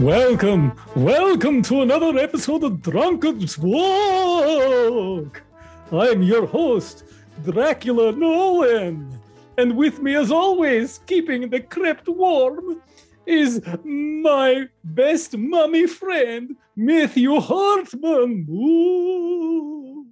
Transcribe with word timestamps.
Welcome, 0.00 0.72
welcome 0.96 1.60
to 1.64 1.82
another 1.82 2.18
episode 2.18 2.64
of 2.64 2.80
Drunkard's 2.80 3.58
Walk. 3.58 5.42
I'm 5.92 6.22
your 6.22 6.46
host, 6.46 7.04
Dracula 7.44 8.10
Nolan. 8.12 9.20
And 9.58 9.76
with 9.76 10.00
me, 10.00 10.14
as 10.16 10.32
always, 10.32 11.00
keeping 11.04 11.50
the 11.50 11.60
crypt 11.60 12.08
warm, 12.08 12.80
is 13.26 13.60
my 13.84 14.70
best 14.84 15.36
mummy 15.36 15.86
friend, 15.86 16.56
Matthew 16.74 17.38
Hartman. 17.38 18.46
Ooh. 18.48 20.06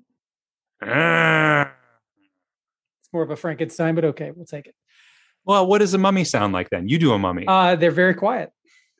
Ah. 0.82 1.72
It's 3.00 3.08
more 3.10 3.22
of 3.22 3.30
a 3.30 3.36
Frankenstein, 3.36 3.94
but 3.94 4.04
okay, 4.04 4.32
we'll 4.32 4.44
take 4.44 4.66
it. 4.66 4.74
Well, 5.46 5.66
what 5.66 5.78
does 5.78 5.94
a 5.94 5.98
mummy 5.98 6.24
sound 6.24 6.52
like 6.52 6.68
then? 6.68 6.90
You 6.90 6.98
do 6.98 7.14
a 7.14 7.18
mummy. 7.18 7.46
Uh, 7.48 7.74
they're 7.74 7.90
very 7.90 8.12
quiet 8.12 8.52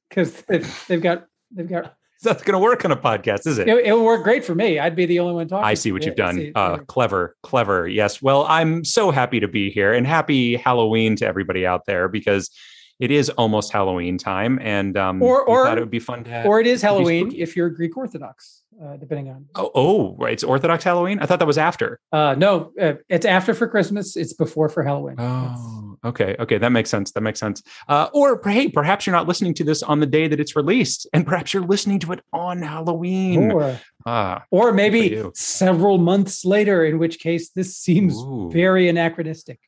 because 0.09 0.43
they've 0.89 1.01
got 1.03 1.27
they've 1.51 1.69
got. 1.69 1.95
That's 2.21 2.43
going 2.43 2.55
to 2.55 2.59
work 2.59 2.85
on 2.85 2.91
a 2.91 2.97
podcast, 2.97 3.47
is 3.47 3.59
it? 3.59 3.69
It, 3.69 3.93
will 3.93 4.05
work 4.05 4.25
great 4.25 4.45
for 4.45 4.53
me. 4.53 4.80
I'd 4.80 4.97
be 4.97 5.07
the 5.07 5.21
only 5.21 5.35
one 5.35 5.47
talking. 5.47 5.65
I 5.65 5.75
see 5.75 5.93
what 5.93 6.05
you've 6.05 6.16
done. 6.16 6.35
see, 6.35 6.53
uh, 6.53 6.79
clever, 6.79 7.37
clever. 7.45 7.87
Yes. 7.87 8.21
Well, 8.21 8.45
I'm 8.49 8.85
so 8.85 9.13
happy 9.13 9.39
to 9.39 9.47
be 9.47 9.71
here 9.71 9.93
and 9.95 10.05
happy 10.05 10.57
Halloween 10.57 11.15
to 11.16 11.27
everybody 11.29 11.65
out 11.65 11.87
there 11.87 12.09
because 12.09 12.51
it 12.99 13.13
is 13.13 13.30
almost 13.30 13.73
Halloween 13.73 14.19
time, 14.19 14.59
and 14.61 14.97
um, 14.97 15.23
Or- 15.23 15.45
or- 15.45 15.66
thought 15.66 15.79
it 15.79 15.80
would 15.80 15.93
be 15.93 16.01
fun 16.01 16.25
to. 16.25 16.30
have. 16.30 16.47
or 16.47 16.59
it 16.59 16.66
is 16.66 16.83
Halloween 16.83 17.33
if 17.37 17.55
you're 17.55 17.71
Greek 17.71 17.97
Orthodox, 17.97 18.58
uh, 18.82 18.96
depending 18.96 19.28
on. 19.30 19.46
oh, 19.56 19.70
oh, 19.74 20.16
right. 20.18 20.32
It's 20.32 20.45
Orthodox 20.45 20.84
Halloween. 20.84 21.18
I 21.20 21.27
thought 21.27 21.38
that 21.41 21.46
was 21.48 21.59
after. 21.59 21.98
Uh, 22.12 22.34
no, 22.38 22.73
uh, 22.80 22.95
it's 23.09 23.27
after 23.27 23.54
for 23.54 23.66
Christmas. 23.68 24.16
It's 24.16 24.32
before 24.32 24.68
for 24.68 24.82
Halloween. 24.82 25.16
Oh, 25.18 25.96
okay. 26.04 26.37
Okay. 26.38 26.59
That 26.59 26.70
makes 26.70 26.88
sense. 26.90 27.10
That 27.12 27.23
makes 27.23 27.40
sense. 27.40 27.62
Uh, 27.88 28.09
or 28.12 28.40
hey, 28.45 28.68
perhaps 28.68 29.07
you're 29.07 29.16
not 29.16 29.26
listening 29.26 29.54
to 29.54 29.65
this 29.65 29.82
on 29.82 30.01
the 30.01 30.07
day 30.07 30.29
that 30.29 30.38
it's 30.40 30.54
released, 30.54 31.07
and 31.12 31.26
perhaps 31.26 31.52
you're 31.52 31.66
listening 31.66 31.98
to 32.01 32.12
it 32.12 32.20
on 32.32 32.62
Halloween. 32.62 33.51
or 33.52 33.80
Ah, 34.07 34.45
or 34.51 34.73
maybe 34.73 35.23
several 35.35 35.98
months 35.98 36.45
later, 36.45 36.85
in 36.85 36.98
which 36.98 37.18
case 37.18 37.51
this 37.51 37.76
seems 37.76 38.15
Ooh. 38.16 38.48
very 38.52 38.88
anachronistic. 38.88 39.59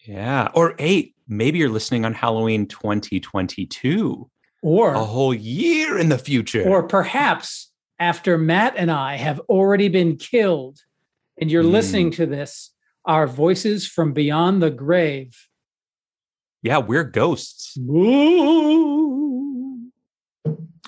yeah. 0.00 0.48
Or 0.54 0.74
eight, 0.78 1.14
maybe 1.28 1.58
you're 1.60 1.70
listening 1.70 2.04
on 2.04 2.12
Halloween 2.12 2.66
2022, 2.66 4.28
Or 4.62 4.92
a 4.94 5.04
whole 5.04 5.32
year 5.32 5.96
in 5.98 6.08
the 6.08 6.18
future. 6.18 6.68
or 6.68 6.82
perhaps 6.82 7.69
after 8.00 8.36
Matt 8.38 8.74
and 8.76 8.90
I 8.90 9.16
have 9.16 9.38
already 9.48 9.88
been 9.88 10.16
killed, 10.16 10.78
and 11.40 11.50
you're 11.50 11.62
Hmm. 11.62 11.70
listening 11.70 12.10
to 12.12 12.26
this, 12.26 12.72
our 13.04 13.26
voices 13.28 13.86
from 13.86 14.12
beyond 14.12 14.62
the 14.62 14.70
grave. 14.70 15.46
yeah, 16.62 16.76
we're 16.78 17.04
ghosts. 17.04 17.76
Ooh. 17.78 19.90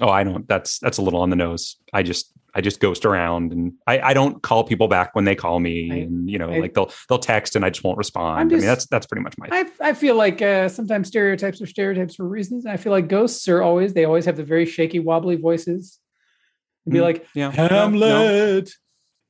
Oh, 0.00 0.08
I 0.08 0.24
don't. 0.24 0.46
That's 0.48 0.78
that's 0.78 0.98
a 0.98 1.02
little 1.02 1.20
on 1.20 1.30
the 1.30 1.36
nose. 1.36 1.77
I 1.94 2.02
just 2.02 2.30
I 2.54 2.60
just 2.60 2.80
ghost 2.80 3.06
around, 3.06 3.52
and 3.52 3.72
I 3.86 4.00
I 4.00 4.14
don't 4.14 4.42
call 4.42 4.64
people 4.64 4.86
back 4.88 5.14
when 5.14 5.24
they 5.24 5.34
call 5.34 5.60
me, 5.60 5.91
I- 5.91 5.94
and 6.04 6.28
you 6.28 6.38
know, 6.38 6.50
I- 6.50 6.58
like 6.58 6.74
they'll 6.74 6.91
they'll 7.08 7.19
text, 7.19 7.56
and 7.56 7.64
I 7.64 7.70
just 7.70 7.82
won't 7.84 7.97
respond. 7.98 8.41
I'm 8.41 8.47
I 8.48 8.58
mean, 8.58 8.66
that's 8.66 8.86
that's 8.86 9.06
pretty 9.06 9.22
much 9.22 9.34
my. 9.38 9.48
I, 9.50 9.64
I 9.80 9.92
feel 9.94 10.14
like 10.16 10.42
uh, 10.42 10.69
sometimes 10.69 11.08
stereotypes 11.08 11.62
are 11.62 11.66
stereotypes 11.66 12.16
for 12.16 12.28
reasons. 12.28 12.64
And 12.66 12.72
I 12.72 12.76
feel 12.76 12.92
like 12.92 13.08
ghosts 13.08 13.48
are 13.48 13.62
always, 13.62 13.94
they 13.94 14.04
always 14.04 14.24
have 14.26 14.36
the 14.36 14.44
very 14.44 14.66
shaky, 14.66 14.98
wobbly 14.98 15.36
voices. 15.36 15.98
And 16.84 16.92
be 16.94 16.98
Mm, 16.98 17.02
like, 17.02 17.27
yeah. 17.34 17.50
No, 17.56 17.66
no. 17.66 17.69
Hamlet, 17.69 18.70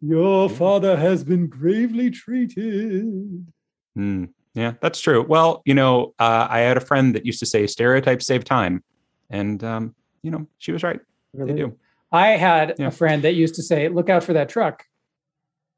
your 0.01 0.49
father 0.49 0.97
has 0.97 1.23
been 1.25 1.47
gravely 1.49 2.11
treated. 2.11 3.47
Hmm. 3.95 4.25
yeah, 4.55 4.73
that's 4.81 5.01
true. 5.01 5.23
Well, 5.23 5.63
you 5.65 5.75
know, 5.75 6.15
uh, 6.19 6.47
I 6.49 6.61
had 6.61 6.77
a 6.77 6.81
friend 6.81 7.15
that 7.15 7.27
used 7.27 7.41
to 7.41 7.47
say 7.47 7.67
stereotypes 7.67 8.27
save 8.27 8.45
time, 8.45 8.83
and 9.31 9.63
um, 9.63 9.95
you 10.23 10.31
know, 10.31 10.47
she 10.59 10.73
was 10.73 10.83
right. 10.83 11.01
They 11.35 11.53
do. 11.55 11.77
I 12.11 12.29
had 12.29 12.75
Yeah. 12.79 12.89
a 12.89 12.91
friend 12.91 13.23
that 13.25 13.35
used 13.35 13.55
to 13.57 13.63
say, 13.63 13.89
look 13.89 14.09
out 14.11 14.23
for 14.25 14.33
that 14.35 14.49
truck. 14.49 14.85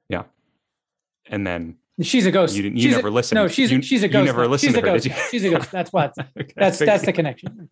Yeah. 0.08 0.24
And 1.26 1.46
then 1.46 1.76
She's 2.02 2.26
a 2.26 2.32
ghost. 2.32 2.56
you 2.56 2.62
didn't. 2.62 2.76
You 2.78 2.82
She's 2.84 2.92
a- 2.94 2.96
never 2.96 3.10
listened. 3.10 3.36
No, 3.36 3.46
she's 3.48 3.70
you, 3.70 3.80
she's 3.82 4.02
a 4.02 4.08
ghost. 4.08 4.20
you 4.20 4.26
never 4.26 4.48
listened 4.48 4.74
she's 4.74 4.74
to 4.74 4.86
a 4.86 4.90
her, 4.90 4.94
ghost. 4.96 5.04
did 5.04 5.12
you? 5.12 5.22
She's 5.30 5.44
a 5.44 5.50
ghost. 5.50 5.70
That's 5.70 5.92
what. 5.92 6.12
Okay, 6.18 6.52
That's 6.56 6.78
that's 6.80 7.04
the 7.04 7.12
connection. 7.20 7.68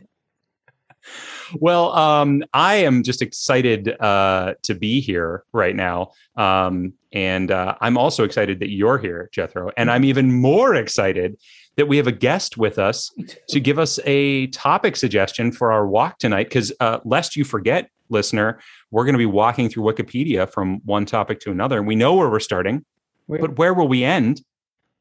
Well, 1.60 1.92
um, 1.92 2.44
I 2.52 2.76
am 2.76 3.02
just 3.02 3.22
excited 3.22 3.88
uh, 4.00 4.54
to 4.62 4.74
be 4.74 5.00
here 5.00 5.44
right 5.52 5.74
now. 5.74 6.12
Um, 6.36 6.94
and 7.12 7.50
uh, 7.50 7.76
I'm 7.80 7.98
also 7.98 8.24
excited 8.24 8.60
that 8.60 8.70
you're 8.70 8.98
here, 8.98 9.28
Jethro. 9.32 9.70
And 9.76 9.90
I'm 9.90 10.04
even 10.04 10.32
more 10.32 10.74
excited 10.74 11.38
that 11.76 11.88
we 11.88 11.96
have 11.96 12.06
a 12.06 12.12
guest 12.12 12.56
with 12.56 12.78
us 12.78 13.10
to 13.48 13.60
give 13.60 13.78
us 13.78 13.98
a 14.04 14.46
topic 14.48 14.96
suggestion 14.96 15.52
for 15.52 15.72
our 15.72 15.86
walk 15.86 16.18
tonight. 16.18 16.48
Because 16.48 16.72
uh, 16.80 17.00
lest 17.04 17.36
you 17.36 17.44
forget, 17.44 17.90
listener, 18.08 18.60
we're 18.90 19.04
going 19.04 19.14
to 19.14 19.18
be 19.18 19.26
walking 19.26 19.68
through 19.68 19.84
Wikipedia 19.84 20.50
from 20.50 20.80
one 20.84 21.06
topic 21.06 21.40
to 21.40 21.50
another. 21.50 21.78
And 21.78 21.86
we 21.86 21.96
know 21.96 22.14
where 22.14 22.28
we're 22.28 22.40
starting, 22.40 22.84
but 23.40 23.58
where 23.58 23.74
will 23.74 23.88
we 23.88 24.04
end? 24.04 24.42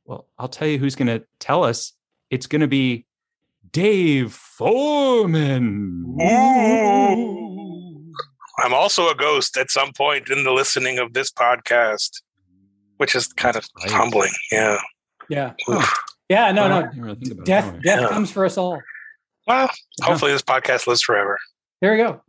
Well, 0.06 0.28
I'll 0.40 0.50
tell 0.50 0.68
you 0.68 0.78
who's 0.78 0.96
going 0.96 1.08
to 1.08 1.26
tell 1.40 1.64
us. 1.64 1.94
It's 2.30 2.48
going 2.48 2.62
to 2.62 2.68
be 2.68 3.06
Dave 3.72 4.34
Forman. 4.34 6.06
Ooh. 6.22 8.14
I'm 8.60 8.74
also 8.74 9.10
a 9.10 9.16
ghost 9.16 9.58
at 9.58 9.72
some 9.72 9.92
point 9.94 10.30
in 10.30 10.44
the 10.44 10.52
listening 10.52 11.00
of 11.00 11.14
this 11.14 11.32
podcast, 11.32 12.22
which 12.98 13.16
is 13.16 13.28
kind 13.34 13.56
of 13.56 13.66
Right. 13.82 13.92
humbling. 13.92 14.32
Yeah. 14.52 14.78
yeah. 15.30 15.54
Oof. 15.70 15.94
Yeah. 16.30 16.52
No. 16.52 16.68
No. 16.68 16.90
really 16.96 17.16
think 17.16 17.32
about 17.32 17.42
it 17.42 17.46
Death. 17.46 17.74
Death 17.84 18.02
Yeah. 18.02 18.08
comes 18.10 18.32
for 18.32 18.46
us 18.46 18.58
all. 18.58 18.82
Well, 19.48 19.70
Yeah. 20.00 20.06
hopefully 20.06 20.32
this 20.34 20.42
podcast 20.44 20.86
lives 20.88 21.02
forever. 21.02 21.40
There 21.82 21.92
we 21.94 21.98
go. 21.98 22.22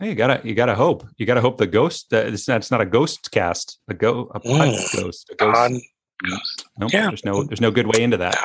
Hey, 0.00 0.08
you 0.08 0.14
gotta 0.14 0.40
you 0.44 0.54
gotta 0.54 0.74
hope. 0.74 1.06
You 1.18 1.26
gotta 1.26 1.40
hope 1.42 1.58
the 1.58 1.66
ghost. 1.66 2.12
Uh, 2.12 2.18
it's 2.18 2.48
not. 2.48 2.56
It's 2.58 2.70
not 2.70 2.80
a 2.80 2.86
ghost 2.86 3.30
cast. 3.30 3.78
A 3.88 3.94
go. 3.94 4.30
A 4.34 4.40
Mm. 4.40 4.72
ghost. 5.02 5.30
A 5.30 5.34
ghost. 5.36 5.82
On 6.30 6.38
Nope, 6.78 6.92
yeah. 6.92 7.08
There's 7.08 7.24
no. 7.24 7.44
There's 7.44 7.60
no 7.60 7.70
good 7.70 7.86
way 7.86 8.02
into 8.02 8.16
that. 8.18 8.36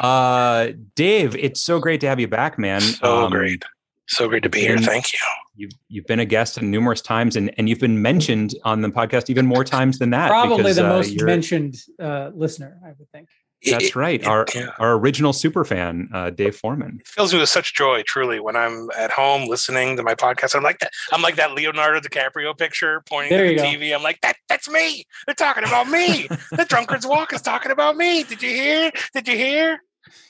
Uh, 0.00 0.68
Dave, 0.94 1.36
it's 1.36 1.60
so 1.60 1.78
great 1.78 2.00
to 2.00 2.08
have 2.08 2.18
you 2.20 2.28
back, 2.28 2.58
man. 2.58 2.80
so 2.80 3.24
Um, 3.24 3.30
great. 3.30 3.62
So 4.08 4.28
great 4.28 4.42
to 4.44 4.48
be 4.48 4.60
here. 4.60 4.78
Thank 4.78 5.12
you. 5.12 5.18
You've 5.56 5.72
you've 5.88 6.06
been 6.06 6.20
a 6.20 6.24
guest 6.24 6.60
numerous 6.62 7.00
times, 7.00 7.34
and 7.36 7.52
and 7.58 7.68
you've 7.68 7.80
been 7.80 8.00
mentioned 8.02 8.54
on 8.64 8.80
the 8.82 8.88
podcast 8.88 9.30
even 9.30 9.46
more 9.46 9.64
times 9.64 9.98
than 9.98 10.10
that. 10.10 10.28
Probably 10.28 10.58
because, 10.58 10.76
the 10.76 10.86
uh, 10.86 10.88
most 10.88 11.12
you're- 11.12 11.26
mentioned 11.30 11.76
uh, 12.00 12.30
listener, 12.34 12.78
I 12.84 12.88
would 12.98 13.10
think. 13.10 13.28
That's 13.66 13.86
It- 13.86 13.96
right. 13.96 14.20
it- 14.20 14.26
Our 14.26 14.46
yeah. 14.54 14.68
our 14.78 14.94
original 14.94 15.32
super 15.32 15.64
fan, 15.64 16.08
uh, 16.12 16.30
Dave 16.30 16.56
Forman. 16.56 16.98
It 17.00 17.08
fills 17.08 17.32
me 17.32 17.40
with 17.40 17.48
such 17.48 17.74
joy, 17.74 18.02
truly, 18.06 18.40
when 18.40 18.56
I'm 18.56 18.88
at 18.96 19.10
home 19.10 19.48
listening 19.48 19.96
to 19.96 20.02
my 20.02 20.14
podcast. 20.14 20.54
I'm 20.54 20.62
like 20.62 20.78
that. 20.80 20.92
I'm 21.12 21.22
like 21.22 21.36
that 21.36 21.52
Leonardo 21.52 22.00
DiCaprio 22.00 22.56
picture 22.56 23.02
pointing 23.08 23.36
There 23.36 23.46
to 23.48 23.50
the 23.50 23.56
go. 23.56 23.64
TV. 23.64 23.94
I'm 23.94 24.02
like 24.02 24.20
that. 24.22 24.36
That's 24.48 24.68
me. 24.68 25.04
They're 25.26 25.34
talking 25.34 25.64
about 25.64 25.88
me. 25.88 26.28
the 26.52 26.64
drunkard's 26.68 27.06
walk 27.06 27.32
is 27.32 27.42
talking 27.42 27.72
about 27.72 27.96
me. 27.96 28.22
Did 28.22 28.42
you 28.42 28.50
hear? 28.50 28.90
Did 29.14 29.28
you 29.28 29.36
hear? 29.36 29.80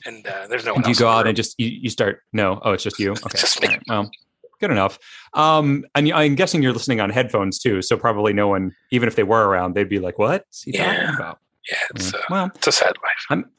And 0.06 0.26
uh, 0.26 0.46
there's 0.48 0.64
no 0.64 0.72
one 0.72 0.78
And 0.80 0.86
you 0.86 0.90
else. 0.92 0.98
go 1.00 1.08
out 1.08 1.18
room. 1.18 1.26
and 1.28 1.36
just 1.36 1.54
you, 1.58 1.68
you 1.68 1.90
start. 1.90 2.22
No, 2.32 2.60
oh, 2.64 2.72
it's 2.72 2.82
just 2.82 2.98
you. 2.98 3.12
Okay, 3.26 3.38
just 3.38 3.60
me. 3.60 3.68
All 3.68 3.74
right, 3.74 3.82
Well, 3.88 4.10
good 4.60 4.70
enough. 4.70 4.98
Um, 5.34 5.84
and 5.94 6.10
I'm 6.12 6.34
guessing 6.34 6.62
you're 6.62 6.72
listening 6.72 7.00
on 7.00 7.10
headphones 7.10 7.58
too, 7.58 7.82
so 7.82 7.96
probably 7.98 8.32
no 8.32 8.48
one, 8.48 8.72
even 8.90 9.06
if 9.06 9.16
they 9.16 9.22
were 9.22 9.46
around, 9.46 9.74
they'd 9.74 9.88
be 9.88 9.98
like, 9.98 10.18
"What's 10.18 10.62
he 10.62 10.72
Yeah. 10.72 11.34
Talking 11.68 11.78
about?" 11.90 11.92
yeah, 11.92 11.96
it's, 11.96 12.12
Yeah. 12.12 12.18
uh, 12.18 12.22
Well, 12.30 12.50
it's 12.54 12.66
a 12.66 12.72
sad 12.72 12.92
life. 13.02 13.24
I'm 13.30 13.50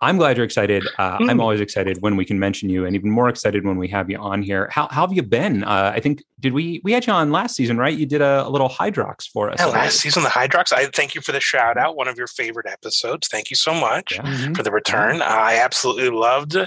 I'm 0.00 0.18
glad 0.18 0.36
you're 0.36 0.44
excited. 0.44 0.84
Uh, 0.98 1.16
I'm 1.20 1.38
Mm. 1.38 1.40
always 1.40 1.60
excited 1.62 1.96
when 2.02 2.16
we 2.16 2.26
can 2.26 2.38
mention 2.38 2.68
you, 2.68 2.84
and 2.84 2.94
even 2.94 3.10
more 3.10 3.30
excited 3.30 3.64
when 3.64 3.78
we 3.78 3.88
have 3.88 4.10
you 4.10 4.18
on 4.18 4.42
here. 4.42 4.68
How, 4.70 4.86
how 4.90 5.06
have 5.06 5.16
you 5.16 5.22
been? 5.22 5.64
Uh, 5.64 5.92
I 5.94 6.00
think 6.00 6.22
did 6.40 6.52
we 6.52 6.82
we 6.84 6.92
had 6.92 7.06
you 7.06 7.12
on 7.14 7.32
last 7.32 7.56
season, 7.56 7.78
right? 7.78 7.96
You 7.96 8.04
did 8.04 8.20
a, 8.20 8.46
a 8.46 8.50
little 8.50 8.68
Hydrox 8.68 9.26
for 9.32 9.48
us. 9.48 9.56
Yeah, 9.58 9.66
I 9.66 9.68
believe. 9.68 9.82
last 9.84 10.00
season, 10.00 10.22
the 10.24 10.28
Hydrox. 10.28 10.72
I 10.74 10.86
thank 10.86 11.14
you 11.14 11.22
for 11.22 11.32
the 11.32 11.40
shout 11.40 11.78
out. 11.78 11.96
One 11.96 12.08
of 12.08 12.18
your 12.18 12.26
favorite 12.26 12.66
episodes. 12.66 13.28
Thank 13.28 13.48
you 13.48 13.56
so 13.56 13.72
much 13.72 14.12
Yeah. 14.16 14.22
Mhm. 14.24 14.54
for 14.56 14.62
the 14.62 14.70
return. 14.72 15.22
I 15.22 15.56
absolutely 15.56 16.10
loved 16.10 16.58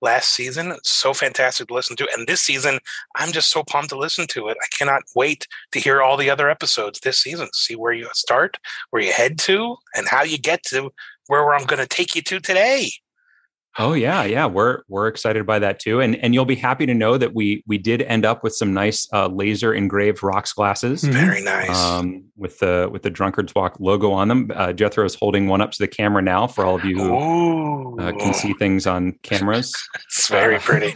last 0.00 0.34
season. 0.34 0.76
So 0.82 1.14
fantastic 1.14 1.68
to 1.68 1.74
listen 1.74 1.96
to. 1.96 2.08
And 2.16 2.26
this 2.26 2.40
season, 2.40 2.78
I'm 3.16 3.32
just 3.32 3.50
so 3.50 3.62
pumped 3.64 3.90
to 3.90 3.98
listen 3.98 4.26
to 4.28 4.48
it. 4.48 4.56
I 4.62 4.66
cannot 4.76 5.02
wait 5.14 5.46
to 5.72 5.80
hear 5.80 6.02
all 6.02 6.16
the 6.16 6.30
other 6.30 6.50
episodes 6.50 7.00
this 7.00 7.18
season. 7.18 7.48
See 7.52 7.76
where 7.76 7.92
you 7.92 8.08
start, 8.12 8.56
where 8.90 9.02
you 9.02 9.12
head 9.12 9.38
to, 9.40 9.76
and 9.94 10.08
how 10.08 10.22
you 10.22 10.38
get 10.38 10.62
to 10.64 10.90
where 11.28 11.54
I'm 11.54 11.66
going 11.66 11.80
to 11.80 11.88
take 11.88 12.14
you 12.14 12.22
to 12.22 12.40
today. 12.40 12.90
Oh 13.78 13.92
yeah, 13.92 14.24
yeah, 14.24 14.46
we're 14.46 14.80
we're 14.88 15.06
excited 15.06 15.44
by 15.44 15.58
that 15.58 15.78
too, 15.78 16.00
and 16.00 16.16
and 16.16 16.32
you'll 16.32 16.46
be 16.46 16.54
happy 16.54 16.86
to 16.86 16.94
know 16.94 17.18
that 17.18 17.34
we 17.34 17.62
we 17.66 17.76
did 17.76 18.00
end 18.02 18.24
up 18.24 18.42
with 18.42 18.54
some 18.54 18.72
nice 18.72 19.06
uh, 19.12 19.26
laser 19.28 19.74
engraved 19.74 20.22
rocks 20.22 20.52
glasses. 20.54 21.02
Mhm. 21.02 21.12
Very 21.12 21.42
nice. 21.42 21.76
Um, 21.76 22.24
with 22.36 22.58
the 22.58 22.88
with 22.90 23.02
the 23.02 23.10
Drunkard's 23.10 23.54
Walk 23.54 23.76
logo 23.78 24.12
on 24.12 24.28
them, 24.28 24.50
uh, 24.54 24.72
Jethro 24.72 25.04
is 25.04 25.14
holding 25.14 25.46
one 25.48 25.60
up 25.60 25.72
to 25.72 25.78
the 25.78 25.88
camera 25.88 26.22
now 26.22 26.46
for 26.46 26.64
all 26.64 26.76
of 26.76 26.84
you 26.86 26.96
who 26.96 28.00
uh, 28.00 28.12
can 28.12 28.32
see 28.32 28.54
things 28.54 28.86
on 28.86 29.12
cameras. 29.22 29.74
it's 30.06 30.28
very 30.28 30.56
uh, 30.56 30.60
pretty. 30.60 30.94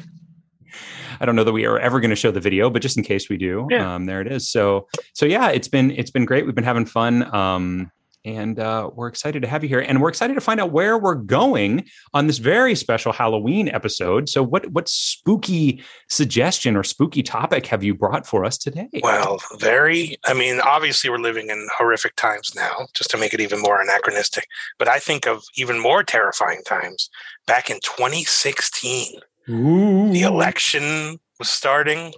I 1.23 1.27
don't 1.27 1.37
know 1.37 1.45
that 1.45 1.53
we 1.53 1.67
are 1.67 1.79
ever 1.79 2.01
going 2.01 2.09
to 2.11 2.17
show 2.17 2.31
the 2.31 2.41
video, 2.41 2.71
but 2.71 2.81
just 2.81 2.97
in 2.97 3.03
case 3.05 3.29
we 3.29 3.37
do, 3.37 3.67
Yeah. 3.71 3.95
um, 3.95 4.07
there 4.07 4.23
it 4.23 4.33
is. 4.33 4.49
So, 4.51 4.87
so 5.13 5.27
yeah, 5.27 5.51
it's 5.51 5.69
been 5.69 5.91
it's 5.91 6.11
been 6.11 6.25
great. 6.25 6.47
We've 6.47 6.55
been 6.55 6.65
having 6.65 6.87
fun. 6.87 7.35
Um, 7.35 7.91
and 8.25 8.59
uh, 8.59 8.91
we're 8.95 9.09
excited 9.09 9.43
to 9.43 9.49
have 9.49 9.63
you 9.63 9.69
here. 9.69 9.81
And 9.81 10.01
we're 10.01 10.09
excited 10.09 10.35
to 10.35 10.41
find 10.41 10.61
out 10.61 10.73
where 10.73 10.99
we're 10.99 11.15
going 11.15 11.87
on 12.13 12.27
this 12.27 12.39
very 12.39 12.75
special 12.75 13.13
Halloween 13.13 13.69
episode. 13.69 14.29
So, 14.29 14.43
what 14.43 14.71
what 14.71 14.89
spooky 14.89 15.83
suggestion 16.09 16.77
or 16.77 16.83
spooky 16.83 17.23
topic 17.23 17.67
have 17.67 17.83
you 17.83 17.95
brought 17.95 18.27
for 18.27 18.45
us 18.45 18.59
today? 18.59 18.89
Well, 19.03 19.39
very. 19.59 20.17
I 20.27 20.35
mean, 20.35 20.61
obviously, 20.61 21.11
we're 21.11 21.19
living 21.19 21.51
in 21.51 21.67
horrific 21.77 22.17
times 22.17 22.55
now, 22.55 22.87
just 22.95 23.11
to 23.11 23.17
make 23.19 23.33
it 23.35 23.41
even 23.41 23.61
more 23.61 23.81
anachronistic. 23.81 24.47
But 24.79 24.89
I 24.89 24.99
think 24.99 25.27
of 25.27 25.43
even 25.57 25.79
more 25.79 26.03
terrifying 26.03 26.63
times 26.67 27.09
back 27.47 27.71
in 27.71 27.81
2016. 27.83 29.21
Ooh. 29.49 30.13
The 30.13 30.23
election 30.23 31.19
was 31.39 31.49
starting. 31.49 32.13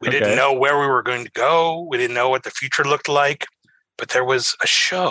We 0.00 0.08
Okay. 0.08 0.18
didn't 0.20 0.36
know 0.36 0.52
where 0.52 0.78
we 0.78 0.86
were 0.86 1.02
going 1.02 1.24
to 1.24 1.30
go. 1.32 1.86
We 1.90 1.96
didn't 1.98 2.14
know 2.14 2.28
what 2.28 2.42
the 2.44 2.50
future 2.50 2.84
looked 2.84 3.08
like. 3.08 3.46
But 3.96 4.10
there 4.10 4.24
was 4.24 4.56
a 4.62 4.66
show 4.66 5.10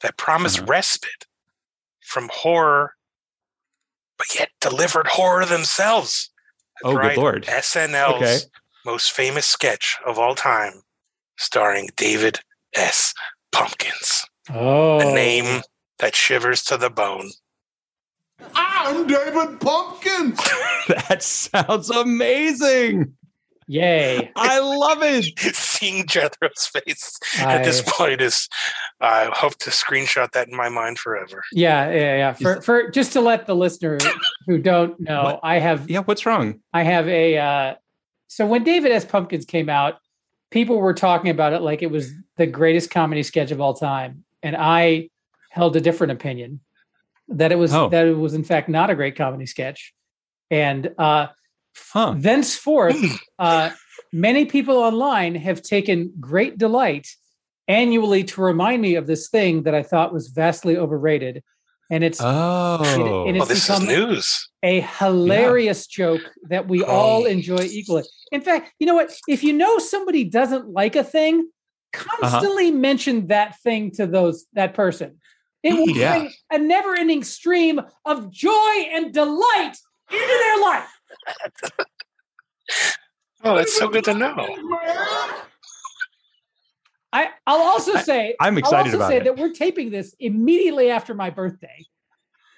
that 0.00 0.16
promised 0.16 0.58
Uh-huh. 0.58 0.66
respite 0.66 1.26
from 2.06 2.30
horror, 2.32 2.94
but 4.16 4.34
yet 4.34 4.50
delivered 4.60 5.06
horror 5.08 5.44
themselves. 5.44 6.30
Oh, 6.84 6.96
good 6.96 7.16
lord. 7.16 7.44
SNL's 7.46 8.14
Okay. 8.22 8.38
most 8.84 9.12
famous 9.12 9.46
sketch 9.46 9.98
of 10.06 10.18
all 10.18 10.34
time, 10.34 10.82
starring 11.36 11.90
David 11.96 12.40
S. 12.74 13.12
Pumpkins, 13.52 14.24
Oh, 14.50 15.00
a 15.00 15.04
name 15.12 15.62
that 15.98 16.14
shivers 16.14 16.62
to 16.64 16.76
the 16.76 16.88
bone. 16.90 17.30
I'm 18.54 19.06
David 19.06 19.60
Pumpkins. 19.60 20.40
That 20.88 21.22
sounds 21.22 21.90
amazing. 21.90 23.14
Yay! 23.70 24.30
I 24.34 24.58
love 24.60 24.98
it. 25.02 25.38
Seeing 25.54 26.06
Jethro's 26.06 26.66
face 26.66 27.18
at 27.38 27.64
this 27.64 27.82
point 27.86 28.20
is, 28.22 28.48
I 29.00 29.30
hope 29.32 29.56
to 29.58 29.70
screenshot 29.70 30.32
that 30.32 30.48
in 30.48 30.56
my 30.56 30.68
mind 30.70 30.98
forever. 30.98 31.42
Yeah, 31.52 31.90
yeah, 31.90 32.16
yeah. 32.16 32.32
For 32.32 32.62
for 32.62 32.90
just 32.90 33.12
to 33.12 33.20
let 33.20 33.46
the 33.46 33.54
listener 33.54 33.98
who 34.46 34.58
don't 34.58 34.98
know, 34.98 35.22
What? 35.24 35.40
I 35.42 35.58
have 35.58 35.88
Yeah, 35.88 36.00
what's 36.00 36.24
wrong? 36.24 36.60
I 36.72 36.82
have 36.82 37.06
a 37.08 37.36
uh 37.38 37.74
so 38.28 38.46
when 38.46 38.64
David 38.64 38.90
S. 38.92 39.04
Pumpkins 39.04 39.44
came 39.44 39.68
out, 39.68 39.98
people 40.50 40.78
were 40.78 40.94
talking 40.94 41.30
about 41.30 41.52
it 41.52 41.60
like 41.60 41.82
it 41.82 41.90
was 41.90 42.10
the 42.38 42.46
greatest 42.46 42.90
comedy 42.90 43.22
sketch 43.22 43.50
of 43.50 43.60
all 43.60 43.74
time. 43.74 44.24
And 44.42 44.56
I 44.56 45.10
held 45.50 45.76
a 45.76 45.80
different 45.80 46.12
opinion 46.12 46.60
that 47.28 47.52
it 47.52 47.56
was 47.56 47.74
Oh. 47.74 47.90
that 47.90 48.06
it 48.06 48.14
was 48.16 48.32
in 48.32 48.44
fact 48.44 48.70
not 48.70 48.88
a 48.88 48.94
great 48.94 49.14
comedy 49.16 49.44
sketch. 49.44 49.92
And 50.50 50.90
uh 50.96 51.26
Huh. 51.92 52.14
thenceforth, 52.16 52.96
uh 53.38 53.70
many 54.12 54.44
people 54.44 54.76
online 54.76 55.34
have 55.34 55.62
taken 55.62 56.12
great 56.20 56.58
delight 56.58 57.08
annually 57.66 58.24
to 58.24 58.40
remind 58.40 58.80
me 58.82 58.94
of 58.94 59.06
this 59.06 59.28
thing 59.28 59.62
that 59.64 59.74
I 59.74 59.82
thought 59.82 60.12
was 60.12 60.28
vastly 60.28 60.76
overrated. 60.76 61.42
And 61.90 62.04
it's 62.04 62.20
Oh. 62.20 62.78
it 62.82 63.36
Oh, 63.40 63.44
this 63.44 63.68
is 63.68 63.68
become- 63.68 63.86
news. 63.86 64.48
a 64.62 64.80
hilarious 64.80 65.86
joke 65.86 66.20
that 66.48 66.68
we 66.68 66.82
all 66.82 67.22
Oh. 67.22 67.26
enjoy 67.26 67.62
equally. 67.62 68.04
In 68.32 68.40
fact, 68.42 68.72
you 68.78 68.86
know 68.86 68.94
what? 68.94 69.10
If 69.28 69.42
you 69.42 69.52
know 69.52 69.78
somebody 69.78 70.24
doesn't 70.24 70.68
like 70.70 70.96
a 70.96 71.04
thing, 71.04 71.48
constantly 71.92 72.70
mention 72.70 73.28
that 73.28 73.58
thing 73.62 73.90
to 73.92 74.06
those 74.06 74.46
that 74.52 74.74
person. 74.74 75.18
It 75.62 75.74
will 75.74 75.88
Yeah. 75.96 76.18
bring 76.18 76.32
a 76.52 76.58
never-ending 76.58 77.24
stream 77.24 77.80
of 78.04 78.30
joy 78.30 78.74
and 78.92 79.12
delight 79.12 79.76
into 80.10 80.26
their 80.44 80.58
life. 80.58 80.88
Oh, 83.44 83.54
that's 83.54 83.76
so 83.78 83.88
good 83.88 84.02
to 84.04 84.14
know. 84.14 84.34
I, 87.12 87.28
I'll 87.46 87.60
also 87.60 87.96
say 87.98 88.34
I'm 88.40 88.54
I'll 88.54 88.58
excited 88.58 88.86
also 88.94 88.96
about 88.96 89.08
say 89.10 89.16
it. 89.18 89.24
that 89.24 89.36
we're 89.38 89.52
taping 89.52 89.90
this 89.90 90.14
immediately 90.18 90.90
after 90.90 91.14
my 91.14 91.30
birthday. 91.30 91.86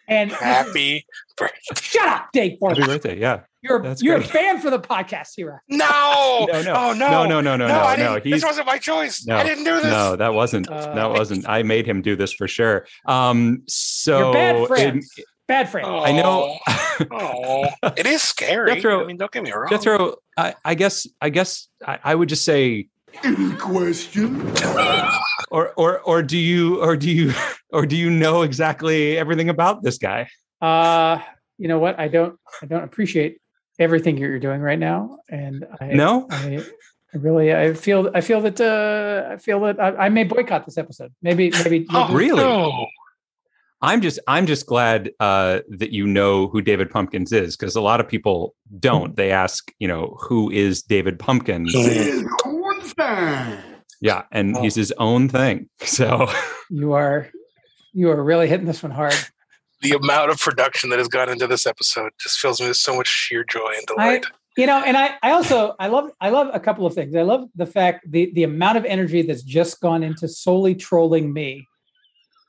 And 0.08 0.30
this 0.30 0.38
is- 0.38 0.42
Happy 0.44 1.06
birthday. 1.36 1.58
shut 1.80 2.08
up, 2.08 2.28
Dave. 2.32 2.58
Happy 2.66 2.82
birthday. 2.82 3.18
Yeah. 3.20 3.40
You're 3.62 3.82
That's 3.82 4.02
you're 4.02 4.18
great. 4.20 4.32
banned 4.32 4.62
for 4.62 4.70
the 4.70 4.80
podcast, 4.80 5.34
Hira. 5.36 5.60
No. 5.68 6.46
No, 6.50 6.62
no. 6.62 6.72
Oh, 6.74 6.92
no. 6.94 7.10
No, 7.10 7.26
no, 7.26 7.40
no, 7.42 7.56
no, 7.56 7.68
no, 7.68 7.96
no. 7.96 8.18
This 8.18 8.42
wasn't 8.42 8.66
my 8.66 8.78
choice. 8.78 9.24
No, 9.26 9.36
I 9.36 9.44
didn't 9.44 9.64
do 9.64 9.74
this. 9.76 9.84
no, 9.84 10.16
that 10.16 10.32
wasn't. 10.32 10.66
Uh, 10.68 10.94
that 10.94 11.10
wasn't. 11.10 11.46
I 11.46 11.62
made 11.62 11.86
him 11.86 12.00
do 12.00 12.16
this 12.16 12.32
for 12.32 12.48
sure. 12.48 12.86
Um, 13.06 13.62
so 13.68 14.32
You're 14.32 14.66
bad 15.50 15.66
in- 15.66 15.70
friends. 15.72 15.88
bad 15.88 15.98
friends. 15.98 16.04
I 16.06 16.12
know. 16.12 16.58
Oh, 17.10 17.66
it 17.96 18.04
is 18.04 18.20
scary. 18.20 18.74
Jethro- 18.74 19.02
I 19.02 19.06
mean, 19.06 19.16
don't 19.16 19.32
get 19.32 19.42
me 19.42 19.50
wrong. 19.52 19.70
Jethro, 19.70 20.16
I, 20.36 20.54
I 20.66 20.74
guess, 20.74 21.06
I 21.18 21.30
guess, 21.30 21.68
I, 21.86 21.98
I 22.04 22.14
would 22.14 22.28
just 22.28 22.44
say, 22.44 22.88
Any 23.24 23.54
question? 23.56 24.52
or, 25.50 25.72
or, 25.78 26.00
or 26.00 26.22
do 26.22 26.36
you, 26.36 26.82
or 26.82 26.96
do 26.98 27.10
you, 27.10 27.32
or 27.72 27.86
do 27.86 27.96
you 27.96 28.10
know 28.10 28.42
exactly 28.42 29.16
everything 29.16 29.48
about 29.48 29.82
this 29.82 29.96
guy? 29.96 30.28
Uh, 30.60 31.20
you 31.56 31.68
know 31.68 31.78
what? 31.78 31.98
I 31.98 32.08
don't. 32.08 32.38
I 32.62 32.66
don't 32.66 32.84
appreciate 32.84 33.40
everything 33.78 34.18
you're 34.18 34.38
doing 34.38 34.60
right 34.60 34.78
now, 34.78 35.18
and 35.30 35.66
I 35.80 35.86
No. 35.92 36.26
I, 36.30 36.62
I 37.14 37.18
really. 37.18 37.54
I 37.54 37.72
feel. 37.72 38.10
I 38.14 38.20
feel 38.20 38.42
that. 38.42 38.60
Uh, 38.60 39.32
I 39.32 39.36
feel 39.38 39.60
that 39.60 39.80
I, 39.80 40.06
I 40.06 40.08
may 40.10 40.24
boycott 40.24 40.66
this 40.66 40.76
episode. 40.76 41.12
Maybe. 41.22 41.50
Maybe. 41.64 41.86
Oh, 41.90 42.12
really? 42.12 42.36
no. 42.42 42.86
I'm 43.82 44.00
just, 44.02 44.18
I'm 44.26 44.46
just 44.46 44.66
glad 44.66 45.10
uh, 45.20 45.60
that 45.70 45.90
you 45.90 46.06
know 46.06 46.48
who 46.48 46.60
David 46.60 46.90
Pumpkins 46.90 47.32
is, 47.32 47.56
because 47.56 47.74
a 47.76 47.80
lot 47.80 47.98
of 48.00 48.06
people 48.08 48.54
don't. 48.78 49.16
They 49.16 49.30
ask, 49.32 49.72
you 49.78 49.88
know, 49.88 50.16
who 50.20 50.50
is 50.50 50.82
David 50.82 51.18
Pumpkins? 51.18 51.72
It's 51.74 52.28
corn 52.42 52.80
time. 52.96 53.58
Yeah, 54.02 54.22
and 54.32 54.56
Oh. 54.56 54.62
he's 54.62 54.74
his 54.74 54.92
own 54.98 55.28
thing. 55.28 55.68
So. 55.84 56.28
You 56.68 56.92
are. 56.92 57.28
You 57.92 58.10
are 58.10 58.22
really 58.22 58.48
hitting 58.48 58.66
this 58.66 58.82
one 58.82 58.92
hard. 58.92 59.14
The 59.82 59.92
amount 59.92 60.30
of 60.30 60.38
production 60.38 60.90
that 60.90 60.98
has 60.98 61.08
gone 61.08 61.28
into 61.30 61.46
this 61.46 61.66
episode 61.66 62.12
just 62.20 62.38
fills 62.38 62.60
me 62.60 62.68
with 62.68 62.76
so 62.76 62.94
much 62.94 63.08
sheer 63.08 63.44
joy 63.44 63.72
and 63.76 63.86
delight. 63.86 64.24
You 64.56 64.66
know, 64.66 64.82
and 64.84 64.96
I. 64.96 65.16
I 65.22 65.30
also. 65.32 65.74
I 65.80 65.86
love. 65.88 66.10
I 66.20 66.28
love 66.28 66.50
a 66.52 66.60
couple 66.60 66.84
of 66.86 66.92
things. 66.94 67.16
I 67.16 67.22
love 67.22 67.48
the 67.54 67.66
fact 67.66 68.10
the 68.10 68.30
the 68.34 68.42
amount 68.42 68.76
of 68.76 68.84
energy 68.84 69.22
that's 69.22 69.42
just 69.42 69.80
gone 69.80 70.02
into 70.02 70.28
solely 70.28 70.74
trolling 70.74 71.32
me. 71.32 71.66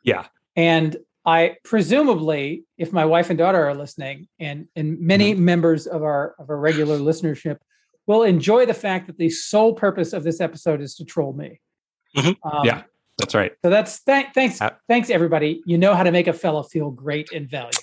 Yeah. 0.04 0.25
And 0.57 0.98
I 1.25 1.57
presumably, 1.63 2.63
if 2.77 2.91
my 2.91 3.06
wife 3.06 3.29
and 3.29 3.38
daughter 3.38 3.63
are 3.68 3.75
listening, 3.75 4.27
and 4.39 4.68
and 4.75 5.00
many 5.00 5.33
Mm-hmm. 5.33 5.45
members 5.45 5.88
of 5.88 6.01
our 6.03 6.35
of 6.39 6.50
our 6.50 6.57
regular 6.57 6.97
listenership 6.97 7.57
will 8.07 8.23
enjoy 8.23 8.65
the 8.65 8.73
fact 8.73 9.07
that 9.07 9.18
the 9.18 9.29
sole 9.29 9.73
purpose 9.73 10.13
of 10.13 10.23
this 10.23 10.41
episode 10.41 10.81
is 10.81 10.95
to 10.95 11.06
troll 11.06 11.33
me. 11.33 11.59
Mhm. 12.18 12.35
Um, 12.44 12.65
Yeah. 12.65 12.83
That's 13.18 13.35
right. 13.35 13.51
So 13.63 13.69
that's 13.69 14.03
th- 14.03 14.27
thanks, 14.33 14.59
Uh, 14.59 14.71
thanks 14.88 15.12
everybody. 15.12 15.62
You 15.68 15.77
know 15.77 15.94
how 15.94 16.01
to 16.01 16.12
make 16.12 16.25
a 16.25 16.33
fellow 16.33 16.63
feel 16.63 16.90
great 16.90 17.31
and 17.31 17.47
valued. 17.47 17.75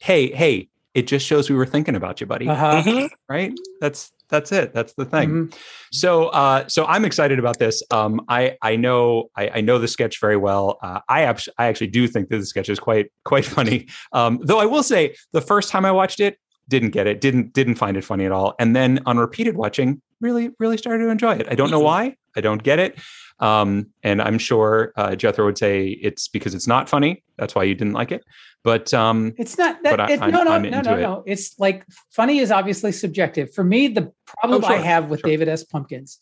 Hey, 0.00 0.32
hey, 0.32 0.68
it 0.94 1.06
just 1.06 1.26
shows 1.26 1.48
we 1.48 1.56
were 1.56 1.66
thinking 1.66 1.96
about 1.96 2.20
you, 2.20 2.26
buddy. 2.26 2.48
Uh-huh. 2.48 2.82
Mhm. 2.84 3.10
Right? 3.28 3.52
That's 3.80 4.10
that's 4.28 4.50
it. 4.52 4.72
That's 4.72 4.94
the 4.94 5.04
thing. 5.04 5.30
Mhm. 5.30 5.54
So 5.92 6.26
uh 6.28 6.66
so 6.68 6.84
I'm 6.86 7.04
excited 7.04 7.38
about 7.38 7.58
this. 7.58 7.82
Um 7.90 8.20
I 8.28 8.56
I 8.62 8.76
know 8.76 9.30
I, 9.36 9.48
I 9.56 9.60
know 9.60 9.78
the 9.78 9.88
sketch 9.88 10.20
very 10.20 10.36
well. 10.36 10.78
Uh, 10.82 11.00
I 11.08 11.22
actually 11.22 11.54
I 11.58 11.66
actually 11.66 11.88
do 11.88 12.06
think 12.08 12.28
that 12.30 12.38
the 12.38 12.46
sketch 12.46 12.68
is 12.68 12.78
quite 12.80 13.10
quite 13.24 13.44
funny. 13.56 13.88
Um 14.12 14.38
though 14.42 14.58
I 14.60 14.66
will 14.66 14.82
say 14.82 15.14
the 15.32 15.40
first 15.40 15.70
time 15.70 15.84
I 15.84 15.92
watched 15.92 16.20
it, 16.20 16.38
didn't 16.68 16.90
get 16.90 17.06
it, 17.06 17.20
didn't 17.20 17.52
didn't 17.52 17.74
find 17.76 17.96
it 17.96 18.04
funny 18.04 18.24
at 18.24 18.32
all. 18.32 18.54
And 18.58 18.74
then 18.76 19.00
on 19.06 19.18
repeated 19.18 19.56
watching, 19.56 20.00
really, 20.20 20.50
really 20.58 20.76
started 20.78 21.04
to 21.04 21.10
enjoy 21.10 21.34
it. 21.36 21.46
I 21.50 21.54
don't 21.54 21.70
know 21.70 21.80
Mhm. 21.80 21.84
why. 21.84 22.16
I 22.36 22.40
don't 22.40 22.62
get 22.62 22.78
it. 22.78 22.98
Um, 23.40 23.88
and 24.02 24.22
I'm 24.22 24.38
sure 24.38 24.92
uh, 24.96 25.14
Jethro 25.16 25.44
would 25.46 25.58
say 25.58 25.88
it's 25.88 26.28
because 26.28 26.54
it's 26.54 26.66
not 26.68 26.88
funny. 26.88 27.24
That's 27.38 27.54
why 27.54 27.64
you 27.64 27.74
didn't 27.74 27.92
like 27.94 28.12
it. 28.12 28.22
But 28.64 28.94
um, 28.94 29.34
It's 29.38 29.58
not 29.58 29.82
that. 29.82 29.98
I- 30.00 30.16
no, 30.16 30.44
no, 30.44 30.52
I'm 30.52 30.62
no, 30.62 30.80
no, 30.80 30.96
it. 30.96 31.00
no. 31.02 31.22
It's 31.26 31.58
like 31.58 31.84
funny 32.10 32.38
is 32.38 32.50
obviously 32.52 32.92
subjective. 32.92 33.52
For 33.52 33.64
me, 33.64 33.88
the 33.88 34.12
problem 34.38 34.64
Oh, 34.64 34.68
I 34.68 34.76
have 34.76 35.10
with 35.10 35.20
sure. 35.20 35.30
David 35.30 35.48
S. 35.48 35.64
Pumpkins 35.64 36.18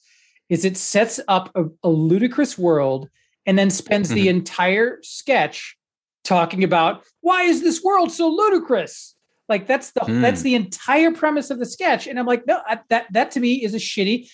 is 0.49 0.65
it 0.65 0.77
sets 0.77 1.21
up 1.29 1.51
a, 1.55 1.65
a 1.85 1.89
ludicrous 1.91 2.57
world 2.59 3.09
and 3.47 3.59
then 3.59 3.71
spends 3.71 4.09
the 4.09 4.21
Mm-hmm. 4.23 4.29
entire 4.39 4.99
sketch 5.03 5.77
talking 6.25 6.65
about 6.65 7.05
why 7.21 7.43
is 7.43 7.63
this 7.63 7.83
world 7.83 8.11
so 8.11 8.29
ludicrous. 8.29 9.15
Like 9.49 9.67
that's 9.67 9.91
the 9.91 10.01
Mm. 10.01 10.23
that's 10.23 10.43
the 10.43 10.55
entire 10.55 11.11
premise 11.11 11.51
of 11.51 11.59
the 11.59 11.67
sketch, 11.67 12.07
and 12.07 12.19
I'm 12.19 12.27
like, 12.27 12.47
no, 12.47 12.61
I- 12.67 12.81
that 12.89 13.07
that 13.13 13.33
to 13.33 13.41
me 13.41 13.55
is 13.65 13.75
a 13.75 13.79
shitty. 13.79 14.31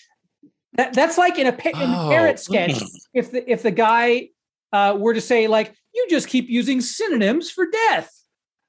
That 0.73 0.93
that's 0.93 1.17
like 1.17 1.39
in 1.39 1.47
a, 1.47 1.49
in 1.51 1.89
a 1.89 2.05
Oh, 2.05 2.09
parrot 2.09 2.39
sketch. 2.39 2.71
mm. 2.75 2.87
If 3.13 3.31
the 3.31 3.51
if 3.51 3.63
the 3.63 3.71
guy 3.71 4.29
uh, 4.71 4.95
were 4.99 5.13
to 5.13 5.21
say 5.21 5.47
like, 5.47 5.73
you 5.97 6.07
just 6.09 6.27
keep 6.29 6.47
using 6.47 6.79
synonyms 6.79 7.49
for 7.51 7.65
death, 7.69 8.11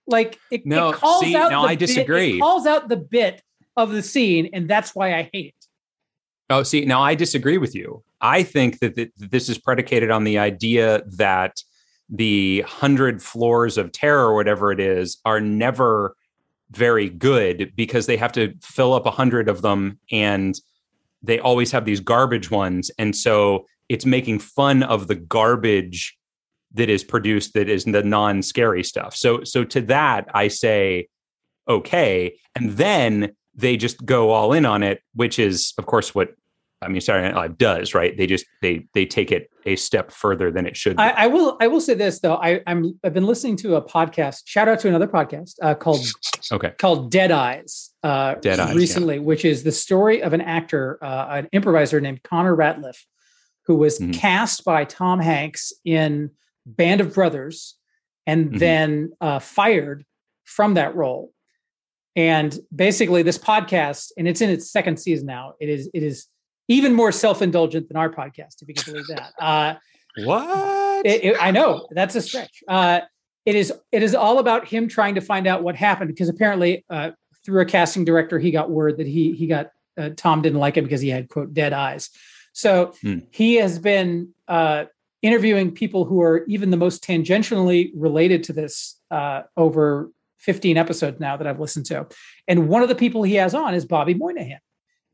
like 0.07 0.39
it, 0.51 0.67
No, 0.67 0.91
it 0.91 0.97
calls 0.97 1.21
see, 1.23 1.37
out. 1.37 1.51
the 1.51 1.57
I 1.57 1.77
bit- 1.77 1.83
it 1.83 1.87
disagree. 1.87 2.39
calls 2.41 2.67
out 2.67 2.89
the 2.89 2.97
bit 2.97 3.43
of 3.77 3.91
the 3.93 4.03
scene, 4.03 4.51
and 4.53 4.69
that's 4.69 4.95
why 4.95 5.15
I 5.17 5.31
hate 5.33 5.55
it. 5.57 5.67
Oh, 6.51 6.63
see, 6.63 6.85
now 6.85 7.03
I 7.03 7.15
disagree 7.15 7.59
with 7.59 7.75
you. 7.75 8.03
I 8.21 8.43
think 8.43 8.81
that, 8.81 8.97
th- 8.97 9.11
that 9.19 9.31
this 9.31 9.49
is 9.49 9.59
predicated 9.59 10.11
on 10.11 10.25
the 10.25 10.39
idea 10.39 11.03
that 11.17 11.63
the 12.09 12.63
hundred 12.67 13.23
floors 13.23 13.77
of 13.77 13.93
terror, 13.93 14.29
or 14.29 14.35
whatever 14.35 14.73
it 14.73 14.81
is, 14.81 15.19
are 15.27 15.41
never 15.41 16.17
very 16.71 17.09
good 17.11 17.73
because 17.77 18.07
they 18.07 18.17
have 18.17 18.33
to 18.33 18.55
fill 18.63 18.95
up 18.95 19.07
a 19.07 19.11
hundred 19.11 19.49
of 19.49 19.63
them 19.63 19.99
and 20.11 20.59
they 21.23 21.39
always 21.39 21.71
have 21.73 21.85
these 21.85 22.01
garbage 22.01 22.51
ones. 22.51 22.91
And 22.99 23.15
so 23.15 23.67
it's 23.89 24.05
making 24.07 24.39
fun 24.41 24.83
of 24.83 25.07
the 25.07 25.15
garbage 25.15 26.18
that 26.75 26.89
is 26.89 27.03
produced 27.05 27.55
that 27.55 27.69
is 27.69 27.85
the 27.85 28.03
non-scary 28.03 28.85
stuff. 28.85 29.17
So 29.17 29.45
so 29.45 29.65
to 29.65 29.81
that 29.83 30.29
I 30.35 30.49
say 30.49 31.09
okay, 31.69 32.39
and 32.55 32.73
then 32.73 33.33
they 33.55 33.77
just 33.77 34.05
go 34.07 34.31
all 34.31 34.53
in 34.53 34.65
on 34.65 34.83
it, 34.83 35.03
which 35.15 35.39
is 35.39 35.75
of 35.79 35.87
course 35.87 36.15
what 36.15 36.35
I 36.81 36.89
mean 36.89 37.01
Saturday 37.01 37.27
Night 37.27 37.35
Live 37.37 37.59
does, 37.59 37.93
right? 37.93 38.17
They 38.17 38.27
just 38.27 38.47
they 38.63 38.87
they 38.95 39.05
take 39.05 39.33
it 39.33 39.51
a 39.67 39.75
step 39.77 40.13
further 40.13 40.51
than 40.53 40.65
it 40.65 40.77
should. 40.77 40.97
Be. 40.97 41.03
I, 41.03 41.25
I 41.25 41.27
will. 41.27 41.57
I 41.61 41.67
will 41.67 41.81
say 41.81 41.95
this 41.95 42.21
though. 42.21 42.37
I, 42.37 42.61
I'm. 42.69 42.99
I've 43.03 43.15
been 43.15 43.27
listening 43.27 43.57
to 43.57 43.75
a 43.75 43.83
podcast. 43.83 44.43
Shout 44.45 44.69
out 44.69 44.79
to 44.81 44.89
another 44.89 45.09
podcast 45.09 45.55
uh, 45.61 45.75
called 45.75 46.07
okay. 46.53 46.73
called 46.79 47.11
Dead 47.11 47.33
Eyes. 47.33 47.91
Uh, 48.05 48.35
Dead 48.37 48.61
Eyes, 48.61 48.77
recently, 48.77 49.19
which 49.19 49.45
is 49.45 49.65
the 49.65 49.73
story 49.73 50.23
of 50.23 50.33
an 50.33 50.41
actor, 50.41 50.99
uh, 51.03 51.27
an 51.31 51.49
improviser 51.53 52.01
named 52.01 52.23
Connor 52.23 52.55
Ratliff, 52.55 52.97
who 53.67 53.75
was 53.75 53.99
Mhm. 53.99 54.15
cast 54.15 54.65
by 54.65 54.85
Tom 54.85 55.19
Hanks 55.19 55.73
in 55.85 56.31
Band 56.77 57.01
of 57.01 57.15
Brothers, 57.15 57.75
and 58.27 58.53
Mhm. 58.53 58.59
then 58.59 59.13
uh, 59.21 59.39
fired 59.39 60.05
from 60.45 60.75
that 60.75 60.95
role. 60.95 61.33
And 62.17 62.59
basically, 62.75 63.23
this 63.23 63.39
podcast, 63.39 64.11
and 64.19 64.27
it's 64.27 64.41
in 64.41 64.51
its 64.51 64.71
second 64.71 64.99
season 64.99 65.27
now. 65.27 65.55
It 65.61 65.69
is. 65.69 65.89
It 65.95 66.03
is 66.03 66.27
even 66.69 66.93
more 66.95 67.13
self-indulgent 67.13 67.89
than 67.89 67.97
our 67.97 68.11
podcast, 68.11 68.61
if 68.61 68.69
you 68.69 68.75
can 68.75 68.93
believe 68.93 69.07
that. 69.09 69.33
Uh, 69.41 69.75
What? 70.25 71.07
it, 71.07 71.25
it- 71.25 71.37
I 71.41 71.51
know 71.53 71.87
that's 71.93 72.15
a 72.17 72.21
stretch. 72.23 72.63
Uh, 72.67 73.01
it 73.47 73.55
is. 73.55 73.73
It 73.93 74.03
is 74.03 74.15
all 74.15 74.39
about 74.41 74.67
him 74.67 74.89
trying 74.89 75.15
to 75.15 75.21
find 75.21 75.47
out 75.47 75.63
what 75.63 75.77
happened 75.77 76.09
because 76.09 76.29
apparently, 76.29 76.85
uh, 76.91 77.13
through 77.45 77.63
a 77.63 77.65
casting 77.65 78.05
director, 78.05 78.39
he 78.39 78.51
got 78.51 78.69
word 78.71 78.99
that 78.99 79.07
he 79.07 79.33
he 79.33 79.47
got 79.47 79.71
uh, 79.97 80.11
Tom 80.17 80.43
didn't 80.43 80.59
like 80.59 80.77
him 80.77 80.85
because 80.85 81.01
he 81.01 81.09
had 81.09 81.29
quote 81.29 81.55
dead 81.55 81.73
eyes. 81.73 82.11
So 82.53 82.93
Hmm. 83.01 83.19
he 83.31 83.55
has 83.57 83.79
been 83.79 84.31
uh, 84.49 84.87
interviewing 85.23 85.73
people 85.73 86.05
who 86.05 86.23
are 86.23 86.45
even 86.47 86.71
the 86.71 86.77
most 86.77 87.03
tangentially 87.03 87.91
related 87.97 88.45
to 88.45 88.53
this 88.53 89.01
uh, 89.11 89.43
over 89.57 90.11
15 90.39 90.77
episodes 90.77 91.19
now 91.19 91.37
that 91.37 91.47
I've 91.47 91.59
listened 91.61 91.87
to, 91.87 92.07
and 92.47 92.69
one 92.69 92.83
of 92.83 92.89
the 92.89 92.95
people 92.95 93.23
he 93.25 93.35
has 93.35 93.55
on 93.55 93.75
is 93.75 93.85
Bobby 93.85 94.15
Moynihan, 94.15 94.61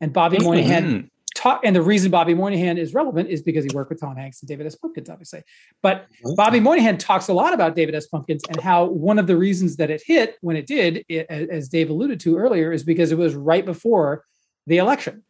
and 0.01 0.13
Bobby 0.13 0.37
Moynihan 0.39 0.83
Mm. 0.85 1.09
talk 1.35 1.61
and 1.63 1.75
the 1.75 1.81
reason 1.81 2.11
Bobby 2.11 2.33
Moynihan 2.33 2.77
is 2.77 2.93
relevant 2.93 3.29
is 3.29 3.41
because 3.41 3.65
he 3.65 3.71
worked 3.73 3.89
with 3.89 3.99
Tom 3.99 4.15
Hanks 4.15 4.41
and 4.41 4.47
David 4.47 4.67
S. 4.67 4.75
Pumpkins, 4.75 5.09
obviously. 5.09 5.41
But 5.81 6.05
Bobby 6.35 6.59
Moynihan 6.59 6.97
talks 6.97 7.27
a 7.27 7.33
lot 7.33 7.53
about 7.53 7.75
David 7.75 7.95
S. 7.95 8.07
Pumpkins 8.07 8.43
and 8.49 8.59
how 8.61 8.85
one 8.85 9.17
of 9.19 9.27
the 9.27 9.35
reasons 9.35 9.75
that 9.77 9.89
it 9.89 10.01
hit 10.05 10.35
when 10.41 10.55
it 10.55 10.65
did, 10.67 11.03
it, 11.09 11.25
as 11.29 11.67
Dave 11.69 11.89
alluded 11.89 12.19
to 12.21 12.37
earlier, 12.37 12.71
is 12.71 12.83
because 12.83 13.11
it 13.11 13.17
was 13.17 13.33
right 13.35 13.65
before 13.65 14.23
the 14.67 14.77
election. 14.77 15.23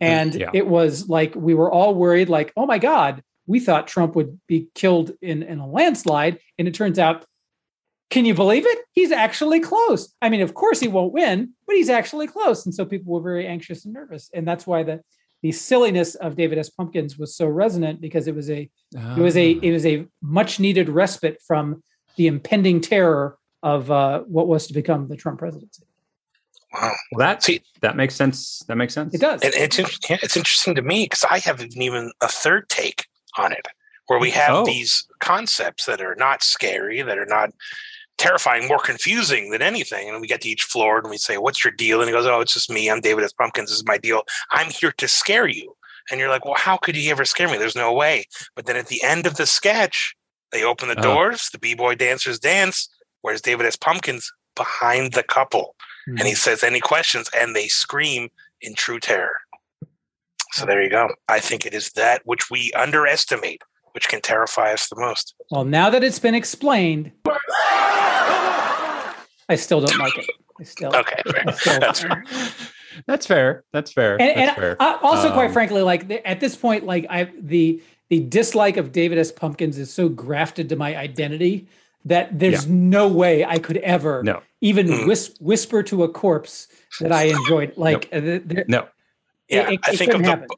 And 0.00 0.34
Yeah. 0.34 0.50
it 0.54 0.66
was 0.66 1.08
like 1.08 1.34
we 1.34 1.54
were 1.54 1.70
all 1.70 1.94
worried, 1.94 2.28
like, 2.28 2.52
oh 2.56 2.66
my 2.66 2.78
God, 2.78 3.22
we 3.50 3.58
thought 3.60 3.86
Trump 3.88 4.14
would 4.16 4.38
be 4.46 4.68
killed 4.74 5.08
in, 5.20 5.42
in 5.42 5.58
a 5.58 5.66
landslide. 5.78 6.38
And 6.58 6.68
it 6.68 6.74
turns 6.74 6.98
out, 6.98 7.24
can 8.08 8.24
you 8.24 8.34
believe 8.34 8.64
it? 8.66 8.78
He's 8.92 9.12
actually 9.12 9.60
close. 9.60 10.02
I 10.22 10.28
mean, 10.30 10.40
of 10.40 10.52
course 10.54 10.78
he 10.80 10.88
won't 10.88 11.12
win, 11.12 11.36
but 11.66 11.74
he's 11.76 11.90
actually 11.90 12.28
close. 12.28 12.64
And 12.64 12.74
so 12.74 12.84
people 12.84 13.12
were 13.12 13.20
very 13.32 13.46
anxious 13.46 13.84
and 13.84 13.92
nervous. 13.94 14.30
And 14.34 14.46
that's 14.48 14.66
why 14.66 14.82
the 14.84 15.00
the 15.42 15.52
silliness 15.52 16.16
of 16.16 16.36
David 16.36 16.58
S. 16.58 16.68
Pumpkins 16.68 17.16
was 17.18 17.34
so 17.34 17.46
resonant 17.64 18.00
because 18.06 18.28
it 18.30 18.34
was 18.34 18.48
a 18.50 18.62
it 19.16 19.22
was 19.28 19.36
a 19.36 19.54
Ah. 19.56 19.60
it 19.66 19.72
was 19.72 19.86
a 19.86 20.06
much 20.38 20.60
needed 20.60 20.88
respite 20.88 21.36
from 21.48 21.82
the 22.16 22.26
impending 22.26 22.80
terror 22.80 23.38
of 23.62 23.90
uh, 23.90 24.20
what 24.36 24.46
was 24.48 24.66
to 24.68 24.74
become 24.74 25.08
the 25.08 25.16
Trump 25.16 25.38
presidency. 25.38 25.84
Wow. 26.74 26.92
Well, 27.12 27.26
that 27.26 27.42
See- 27.42 27.62
that 27.80 27.96
makes 27.96 28.14
sense. 28.14 28.62
That 28.68 28.76
makes 28.76 28.92
sense. 28.94 29.14
It 29.14 29.20
does. 29.20 29.40
And 29.42 29.52
it's 29.54 29.78
it's 30.24 30.36
interesting 30.36 30.74
to 30.76 30.82
me 30.82 30.98
because 31.06 31.24
I 31.24 31.38
haven't 31.38 31.76
even 31.76 32.12
a 32.20 32.28
third 32.28 32.68
take 32.68 33.06
on 33.38 33.52
it, 33.52 33.66
where 34.06 34.18
we 34.18 34.30
have 34.30 34.54
Oh. 34.54 34.64
these 34.64 35.06
concepts 35.20 35.86
that 35.86 36.00
are 36.00 36.14
not 36.16 36.42
scary, 36.42 37.02
that 37.02 37.18
are 37.18 37.26
not 37.26 37.50
terrifying, 38.18 38.68
more 38.68 38.78
confusing 38.78 39.50
than 39.50 39.62
anything. 39.62 40.08
And 40.08 40.20
we 40.20 40.26
get 40.26 40.42
to 40.42 40.48
each 40.48 40.64
floor 40.64 40.98
and 40.98 41.08
we 41.08 41.16
say, 41.16 41.38
"What's 41.38 41.64
your 41.64 41.72
deal?" 41.72 42.00
And 42.00 42.08
he 42.08 42.12
goes, 42.12 42.26
"Oh, 42.26 42.40
it's 42.40 42.54
just 42.54 42.70
me. 42.70 42.90
I'm 42.90 43.00
David 43.00 43.24
S. 43.24 43.32
Pumpkins. 43.32 43.70
This 43.70 43.78
is 43.78 43.86
my 43.86 43.98
deal. 43.98 44.24
I'm 44.50 44.70
here 44.70 44.92
to 44.92 45.08
scare 45.08 45.46
you." 45.46 45.76
And 46.10 46.20
you're 46.20 46.28
like, 46.28 46.44
"Well, 46.44 46.54
how 46.54 46.76
could 46.76 46.96
he 46.96 47.10
ever 47.10 47.24
scare 47.24 47.48
me? 47.48 47.56
There's 47.56 47.76
no 47.76 47.92
way." 47.92 48.26
But 48.54 48.66
then 48.66 48.76
at 48.76 48.88
the 48.88 49.02
end 49.02 49.26
of 49.26 49.36
the 49.36 49.46
sketch, 49.46 50.14
they 50.52 50.64
open 50.64 50.88
the 50.88 50.98
Oh. 50.98 51.02
doors. 51.02 51.48
The 51.50 51.58
b-boy 51.58 51.94
dancers 51.94 52.38
dance. 52.38 52.88
Whereas 53.22 53.40
David 53.42 53.66
S. 53.66 53.76
Pumpkins 53.76 54.30
behind 54.56 55.12
the 55.12 55.22
couple 55.22 55.76
and 56.06 56.20
he 56.20 56.30
mm-hmm. 56.30 56.34
says 56.36 56.62
any 56.62 56.80
questions 56.80 57.30
and 57.38 57.54
they 57.54 57.68
scream 57.68 58.30
in 58.60 58.74
true 58.74 58.98
terror 58.98 59.36
so 60.52 60.66
there 60.66 60.82
you 60.82 60.90
go 60.90 61.08
i 61.28 61.38
think 61.40 61.64
it 61.66 61.74
is 61.74 61.90
that 61.92 62.20
which 62.24 62.50
we 62.50 62.70
underestimate 62.76 63.62
which 63.92 64.08
can 64.08 64.20
terrify 64.20 64.72
us 64.72 64.88
the 64.88 64.96
most 64.96 65.34
well, 65.50 65.64
now 65.64 65.90
that 65.90 66.04
it's 66.04 66.20
been 66.20 66.34
explained, 66.36 67.10
I 69.48 69.56
still 69.56 69.80
don't 69.80 69.98
like 69.98 70.16
it. 70.16 70.26
I 70.60 70.62
still. 70.62 70.94
okay 70.94 71.20
fair. 71.26 71.44
I 71.48 71.52
still- 71.52 71.80
that's 71.80 72.00
fair 72.02 72.24
That's 73.06 73.24
fair. 73.26 73.64
That's 73.72 73.92
fair. 73.92 74.20
and, 74.20 74.36
That's 74.36 74.48
and 74.50 74.56
fair. 74.56 74.76
I- 74.80 74.98
also 75.02 75.32
quite 75.32 75.46
Um, 75.46 75.52
frankly 75.52 75.82
like 75.82 76.06
the, 76.08 76.26
at 76.26 76.40
this 76.40 76.54
point 76.56 76.84
like 76.86 77.06
i 77.10 77.24
the 77.38 77.82
the 78.10 78.20
dislike 78.20 78.76
of 78.76 78.92
david 78.92 79.18
s 79.18 79.32
pumpkins 79.32 79.78
is 79.78 79.92
so 79.92 80.08
grafted 80.08 80.68
to 80.68 80.76
my 80.76 80.96
identity 80.96 81.66
that 82.04 82.38
there's 82.38 82.66
no 82.66 83.06
way 83.08 83.44
i 83.44 83.58
could 83.58 83.76
ever 83.78 84.22
no, 84.22 84.40
even 84.60 84.86
Mm. 84.88 85.06
whis- 85.06 85.34
whisper 85.40 85.82
to 85.84 86.02
a 86.04 86.08
corpse 86.08 86.68
that 87.00 87.12
i 87.12 87.24
enjoyed 87.24 87.72
like 87.76 88.08
uh, 88.12 88.20
the- 88.20 88.38
the- 88.44 88.64
no. 88.68 88.86
Yeah 89.50 89.68
it, 89.68 89.72
it, 89.74 89.80
i 89.84 89.96
think 89.96 90.12
of 90.14 90.22
the 90.22 90.28
happen. 90.28 90.48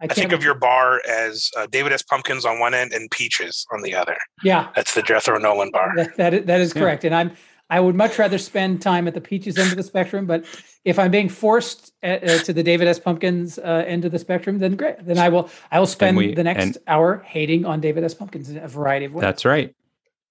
i 0.00 0.06
can't 0.06 0.18
think 0.18 0.32
of 0.32 0.42
your 0.42 0.54
bar 0.54 1.00
as 1.08 1.50
uh, 1.56 1.66
david 1.70 1.92
s 1.92 2.02
pumpkins 2.02 2.44
on 2.44 2.58
one 2.58 2.74
end 2.74 2.92
and 2.92 3.10
peaches 3.10 3.66
on 3.72 3.82
the 3.82 3.94
other 3.94 4.16
yeah 4.42 4.68
that's 4.74 4.94
the 4.94 5.02
jethro 5.02 5.38
nolan 5.38 5.70
bar 5.70 5.92
that, 5.96 6.16
that, 6.16 6.34
is, 6.34 6.44
that 6.46 6.60
is 6.60 6.74
Yeah. 6.74 6.80
correct 6.82 7.04
and 7.04 7.14
i'm 7.14 7.32
i 7.70 7.78
would 7.80 7.94
much 7.94 8.18
rather 8.18 8.38
spend 8.38 8.82
time 8.82 9.06
at 9.08 9.14
the 9.14 9.20
peaches 9.20 9.58
end 9.58 9.70
of 9.70 9.76
the 9.76 9.82
spectrum 9.82 10.26
but 10.26 10.44
if 10.84 10.98
i'm 10.98 11.10
being 11.10 11.28
forced 11.28 11.92
uh, 12.02 12.06
uh, 12.06 12.38
to 12.38 12.52
the 12.52 12.62
david 12.62 12.88
s 12.88 12.98
pumpkins 12.98 13.58
uh, 13.58 13.84
end 13.86 14.04
of 14.04 14.12
the 14.12 14.18
spectrum 14.18 14.58
then 14.58 14.74
great 14.76 14.96
then 15.06 15.18
i 15.18 15.28
will 15.28 15.48
i 15.70 15.78
will 15.78 15.86
spend 15.86 16.16
we- 16.16 16.34
the 16.34 16.44
next 16.44 16.78
hour 16.86 17.22
hating 17.26 17.64
on 17.64 17.80
david 17.80 18.02
s 18.04 18.14
pumpkins 18.14 18.48
in 18.50 18.56
a 18.58 18.68
variety 18.68 19.04
of 19.06 19.12
ways 19.14 19.22
That's 19.22 19.44
right. 19.44 19.74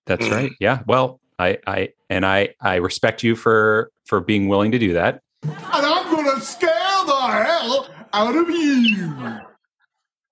That's 0.06 0.26
Mm. 0.26 0.32
right. 0.32 0.52
Yeah. 0.60 0.80
Well, 0.88 1.20
I, 1.38 1.60
I, 1.68 1.90
and 2.10 2.26
I, 2.26 2.56
I 2.60 2.76
respect 2.78 3.22
you 3.22 3.36
for 3.36 3.92
for 4.06 4.20
being 4.22 4.48
willing 4.48 4.72
to 4.72 4.80
do 4.80 4.94
that. 4.94 5.22
And 5.44 5.54
I'm 5.72 6.10
gonna 6.12 6.42
scare 6.42 6.74
the 6.74 6.79
hell 7.44 7.88
out 8.14 8.36
of 8.36 8.50
you. 8.50 9.40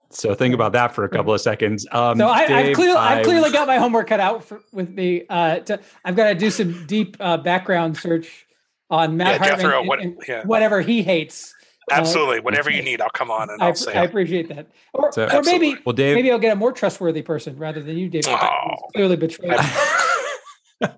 So 0.09 0.33
think 0.33 0.53
about 0.53 0.71
that 0.71 0.95
for 0.95 1.03
a 1.03 1.09
couple 1.09 1.33
of 1.33 1.41
seconds. 1.41 1.85
Um, 1.91 2.17
So 2.17 2.27
I, 2.27 2.39
I've, 2.45 2.75
clearly, 2.75 2.95
I- 2.97 3.19
I've 3.19 3.25
clearly 3.25 3.51
got 3.51 3.67
my 3.67 3.77
homework 3.77 4.07
cut 4.07 4.19
out 4.19 4.43
for, 4.43 4.61
with 4.71 4.89
me. 4.89 5.23
Uh, 5.29 5.59
to, 5.59 5.79
I've 6.05 6.15
got 6.15 6.29
to 6.29 6.35
do 6.35 6.49
some 6.49 6.85
deep 6.87 7.17
uh, 7.19 7.37
background 7.37 7.97
search 7.97 8.45
on 8.89 9.17
Matt 9.17 9.33
Yeah, 9.33 9.37
Hartman 9.39 9.59
Jethro, 9.59 9.79
and- 9.79 9.87
what- 9.87 9.99
and 9.99 10.17
yeah. 10.27 10.43
whatever 10.45 10.81
he 10.81 11.03
hates. 11.03 11.53
absolutely 11.91 12.41
whatever 12.41 12.69
you 12.69 12.81
need 12.81 12.99
i'll 12.99 13.09
come 13.11 13.31
on 13.31 13.49
and 13.49 13.61
I, 13.63 13.67
i'll 13.67 13.75
say. 13.75 13.93
I 13.93 14.03
appreciate 14.03 14.49
that. 14.49 14.67
Or, 14.93 15.11
So- 15.11 15.27
or 15.31 15.41
maybe 15.43 15.75
Well, 15.85 15.93
Dave, 15.93 16.15
maybe 16.15 16.31
I'll 16.31 16.39
get 16.39 16.51
a 16.53 16.55
more 16.55 16.71
trustworthy 16.73 17.21
person 17.21 17.57
rather 17.57 17.81
than 17.83 17.97
you, 17.97 18.09
David. 18.09 18.27
Oh. 18.29 18.75
Clearly 18.95 19.15
betrayed. 19.17 19.53
Uh, 20.79 20.89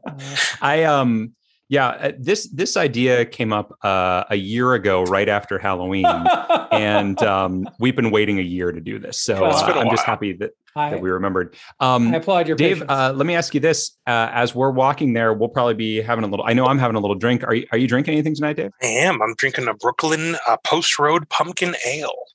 I 0.62 0.84
um 0.84 1.34
yeah, 1.70 1.88
uh, 1.88 2.12
this 2.18 2.50
this 2.50 2.76
idea 2.76 3.26
came 3.26 3.54
up 3.54 3.78
uh, 3.84 4.24
a 4.32 4.36
year 4.36 4.74
ago, 4.74 5.04
right 5.04 5.30
after 5.30 5.60
Halloween, 5.60 6.06
and 6.72 7.22
um, 7.22 7.70
we've 7.80 7.96
been 7.96 8.10
waiting 8.10 8.40
a 8.40 8.44
year 8.44 8.72
to 8.72 8.82
do 8.82 8.98
this. 8.98 9.22
So 9.22 9.42
Well, 9.42 9.52
it's 9.52 9.62
uh, 9.62 9.68
been 9.68 9.78
a 9.78 9.82
I'm 9.82 9.90
just 9.92 10.04
happy 10.04 10.34
that, 10.34 10.52
I, 10.76 10.90
that 10.90 11.00
we 11.00 11.12
remembered. 11.12 11.56
Um, 11.80 12.12
I 12.12 12.18
applaud 12.18 12.48
your 12.48 12.58
Dave, 12.58 12.82
uh, 12.90 13.14
let 13.16 13.28
me 13.28 13.36
ask 13.36 13.54
you 13.54 13.60
this: 13.60 13.98
uh, 14.08 14.30
as 14.32 14.56
we're 14.56 14.72
walking 14.72 15.14
there, 15.14 15.32
we'll 15.34 15.50
probably 15.50 15.76
be 15.76 16.02
having 16.02 16.24
a 16.24 16.28
little. 16.28 16.46
I 16.46 16.54
know 16.54 16.66
I'm 16.66 16.80
having 16.80 16.96
a 16.96 17.00
little 17.00 17.16
drink. 17.16 17.44
Are 17.44 17.54
you 17.54 17.68
Are 17.72 17.78
you 17.78 17.88
drinking 17.88 18.14
anything 18.16 18.34
tonight, 18.34 18.56
Dave? 18.56 18.72
i 18.82 18.88
am 18.88 19.22
i'm 19.22 19.36
drinking 19.36 19.68
a 19.68 19.74
brooklyn 19.76 20.36
uh, 20.48 20.58
post 20.66 20.98
road 20.98 21.30
pumpkin 21.30 21.76
ale 21.86 22.26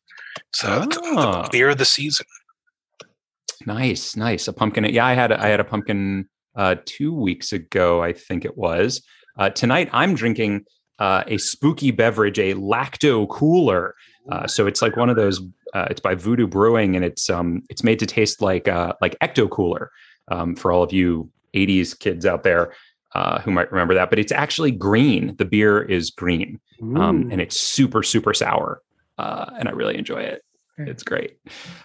so 0.53 0.83
it's 0.83 0.97
Ah. 1.17 1.43
the 1.43 1.49
beer 1.51 1.71
of 1.71 1.79
the 1.79 1.85
season 1.85 2.27
Nice, 3.67 4.17
nice. 4.17 4.49
A 4.49 4.53
pumpkin. 4.53 4.85
Yeah, 4.85 5.07
I 5.07 5.15
had 5.15 5.33
a, 5.33 5.43
I 5.43 5.49
had 5.49 5.61
a 5.61 5.65
pumpkin 5.65 6.29
uh, 6.55 6.77
two 6.85 7.15
weeks 7.15 7.53
ago. 7.53 8.03
I 8.03 8.13
think 8.13 8.45
it 8.45 8.57
was. 8.57 9.03
Uh, 9.37 9.51
tonight, 9.51 9.89
I'm 9.93 10.15
drinking 10.15 10.65
uh, 10.99 11.25
a 11.27 11.39
spooky 11.39 11.91
beverage, 11.91 12.39
a 12.39 12.55
lacto 12.55 13.29
cooler. 13.29 13.95
Uh, 14.31 14.47
so 14.47 14.67
it's 14.67 14.81
like 14.81 14.97
one 14.97 15.11
of 15.11 15.17
those. 15.17 15.41
Uh, 15.75 15.87
it's 15.91 16.01
by 16.01 16.15
Voodoo 16.15 16.47
Brewing, 16.47 16.95
and 16.95 17.05
it's 17.05 17.29
um 17.29 17.63
it's 17.69 17.83
made 17.83 17.99
to 17.99 18.07
taste 18.07 18.41
like 18.41 18.69
uh, 18.69 18.95
like 19.01 19.19
ecto 19.21 19.51
cooler. 19.51 19.91
Um, 20.29 20.57
for 20.57 20.73
all 20.73 20.83
of 20.83 20.93
you 20.93 21.31
'80s 21.55 21.99
kids 21.99 22.25
out 22.25 22.45
there 22.45 22.73
uh, 23.15 23.41
who 23.41 23.51
might 23.51 23.71
remember 23.71 23.95
that, 23.95 24.09
but 24.09 24.19
it's 24.19 24.33
actually 24.33 24.71
green. 24.71 25.35
The 25.37 25.45
beer 25.45 25.83
is 25.83 26.11
green, 26.11 26.61
um, 26.97 27.29
and 27.31 27.41
it's 27.41 27.59
super 27.59 28.03
super 28.03 28.33
sour, 28.33 28.81
uh, 29.19 29.51
and 29.59 29.69
I 29.69 29.73
really 29.73 29.99
enjoy 29.99 30.21
it. 30.21 30.43
It's 30.77 31.05
great. 31.05 31.39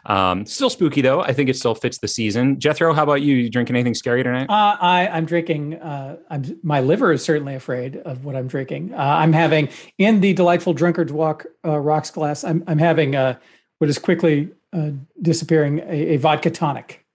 Um, 0.06 0.46
still 0.46 0.70
spooky 0.70 1.02
though. 1.02 1.22
I 1.22 1.32
think 1.32 1.50
it 1.50 1.56
still 1.56 1.76
fits 1.76 2.00
the 2.00 2.08
season. 2.08 2.60
Jethro, 2.60 2.94
how 2.94 3.04
about 3.04 3.22
you? 3.22 3.36
You 3.36 3.50
drinking 3.50 3.76
anything 3.76 3.94
scary 3.94 4.24
tonight? 4.24 4.50
Uh, 4.50 4.78
I, 4.80 5.08
I'm 5.08 5.26
drinking. 5.26 5.76
Uh, 5.76 6.18
I'm 6.30 6.60
my 6.64 6.80
liver 6.80 7.12
is 7.12 7.24
certainly 7.24 7.54
afraid 7.56 7.98
of 7.98 8.26
what 8.26 8.36
I'm 8.36 8.48
drinking. 8.48 8.94
Uh, 8.94 8.98
I'm 8.98 9.34
having 9.34 9.70
in 10.00 10.22
the 10.22 10.34
delightful 10.34 10.74
drunkard's 10.74 11.14
walk 11.14 11.46
uh, 11.64 11.78
rocks 11.78 12.10
glass. 12.10 12.44
I'm 12.44 12.64
I'm 12.66 12.80
having 12.80 13.16
uh, 13.16 13.38
what 13.78 13.90
is 13.90 14.00
quickly 14.00 14.50
uh, 14.74 14.92
disappearing 15.22 15.80
a, 15.80 16.16
a 16.16 16.18
vodka 16.18 16.50
tonic, 16.50 17.06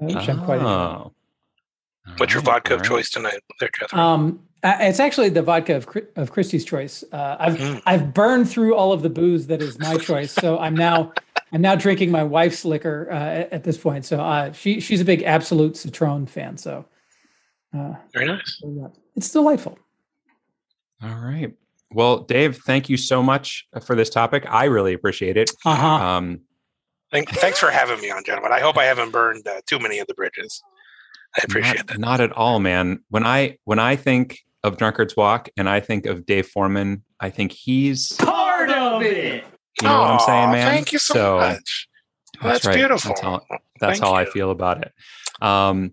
uh, 0.00 0.06
which 0.06 0.28
I'm 0.28 0.44
quite 0.44 0.60
enjoying. 0.60 0.72
Oh, 0.72 1.12
What's 2.16 2.32
your 2.32 2.40
All 2.40 2.46
right, 2.46 2.54
vodka 2.54 2.74
of 2.74 2.82
choice 2.82 3.10
tonight, 3.10 3.40
there, 3.60 3.70
Jethro? 3.78 3.98
Um, 3.98 4.40
uh, 4.62 4.76
it's 4.80 5.00
actually 5.00 5.28
the 5.28 5.42
vodka 5.42 5.76
of 5.76 5.88
of 6.16 6.30
Christie's 6.30 6.64
choice. 6.64 7.04
Uh, 7.12 7.36
I've 7.38 7.56
Mm. 7.56 7.82
I've 7.86 8.14
burned 8.14 8.48
through 8.48 8.74
all 8.74 8.92
of 8.92 9.02
the 9.02 9.10
booze 9.10 9.46
that 9.48 9.60
is 9.62 9.78
my 9.78 9.96
choice, 9.96 10.32
so 10.32 10.58
I'm 10.58 10.74
now 10.74 11.12
I'm 11.52 11.60
now 11.60 11.74
drinking 11.74 12.10
my 12.10 12.22
wife's 12.24 12.64
liquor 12.64 13.08
uh, 13.10 13.14
at, 13.14 13.52
at 13.52 13.64
this 13.64 13.76
point. 13.76 14.04
So 14.04 14.20
uh, 14.20 14.52
she 14.52 14.80
she's 14.80 15.00
a 15.00 15.04
big 15.04 15.22
Absolut 15.22 15.76
Citron 15.76 16.26
fan. 16.26 16.56
So 16.56 16.86
uh, 17.76 17.94
Very 18.12 18.26
nice. 18.26 18.62
it's 19.16 19.30
delightful. 19.30 19.78
All 21.02 21.16
right. 21.16 21.52
Well, 21.90 22.20
Dave, 22.20 22.58
thank 22.64 22.88
you 22.88 22.96
so 22.96 23.22
much 23.22 23.66
for 23.84 23.94
this 23.96 24.08
topic. 24.08 24.46
I 24.48 24.64
really 24.64 24.94
appreciate 24.94 25.36
it. 25.36 25.50
Uh 25.64 25.74
huh. 25.74 25.86
Um, 25.86 26.40
Thank, 27.10 27.28
thanks 27.28 27.58
for 27.58 27.70
having 27.70 28.00
me 28.00 28.10
on, 28.10 28.24
gentlemen. 28.24 28.52
I 28.52 28.60
hope 28.60 28.78
I 28.78 28.84
haven't 28.84 29.10
burned 29.10 29.46
uh, 29.46 29.60
too 29.66 29.78
many 29.78 29.98
of 29.98 30.06
the 30.06 30.14
bridges. 30.14 30.62
I 31.36 31.42
appreciate 31.44 31.76
not, 31.76 31.86
that. 31.88 31.98
Not 31.98 32.20
at 32.22 32.32
all, 32.32 32.58
man. 32.58 33.00
When 33.10 33.26
I 33.26 33.58
when 33.64 33.78
I 33.78 33.96
think 33.96 34.38
of 34.64 34.76
Drunkard's 34.76 35.16
Walk 35.16 35.48
and 35.56 35.68
I 35.68 35.80
think 35.80 36.06
of 36.06 36.24
Dave 36.26 36.46
Forman, 36.46 37.02
I 37.20 37.30
think 37.30 37.52
he's 37.52 38.12
Part 38.12 38.70
of 38.70 39.02
it. 39.02 39.44
you 39.80 39.88
know 39.88 40.00
what 40.00 40.10
I'm 40.10 40.18
saying, 40.20 40.50
man. 40.52 40.70
Thank 40.70 40.92
you 40.92 40.98
so, 40.98 41.38
much. 41.38 41.88
That's 42.42 42.66
right. 42.66 42.76
beautiful. 42.76 43.10
That's 43.10 43.20
how, 43.20 43.40
that's 43.80 43.98
Thank 43.98 44.04
how 44.04 44.14
I 44.14 44.24
feel 44.24 44.50
about 44.50 44.82
it. 44.82 44.92
Um, 45.40 45.92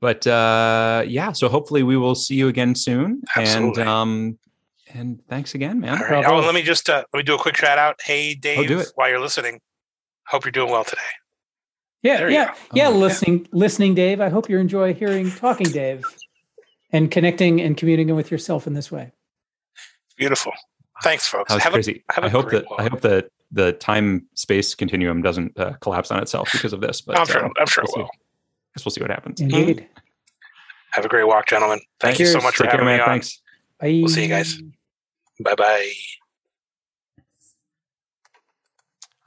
but 0.00 0.26
uh, 0.26 1.04
yeah, 1.06 1.32
so 1.32 1.48
hopefully 1.48 1.82
we 1.82 1.96
will 1.96 2.14
see 2.14 2.34
you 2.34 2.48
again 2.48 2.74
soon. 2.74 3.22
Absolutely. 3.36 3.82
And 3.82 3.90
um, 3.90 4.38
and 4.92 5.20
thanks 5.28 5.54
again, 5.54 5.78
man. 5.80 5.94
All 5.98 6.08
right. 6.08 6.24
Bravo. 6.24 6.42
Oh, 6.42 6.46
let 6.46 6.54
me 6.54 6.62
just 6.62 6.88
uh, 6.88 7.04
let 7.12 7.18
me 7.18 7.22
do 7.22 7.34
a 7.34 7.38
quick 7.38 7.56
shout 7.56 7.78
out. 7.78 8.00
Hey, 8.02 8.34
Dave, 8.34 8.66
do 8.66 8.80
it. 8.80 8.88
while 8.94 9.08
you're 9.10 9.20
listening, 9.20 9.60
hope 10.26 10.44
you're 10.44 10.52
doing 10.52 10.70
well 10.70 10.84
today. 10.84 11.00
Yeah, 12.02 12.16
There 12.16 12.30
you 12.30 12.34
yeah, 12.36 12.46
go. 12.46 12.52
yeah. 12.74 12.88
Oh, 12.88 12.92
yeah. 12.92 12.96
listening, 12.96 13.46
listening, 13.52 13.94
Dave. 13.94 14.22
I 14.22 14.30
hope 14.30 14.48
you 14.48 14.58
enjoy 14.58 14.94
hearing 14.94 15.30
talking, 15.30 15.66
Dave, 15.66 16.02
and 16.92 17.10
connecting 17.10 17.60
and 17.60 17.76
communing 17.76 18.14
with 18.14 18.30
yourself 18.30 18.66
in 18.66 18.74
this 18.74 18.90
way. 18.90 19.12
Beautiful. 20.16 20.52
Thanks, 21.02 21.26
folks. 21.28 21.48
That 21.48 21.54
was 21.56 21.62
Have 21.64 21.72
a- 21.72 21.76
crazy. 21.76 22.04
have 22.10 22.24
a 22.24 22.26
I 22.26 22.30
hope 22.30 22.48
great 22.48 22.64
that 22.68 22.74
I 22.78 22.88
hope 22.88 23.00
that 23.02 23.30
the 23.52 23.72
time 23.72 24.26
space 24.34 24.74
continuum 24.74 25.22
doesn't 25.22 25.58
uh, 25.58 25.72
collapse 25.80 26.10
on 26.10 26.20
itself 26.22 26.50
because 26.52 26.72
of 26.72 26.80
this. 26.80 27.00
But 27.00 27.18
I'm 27.18 27.26
sure. 27.26 27.44
um, 27.44 27.52
I'm 27.58 27.66
sure 27.66 27.84
it 27.84 27.90
we'll 27.94 28.04
will. 28.04 28.10
see. 28.12 28.18
guess 28.76 28.84
we'll 28.84 28.92
see 28.92 29.00
what 29.00 29.10
happens. 29.10 29.40
Indeed. 29.40 29.88
Have 30.92 31.04
a 31.04 31.08
great 31.08 31.24
walk, 31.26 31.46
gentlemen. 31.48 31.80
Thank 32.00 32.18
you 32.18 32.26
so 32.26 32.32
Cheers. 32.34 32.44
much 32.44 32.56
for 32.56 32.64
Take 32.64 32.72
care, 32.72 32.80
having 32.80 32.94
me 32.96 33.00
on. 33.00 33.08
Thanks. 33.08 33.40
Bye. 33.78 34.00
We'll 34.02 34.08
see 34.08 34.22
you 34.22 34.28
guys. 34.28 34.60
Bye 35.42 35.54
bye. 35.54 35.90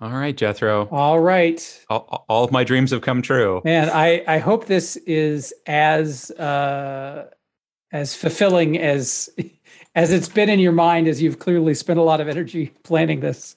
All 0.01 0.09
right, 0.11 0.35
Jethro. 0.35 0.87
All 0.91 1.19
right. 1.21 1.85
All, 1.89 2.25
all 2.27 2.43
of 2.43 2.51
my 2.51 2.63
dreams 2.65 2.91
have 2.91 3.01
come 3.01 3.21
true. 3.21 3.61
Man, 3.63 3.89
I, 3.89 4.23
I 4.27 4.37
hope 4.39 4.65
this 4.65 4.97
is 4.97 5.53
as 5.65 6.29
uh, 6.31 7.29
as 7.93 8.13
fulfilling 8.15 8.77
as 8.77 9.29
as 9.95 10.11
it's 10.11 10.27
been 10.27 10.49
in 10.49 10.59
your 10.59 10.71
mind 10.73 11.07
as 11.07 11.21
you've 11.21 11.39
clearly 11.39 11.73
spent 11.73 11.99
a 11.99 12.03
lot 12.03 12.19
of 12.19 12.27
energy 12.27 12.73
planning 12.83 13.21
this. 13.21 13.55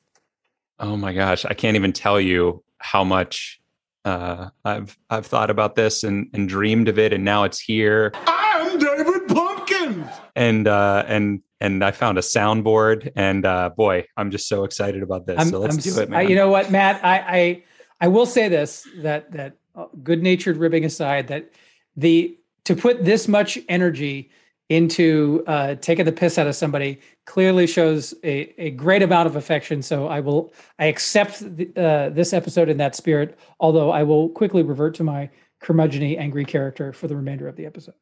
Oh 0.79 0.97
my 0.97 1.13
gosh, 1.15 1.45
I 1.47 1.55
can't 1.55 1.75
even 1.77 1.93
tell 1.93 2.21
you 2.21 2.63
how 2.79 3.03
much 3.03 3.61
uh, 4.05 4.51
I've 4.65 4.97
I've 5.11 5.27
thought 5.27 5.51
about 5.51 5.75
this 5.75 6.05
and 6.05 6.29
and 6.35 6.49
dreamed 6.49 6.89
of 6.89 6.99
it, 6.99 7.13
and 7.13 7.25
now 7.25 7.43
it's 7.45 7.59
here. 7.59 8.13
I'm 8.29 8.79
David 8.79 9.27
Pumpkins. 9.27 10.07
And 10.37 10.69
uh, 10.69 11.05
and 11.09 11.41
and 11.63 11.83
I 11.83 11.91
found 11.91 12.19
a 12.19 12.21
soundboard, 12.21 13.11
and 13.17 13.47
uh, 13.47 13.71
boy, 13.71 14.05
I'm 14.19 14.31
just 14.31 14.47
so 14.49 14.65
excited 14.65 15.03
about 15.03 15.27
this. 15.27 15.49
so 15.49 15.59
let's 15.59 15.79
do 15.79 15.91
s- 15.91 15.97
it, 15.97 16.09
I- 16.09 16.23
man. 16.23 16.29
you 16.29 16.37
know 16.37 16.51
what, 16.51 16.71
Matt? 16.71 17.03
I, 17.03 17.17
I 17.19 17.65
I 18.03 18.09
will 18.09 18.27
say 18.27 18.49
this 18.49 18.87
that 18.99 19.33
that 19.33 19.57
uh, 19.75 19.87
good 20.05 20.23
natured 20.23 20.59
ribbing 20.59 20.85
aside, 20.85 21.29
that 21.29 21.51
the 21.97 22.37
to 22.67 22.77
put 22.77 23.05
this 23.05 23.29
much 23.29 23.59
energy 23.69 24.31
into 24.69 25.45
uh, 25.47 25.77
taking 25.77 26.05
the 26.05 26.13
piss 26.13 26.39
out 26.39 26.49
of 26.49 26.57
somebody 26.57 27.01
clearly 27.25 27.67
shows 27.67 28.15
a, 28.25 28.53
a 28.61 28.71
great 28.71 29.03
amount 29.03 29.29
of 29.29 29.37
affection. 29.37 29.81
So 29.81 30.09
I 30.09 30.19
will 30.21 30.53
I 30.79 30.87
accept 30.87 31.57
the, 31.57 31.71
uh, 31.77 32.09
this 32.11 32.33
episode 32.33 32.69
in 32.69 32.77
that 32.79 32.97
spirit. 32.97 33.39
Although 33.61 33.91
I 33.91 34.03
will 34.03 34.29
quickly 34.31 34.63
revert 34.65 34.95
to 34.97 35.05
my 35.05 35.31
curmudgeony 35.63 36.19
angry 36.19 36.45
character 36.45 36.93
for 36.93 37.07
the 37.07 37.17
remainder 37.17 37.47
of 37.47 37.57
the 37.57 37.67
episode. 37.67 37.95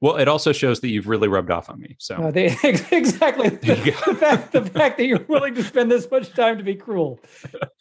Well, 0.00 0.16
it 0.16 0.28
also 0.28 0.52
shows 0.52 0.80
that 0.80 0.88
you've 0.88 1.08
really 1.08 1.28
rubbed 1.28 1.50
off 1.50 1.68
on 1.68 1.78
me. 1.78 1.96
So 1.98 2.30
they, 2.32 2.46
exactly. 2.90 3.50
Go. 3.50 3.74
The 3.74 4.16
fact, 4.18 4.52
the 4.52 4.64
fact 4.64 4.96
that 4.96 5.04
you're 5.04 5.24
willing 5.28 5.54
to 5.54 5.62
spend 5.62 5.90
this 5.90 6.10
much 6.10 6.32
time 6.32 6.56
to 6.56 6.64
be 6.64 6.74
cruel 6.74 7.20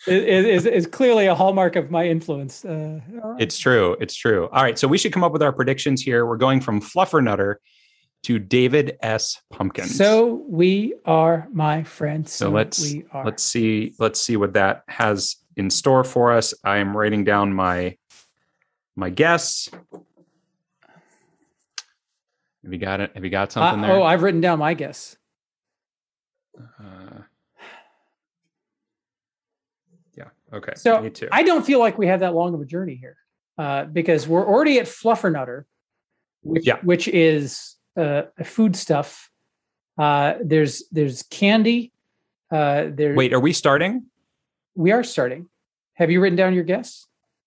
is, 0.06 0.46
is, 0.46 0.66
is 0.66 0.88
clearly 0.88 1.28
a 1.28 1.36
hallmark 1.36 1.78
of 1.78 1.92
my 1.92 2.06
influence. 2.06 2.66
Uh, 2.66 3.00
right. 3.10 3.42
It's 3.42 3.58
true. 3.58 3.96
It's 4.02 4.16
true. 4.16 4.50
All 4.52 4.64
right. 4.64 4.78
So 4.78 4.88
we 4.88 4.98
should 4.98 5.14
come 5.14 5.24
up 5.24 5.32
with 5.32 5.42
our 5.42 5.54
predictions 5.54 6.02
here. 6.02 6.26
We're 6.26 6.38
going 6.38 6.60
from 6.60 6.82
Fluffernutter 6.82 7.56
to 8.24 8.38
David 8.38 8.98
S. 9.02 9.42
Pumpkins. 9.50 9.96
so 9.96 10.44
we 10.50 10.94
are, 11.06 11.48
my 11.54 11.84
friends. 11.84 12.34
so 12.34 12.50
let's 12.50 12.82
we 12.82 13.06
are. 13.14 13.24
let's 13.24 13.42
see 13.42 13.94
let's 13.98 14.20
see 14.20 14.36
what 14.36 14.54
that 14.54 14.84
has 14.90 15.38
in 15.56 15.70
store 15.70 16.04
for 16.04 16.34
us. 16.34 16.54
I 16.66 16.78
am 16.78 16.98
writing 16.98 17.24
down 17.24 17.54
my 17.54 17.96
my 18.98 19.10
guess. 19.10 19.70
Have 22.63 22.74
you 22.74 22.80
got 22.80 23.00
it? 23.00 23.12
Have 23.13 23.24
you 23.24 23.30
got 23.30 23.52
something 23.52 23.84
Uh, 23.84 23.88
there? 23.88 23.95
oh, 23.98 24.04
I've 24.04 24.22
written 24.22 24.41
down 24.41 24.60
my 24.60 24.74
guess. 24.74 25.15
Uh, 26.60 27.22
yeah. 30.15 30.26
Okay. 30.54 30.74
So 30.76 31.02
me 31.02 31.10
too. 31.10 31.30
I 31.32 31.43
don't 31.43 31.65
feel 31.65 31.80
like 31.80 31.98
we 31.98 32.08
have 32.08 32.19
that 32.22 32.34
long 32.34 32.54
of 32.54 32.62
a 32.62 32.65
journey 32.65 32.95
here 32.95 33.17
uh, 33.58 33.86
because 33.86 34.28
we're 34.28 34.45
already 34.45 34.80
at 34.80 34.86
Fluffernutter, 34.88 35.63
which, 36.41 36.65
Yeah. 36.67 36.78
which 36.84 37.08
is 37.08 37.76
uh, 37.98 38.24
a 38.38 38.43
food 38.43 38.76
stuff. 38.76 39.30
Uh, 39.98 40.36
there's 40.43 40.84
there's 40.91 41.24
candy. 41.24 41.91
Uh, 42.52 42.86
there, 42.91 43.13
Wait, 43.15 43.34
are 43.34 43.39
we 43.39 43.54
starting? 43.54 44.06
we 44.76 44.91
are 44.91 45.04
starting. 45.04 45.48
Have 45.95 46.10
you 46.10 46.22
written 46.22 46.38
down 46.38 46.54
your 46.54 46.63
guess? 46.63 47.06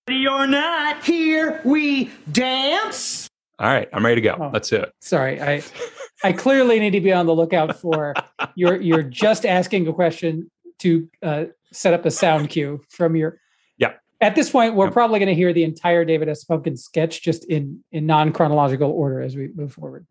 You're 0.08 0.46
not, 0.46 1.02
here 1.04 1.60
we 1.64 2.10
dance. 2.30 3.21
All 3.62 3.68
right, 3.68 3.88
I'm 3.92 4.04
ready 4.04 4.20
to 4.20 4.20
go. 4.20 4.36
Oh. 4.40 4.50
Let's 4.52 4.68
do 4.68 4.76
it. 4.76 4.92
Sorry, 4.98 5.40
I 5.40 5.62
I 6.24 6.32
clearly 6.32 6.80
need 6.80 6.90
to 6.90 7.00
be 7.00 7.12
on 7.12 7.26
the 7.26 7.34
lookout 7.34 7.78
for 7.78 8.12
you're 8.56 8.80
you're 8.80 9.04
just 9.04 9.46
asking 9.46 9.86
a 9.86 9.92
question 9.92 10.50
to 10.80 11.08
uh, 11.22 11.44
set 11.70 11.94
up 11.94 12.04
a 12.04 12.10
sound 12.10 12.50
cue 12.50 12.82
from 12.88 13.14
your. 13.14 13.38
Yeah. 13.78 13.92
At 14.20 14.34
this 14.34 14.50
point, 14.50 14.74
we're 14.74 14.90
probably 14.90 15.20
going 15.20 15.28
to 15.28 15.34
hear 15.34 15.52
the 15.52 15.62
entire 15.62 16.04
David 16.04 16.28
S. 16.28 16.42
Pumpkin 16.42 16.76
sketch 16.76 17.22
just 17.22 17.44
in 17.44 17.84
in 17.92 18.04
non 18.04 18.32
chronological 18.32 18.90
order 18.90 19.20
as 19.20 19.36
we 19.36 19.48
move 19.54 19.72
forward. 19.72 20.08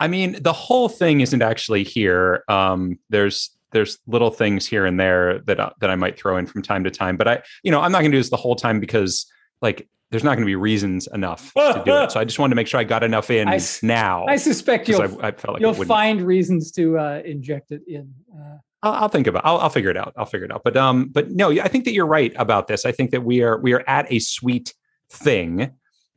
I 0.00 0.08
mean, 0.08 0.38
the 0.40 0.54
whole 0.54 0.88
thing 0.88 1.20
isn't 1.20 1.42
actually 1.42 1.84
here. 1.84 2.42
Um, 2.48 2.98
there's 3.10 3.50
there's 3.72 3.98
little 4.06 4.30
things 4.30 4.66
here 4.66 4.86
and 4.86 4.98
there 4.98 5.40
that 5.40 5.60
I, 5.60 5.72
that 5.80 5.90
I 5.90 5.96
might 5.96 6.18
throw 6.18 6.38
in 6.38 6.46
from 6.46 6.62
time 6.62 6.84
to 6.84 6.90
time, 6.90 7.18
but 7.18 7.28
I, 7.28 7.42
you 7.62 7.70
know, 7.70 7.82
I'm 7.82 7.92
not 7.92 8.00
going 8.00 8.12
to 8.12 8.16
do 8.16 8.20
this 8.20 8.30
the 8.30 8.36
whole 8.36 8.56
time 8.56 8.80
because 8.80 9.30
like 9.60 9.88
there's 10.12 10.22
not 10.22 10.34
going 10.36 10.42
to 10.42 10.46
be 10.46 10.54
reasons 10.54 11.08
enough 11.12 11.52
to 11.56 11.82
do 11.84 11.96
it. 11.96 12.12
So 12.12 12.20
I 12.20 12.24
just 12.24 12.38
wanted 12.38 12.50
to 12.50 12.56
make 12.56 12.68
sure 12.68 12.78
I 12.78 12.84
got 12.84 13.02
enough 13.02 13.30
in 13.30 13.48
I 13.48 13.58
now. 13.82 14.26
I 14.26 14.36
suspect 14.36 14.88
you'll 14.88 15.02
I, 15.02 15.28
I 15.28 15.30
felt 15.32 15.54
like 15.54 15.60
you'll 15.60 15.74
find 15.74 16.20
reasons 16.20 16.70
to 16.72 16.98
uh, 16.98 17.22
inject 17.24 17.72
it 17.72 17.82
in. 17.88 18.14
Uh, 18.32 18.58
I'll, 18.82 18.92
I'll 18.92 19.08
think 19.08 19.26
about. 19.26 19.44
I'll, 19.44 19.58
I'll 19.58 19.70
figure 19.70 19.90
it 19.90 19.96
out. 19.96 20.12
I'll 20.16 20.26
figure 20.26 20.44
it 20.44 20.52
out. 20.52 20.62
But 20.64 20.76
um, 20.76 21.08
but 21.08 21.30
no, 21.30 21.50
I 21.50 21.68
think 21.68 21.86
that 21.86 21.92
you're 21.92 22.06
right 22.06 22.32
about 22.36 22.68
this. 22.68 22.84
I 22.84 22.92
think 22.92 23.10
that 23.10 23.22
we 23.22 23.42
are 23.42 23.58
we 23.58 23.72
are 23.72 23.82
at 23.86 24.10
a 24.12 24.18
sweet 24.18 24.74
thing, 25.10 25.72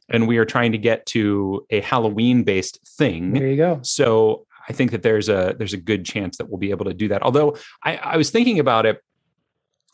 and 0.09 0.27
we 0.27 0.37
are 0.37 0.45
trying 0.45 0.73
to 0.73 0.77
get 0.77 1.05
to 1.07 1.65
a 1.69 1.79
Halloween 1.79 2.43
based 2.43 2.79
thing. 2.97 3.33
there 3.33 3.47
you 3.47 3.57
go. 3.57 3.79
So 3.81 4.45
I 4.67 4.73
think 4.73 4.91
that 4.91 5.03
there's 5.03 5.29
a 5.29 5.55
there's 5.57 5.73
a 5.73 5.77
good 5.77 6.05
chance 6.05 6.37
that 6.37 6.49
we'll 6.49 6.59
be 6.59 6.71
able 6.71 6.85
to 6.85 6.93
do 6.93 7.07
that. 7.09 7.21
Although 7.21 7.55
I, 7.81 7.95
I 7.95 8.17
was 8.17 8.29
thinking 8.29 8.59
about 8.59 8.85
it, 8.85 9.01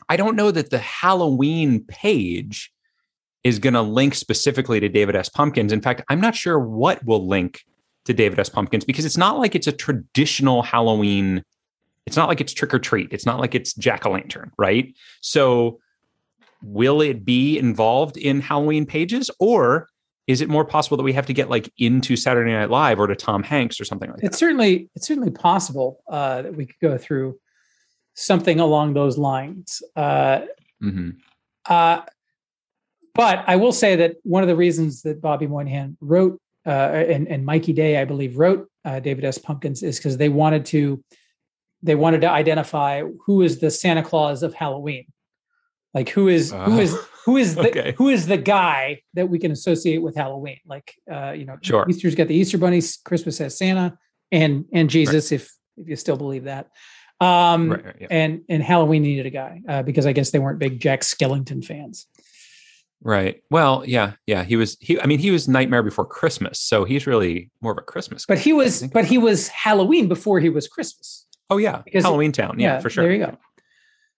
I 0.08 0.16
don't 0.16 0.34
know 0.34 0.50
that 0.50 0.70
the 0.70 0.78
Halloween 0.78 1.84
page 1.84 2.71
is 3.44 3.58
going 3.58 3.74
to 3.74 3.82
link 3.82 4.14
specifically 4.14 4.80
to 4.80 4.88
David 4.88 5.16
S. 5.16 5.28
Pumpkins. 5.28 5.72
In 5.72 5.80
fact, 5.80 6.02
I'm 6.08 6.20
not 6.20 6.34
sure 6.34 6.58
what 6.58 7.04
will 7.04 7.26
link 7.26 7.62
to 8.04 8.12
David 8.12 8.38
S. 8.38 8.48
Pumpkins 8.48 8.84
because 8.84 9.04
it's 9.04 9.16
not 9.16 9.38
like 9.38 9.54
it's 9.54 9.66
a 9.66 9.72
traditional 9.72 10.62
Halloween. 10.62 11.42
It's 12.06 12.16
not 12.16 12.28
like 12.28 12.40
it's 12.40 12.52
trick 12.52 12.74
or 12.74 12.78
treat. 12.78 13.12
It's 13.12 13.26
not 13.26 13.38
like 13.38 13.54
it's 13.54 13.74
jack 13.74 14.06
o' 14.06 14.10
lantern, 14.10 14.50
right? 14.58 14.94
So, 15.20 15.78
will 16.62 17.00
it 17.00 17.24
be 17.24 17.58
involved 17.58 18.16
in 18.16 18.40
Halloween 18.40 18.86
pages, 18.86 19.30
or 19.38 19.88
is 20.26 20.40
it 20.40 20.48
more 20.48 20.64
possible 20.64 20.96
that 20.96 21.02
we 21.02 21.12
have 21.12 21.26
to 21.26 21.32
get 21.32 21.50
like 21.50 21.72
into 21.78 22.16
Saturday 22.16 22.52
Night 22.52 22.70
Live 22.70 22.98
or 22.98 23.06
to 23.06 23.16
Tom 23.16 23.42
Hanks 23.42 23.80
or 23.80 23.84
something 23.84 24.10
like 24.10 24.20
that? 24.20 24.26
It's 24.26 24.38
certainly 24.38 24.88
it's 24.94 25.06
certainly 25.06 25.30
possible 25.30 26.02
uh, 26.08 26.42
that 26.42 26.54
we 26.54 26.66
could 26.66 26.78
go 26.80 26.98
through 26.98 27.38
something 28.14 28.60
along 28.60 28.94
those 28.94 29.18
lines. 29.18 29.82
Uh, 29.96 30.42
hmm 30.80 31.10
Uh, 31.66 32.02
but 33.14 33.44
I 33.46 33.56
will 33.56 33.72
say 33.72 33.96
that 33.96 34.16
one 34.22 34.42
of 34.42 34.48
the 34.48 34.56
reasons 34.56 35.02
that 35.02 35.20
Bobby 35.20 35.46
Moynihan 35.46 35.96
wrote 36.00 36.40
uh, 36.66 36.70
and, 36.70 37.26
and 37.28 37.44
Mikey 37.44 37.72
Day, 37.72 38.00
I 38.00 38.04
believe, 38.04 38.38
wrote 38.38 38.68
uh, 38.84 39.00
David 39.00 39.24
S. 39.24 39.38
Pumpkins 39.38 39.82
is 39.82 39.98
because 39.98 40.16
they 40.16 40.28
wanted 40.28 40.64
to 40.66 41.02
they 41.82 41.96
wanted 41.96 42.20
to 42.20 42.30
identify 42.30 43.02
who 43.26 43.42
is 43.42 43.58
the 43.58 43.70
Santa 43.70 44.02
Claus 44.04 44.42
of 44.44 44.54
Halloween. 44.54 45.06
Like 45.94 46.08
who 46.08 46.28
is 46.28 46.52
who 46.52 46.56
Uh, 46.56 46.78
is 46.78 46.96
who 47.26 47.36
is 47.36 47.54
the 47.54 47.68
okay. 47.68 47.94
who 47.98 48.08
is 48.08 48.26
the 48.26 48.36
guy 48.38 49.02
that 49.14 49.28
we 49.28 49.38
can 49.38 49.50
associate 49.50 49.98
with 49.98 50.14
Halloween? 50.16 50.58
Like 50.64 50.94
uh, 51.10 51.32
you 51.32 51.44
know, 51.44 51.56
Sure. 51.60 51.84
Easter's 51.88 52.14
got 52.14 52.28
the 52.28 52.34
Easter 52.34 52.58
bunnies, 52.58 52.98
Christmas 53.04 53.38
has 53.38 53.58
Santa, 53.58 53.98
and 54.30 54.64
and 54.72 54.88
Jesus, 54.88 55.32
if 55.32 55.52
if 55.76 55.88
you 55.88 55.96
still 55.96 56.16
believe 56.16 56.44
that. 56.44 56.70
Um, 57.20 57.70
Right, 57.70 57.84
right, 57.84 57.96
yeah. 58.00 58.06
and 58.10 58.42
and 58.48 58.62
Halloween 58.62 59.02
needed 59.02 59.26
a 59.26 59.30
guy 59.30 59.60
uh, 59.68 59.82
because 59.82 60.06
I 60.06 60.12
guess 60.12 60.30
they 60.30 60.38
weren't 60.38 60.58
big 60.58 60.80
Jack 60.80 61.00
Skellington 61.00 61.64
fans. 61.64 62.06
Right. 63.04 63.42
Well, 63.50 63.82
yeah, 63.86 64.12
yeah. 64.26 64.44
He 64.44 64.54
was. 64.56 64.76
He. 64.80 65.00
I 65.00 65.06
mean, 65.06 65.18
he 65.18 65.30
was 65.32 65.48
Nightmare 65.48 65.82
Before 65.82 66.06
Christmas, 66.06 66.60
so 66.60 66.84
he's 66.84 67.06
really 67.06 67.50
more 67.60 67.72
of 67.72 67.78
a 67.78 67.82
Christmas. 67.82 68.24
But 68.26 68.36
guy, 68.36 68.40
he 68.40 68.52
was 68.52 68.84
but 68.84 69.04
he 69.04 69.18
was 69.18 69.48
Halloween 69.48 70.06
before 70.08 70.38
he 70.38 70.48
was 70.48 70.68
Christmas. 70.68 71.26
Oh 71.50 71.56
yeah, 71.56 71.82
because- 71.84 72.04
Halloween 72.04 72.30
Town. 72.32 72.60
Yeah, 72.60 72.78
for 72.80 72.90
sure. 72.90 73.04
There 73.04 73.12
you 73.12 73.26
go. 73.26 73.36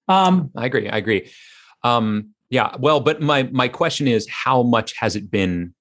Um, 0.07 0.51
I 0.55 0.67
agree. 0.67 0.89
I 0.89 0.99
agree. 0.99 1.31
Um, 1.83 2.31
yeah. 2.51 2.77
Well, 2.79 3.01
but 3.01 3.23
my 3.23 3.45
my 3.45 3.69
question 3.69 4.07
is, 4.07 4.29
how 4.29 4.63
much 4.63 4.93
has 4.99 5.17
it 5.17 5.31
been 5.31 5.75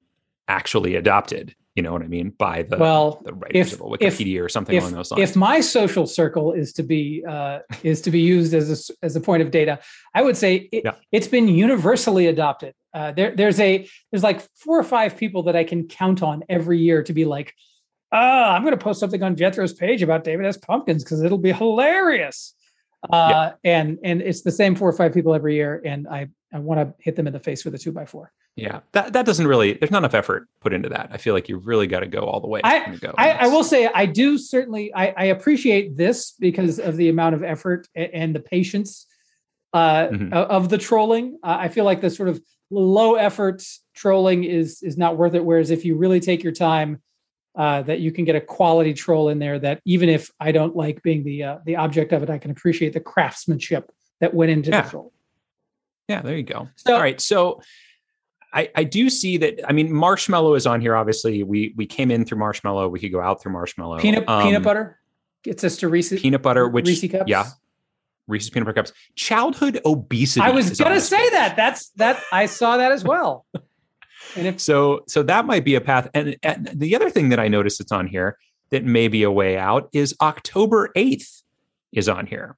actually 0.48 0.96
adopted? 0.96 1.56
You 1.76 1.82
know 1.82 1.92
what 1.92 2.04
I 2.04 2.08
mean 2.08 2.30
by 2.38 2.62
the 2.64 2.78
Well, 2.78 3.22
the 3.26 3.34
writers 3.34 3.74
if- 3.74 3.82
of 3.82 3.96
if- 4.00 4.18
Wikipedia 4.18 4.42
or 4.44 4.48
something 4.48 4.76
if, 4.76 4.84
along 4.84 4.94
those 4.94 5.12
lines. 5.12 5.30
if 5.30 5.36
my 5.36 5.60
social 5.60 6.06
circle 6.08 6.54
is 6.54 6.72
to 6.74 6.84
be 6.84 7.24
uh, 7.28 7.60
is 7.84 8.00
to 8.02 8.12
be 8.12 8.20
used 8.22 8.54
as 8.54 8.90
a, 8.90 9.06
as 9.06 9.16
a 9.16 9.20
point 9.20 9.42
of 9.44 9.52
data, 9.52 9.80
I 10.16 10.22
would 10.22 10.38
say 10.38 10.70
it, 10.72 10.84
Yeah. 10.86 10.94
it's 11.12 11.28
been 11.28 11.48
universally 11.50 12.28
adopted. 12.28 12.76
Uh, 12.94 13.12
there, 13.12 13.36
there's 13.36 13.60
a 13.60 13.88
there's 14.12 14.24
like 14.24 14.42
four 14.56 14.80
or 14.80 14.84
five 14.84 15.18
people 15.18 15.44
that 15.44 15.56
I 15.56 15.64
can 15.64 15.88
count 15.88 16.22
on 16.22 16.44
every 16.50 16.80
year 16.80 17.02
to 17.04 17.14
be 17.14 17.26
like, 17.26 17.54
ah, 18.12 18.54
I'm 18.56 18.62
going 18.64 18.78
to 18.78 18.84
post 18.84 19.00
something 19.00 19.24
on 19.24 19.36
Jethro's 19.36 19.74
page 19.74 20.02
about 20.04 20.24
David 20.24 20.46
S. 20.46 20.58
Pumpkins 20.58 21.04
because 21.04 21.22
it'll 21.24 21.38
be 21.40 21.52
hilarious. 21.54 22.54
Uh, 23.12 23.52
and 23.64 23.98
and 24.04 24.22
it's 24.22 24.44
the 24.44 24.52
same 24.52 24.76
four 24.76 24.88
or 24.88 24.94
five 24.94 25.14
people 25.14 25.34
every 25.36 25.56
year, 25.56 25.82
and 25.84 26.08
I 26.08 26.28
I 26.54 26.60
want 26.60 26.80
to 26.80 26.94
hit 27.04 27.16
them 27.18 27.28
in 27.28 27.34
the 27.34 27.40
face 27.40 27.66
with 27.66 27.76
a 27.76 27.78
two 27.78 27.92
by 27.92 28.06
four. 28.06 28.32
yeah, 28.56 28.80
that 28.94 29.12
that 29.12 29.26
doesn't 29.26 29.46
really. 29.46 29.74
There's 29.74 29.92
not 29.92 29.98
enough 29.98 30.14
effort 30.14 30.48
put 30.62 30.72
into 30.72 30.88
that. 30.90 31.10
I 31.12 31.18
feel 31.18 31.34
like 31.34 31.50
you've 31.50 31.68
really 31.68 31.86
got 31.88 32.00
to 32.02 32.08
go 32.08 32.22
all 32.22 32.40
the 32.40 32.48
way. 32.48 32.62
I- 32.64 32.96
go. 33.02 33.14
I, 33.18 33.32
I 33.32 33.48
will 33.48 33.64
say 33.66 33.90
I 33.94 34.06
do 34.06 34.38
certainly 34.38 34.94
I, 34.94 35.08
I 35.18 35.26
appreciate 35.26 35.98
this 35.98 36.32
because 36.40 36.80
of 36.80 36.96
the 36.96 37.10
amount 37.10 37.36
of 37.36 37.44
effort 37.44 37.88
a- 37.96 38.16
and 38.16 38.34
the 38.34 38.40
patience 38.40 39.06
uh, 39.74 40.08
Mhm. 40.08 40.32
of 40.32 40.70
the 40.70 40.78
trolling. 40.78 41.40
Uh, 41.44 41.58
I 41.60 41.68
feel 41.68 41.84
like 41.84 42.00
the 42.00 42.10
sort 42.10 42.30
of 42.30 42.40
low 42.74 43.16
effort 43.16 43.64
trolling 43.94 44.44
is 44.44 44.82
is 44.84 44.98
not 44.98 45.18
worth 45.18 45.36
it. 45.36 45.46
Whereas 45.46 45.70
if 45.72 45.86
you 45.86 45.96
really 45.96 46.20
take 46.20 46.44
your 46.44 46.54
time, 46.54 47.02
uh, 47.56 47.84
that 47.84 48.00
you 48.00 48.12
can 48.12 48.26
get 48.26 48.36
a 48.36 48.42
quality 48.42 48.94
troll 48.94 49.30
in 49.30 49.40
there. 49.40 49.60
That 49.60 49.80
even 49.86 50.10
if 50.10 50.32
I 50.40 50.52
don't 50.52 50.76
like 50.76 51.04
being 51.04 51.24
the 51.24 51.44
uh, 51.44 51.58
the 51.66 51.76
object 51.78 52.12
of 52.12 52.24
it, 52.24 52.30
I 52.30 52.38
can 52.40 52.52
appreciate 52.52 52.94
the 52.94 53.00
craftsmanship 53.00 53.92
that 54.20 54.34
went 54.34 54.52
into 54.52 54.72
Yeah. 54.72 54.82
the 54.82 54.90
troll. 54.90 55.14
Yeah, 56.10 56.22
there 56.22 56.36
you 56.36 56.44
go. 56.44 56.68
So- 56.76 56.96
All 56.96 57.00
right, 57.02 57.20
so 57.22 57.62
I 58.54 58.70
I 58.76 58.84
do 58.84 59.10
see 59.10 59.38
that. 59.38 59.62
I 59.70 59.74
mean, 59.74 59.94
Marshmallow 59.94 60.56
is 60.56 60.66
on 60.68 60.82
here. 60.82 60.96
Obviously, 60.96 61.44
we 61.44 61.74
we 61.78 61.86
came 61.86 62.10
in 62.12 62.26
through 62.26 62.40
Marshmallow. 62.40 62.90
We 62.90 63.00
could 63.00 63.12
go 63.12 63.22
out 63.22 63.42
through 63.42 63.54
Marshmallow. 63.54 64.00
Peanut 64.00 64.28
Um, 64.28 64.44
peanut 64.44 64.64
butter 64.64 65.00
gets 65.44 65.64
us 65.64 65.78
to 65.78 65.88
Reese's 65.90 66.22
peanut 66.22 66.42
butter, 66.42 66.68
which 66.68 66.88
Reese 66.88 67.10
cups. 67.12 67.26
yeah, 67.28 67.46
Reese's 68.28 68.50
peanut 68.50 68.66
butter 68.66 68.76
cups. 68.76 68.94
Childhood 69.16 69.80
obesity. 69.86 70.42
I 70.46 70.52
was 70.52 70.80
gonna 70.80 71.02
say 71.02 71.18
page. 71.18 71.32
that. 71.32 71.56
That's 71.56 71.90
that. 71.98 72.22
I 72.32 72.46
saw 72.46 72.78
that 72.78 72.92
as 72.92 73.04
well. 73.04 73.46
And 74.36 74.48
if 74.48 74.60
So 74.62 75.04
so 75.08 75.24
that 75.24 75.46
might 75.46 75.66
be 75.66 75.76
a 75.76 75.82
path. 75.82 76.10
And, 76.14 76.38
and 76.44 76.70
the 76.74 76.96
other 76.96 77.10
thing 77.10 77.30
that 77.30 77.40
I 77.40 77.48
noticed 77.48 77.80
that's 77.80 77.92
on 77.92 78.08
here 78.08 78.38
that 78.70 78.84
may 78.86 79.08
be 79.08 79.24
a 79.24 79.32
way 79.32 79.58
out 79.58 79.90
is 79.94 80.16
October 80.22 80.92
eighth 80.96 81.44
is 81.92 82.10
on 82.10 82.26
here, 82.26 82.56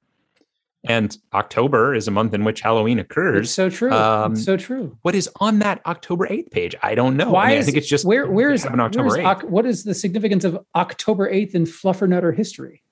and 0.88 1.14
October 1.34 1.94
is 1.94 2.08
a 2.08 2.10
month 2.10 2.32
in 2.32 2.44
which 2.44 2.60
Halloween 2.62 2.98
It's 2.98 3.10
occurs. 3.10 3.50
so 3.50 3.68
true. 3.68 3.92
Um, 3.92 4.32
it's 4.32 4.44
so 4.44 4.56
true. 4.56 4.96
What 5.02 5.14
is 5.14 5.28
on 5.40 5.58
that 5.58 5.82
October 5.84 6.26
eighth 6.32 6.50
page? 6.52 6.74
I 6.82 6.94
don't 6.94 7.16
know. 7.18 7.32
Why 7.32 7.42
I, 7.42 7.48
mean, 7.48 7.56
I 7.56 7.58
is 7.58 7.66
think 7.66 7.76
it's 7.76 7.88
just 7.88 8.04
where 8.06 8.30
where 8.30 8.50
is 8.52 8.64
October 8.64 9.08
where's 9.08 9.18
8th. 9.18 9.26
Oc- 9.26 9.50
what 9.50 9.66
is 9.66 9.84
the 9.84 9.94
significance 9.94 10.44
of 10.44 10.64
October 10.74 11.28
eighth 11.28 11.54
in 11.54 11.64
Fluffernutter 11.64 12.34
history? 12.34 12.82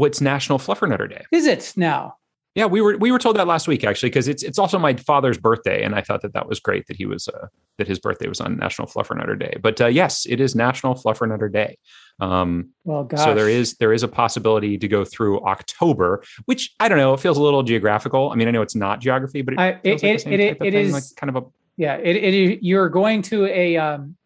What's 0.00 0.20
National 0.22 0.58
Fluffernutter 0.58 1.08
Day. 1.08 1.24
Is 1.30 1.46
it 1.46 1.74
now? 1.76 2.14
Yeah, 2.56 2.66
we 2.66 2.80
were 2.80 2.96
we 2.96 3.12
were 3.12 3.18
told 3.18 3.36
that 3.36 3.46
last 3.46 3.68
week 3.68 3.84
actually 3.84 4.08
because 4.08 4.26
it's 4.26 4.42
it's 4.42 4.58
also 4.58 4.76
my 4.76 4.94
father's 4.94 5.38
birthday, 5.38 5.84
and 5.84 5.94
I 5.94 6.00
thought 6.00 6.22
that 6.22 6.32
that 6.32 6.48
was 6.48 6.58
great 6.58 6.86
that 6.88 6.96
he 6.96 7.06
was 7.06 7.28
uh, 7.28 7.46
that 7.78 7.86
his 7.86 8.00
birthday 8.00 8.26
was 8.26 8.40
on 8.40 8.56
National 8.56 8.88
Fluffernutter 8.88 9.38
Day. 9.38 9.56
But 9.62 9.80
uh, 9.80 9.86
yes, 9.86 10.26
it 10.26 10.40
is 10.40 10.56
National 10.56 10.94
Fluffernutter 10.94 11.52
Day. 11.52 11.78
Um, 12.18 12.70
Well, 12.84 13.04
gosh. 13.04 13.22
so 13.22 13.34
there 13.34 13.48
is 13.48 13.76
there 13.76 13.92
is 13.92 14.02
a 14.02 14.08
possibility 14.08 14.78
to 14.78 14.88
go 14.88 15.04
through 15.04 15.44
October, 15.44 16.24
which 16.46 16.74
I 16.80 16.88
don't 16.88 16.98
know. 16.98 17.14
It 17.14 17.20
feels 17.20 17.38
a 17.38 17.42
little 17.42 17.62
geographical. 17.62 18.30
I 18.30 18.34
mean, 18.34 18.48
I 18.48 18.50
know 18.50 18.62
it's 18.62 18.74
not 18.74 19.00
geography, 19.00 19.42
but 19.42 19.54
it 19.54 19.60
I, 19.60 19.68
it, 19.84 20.02
like 20.02 20.26
it, 20.26 20.40
it, 20.40 20.56
it 20.60 20.74
is 20.74 20.92
like 20.92 21.04
kind 21.16 21.36
of 21.36 21.44
a 21.44 21.46
yeah. 21.76 21.96
It, 21.96 22.16
it 22.16 22.64
you're 22.64 22.88
going 22.88 23.22
to 23.22 23.46
a 23.46 23.76
um, 23.76 24.16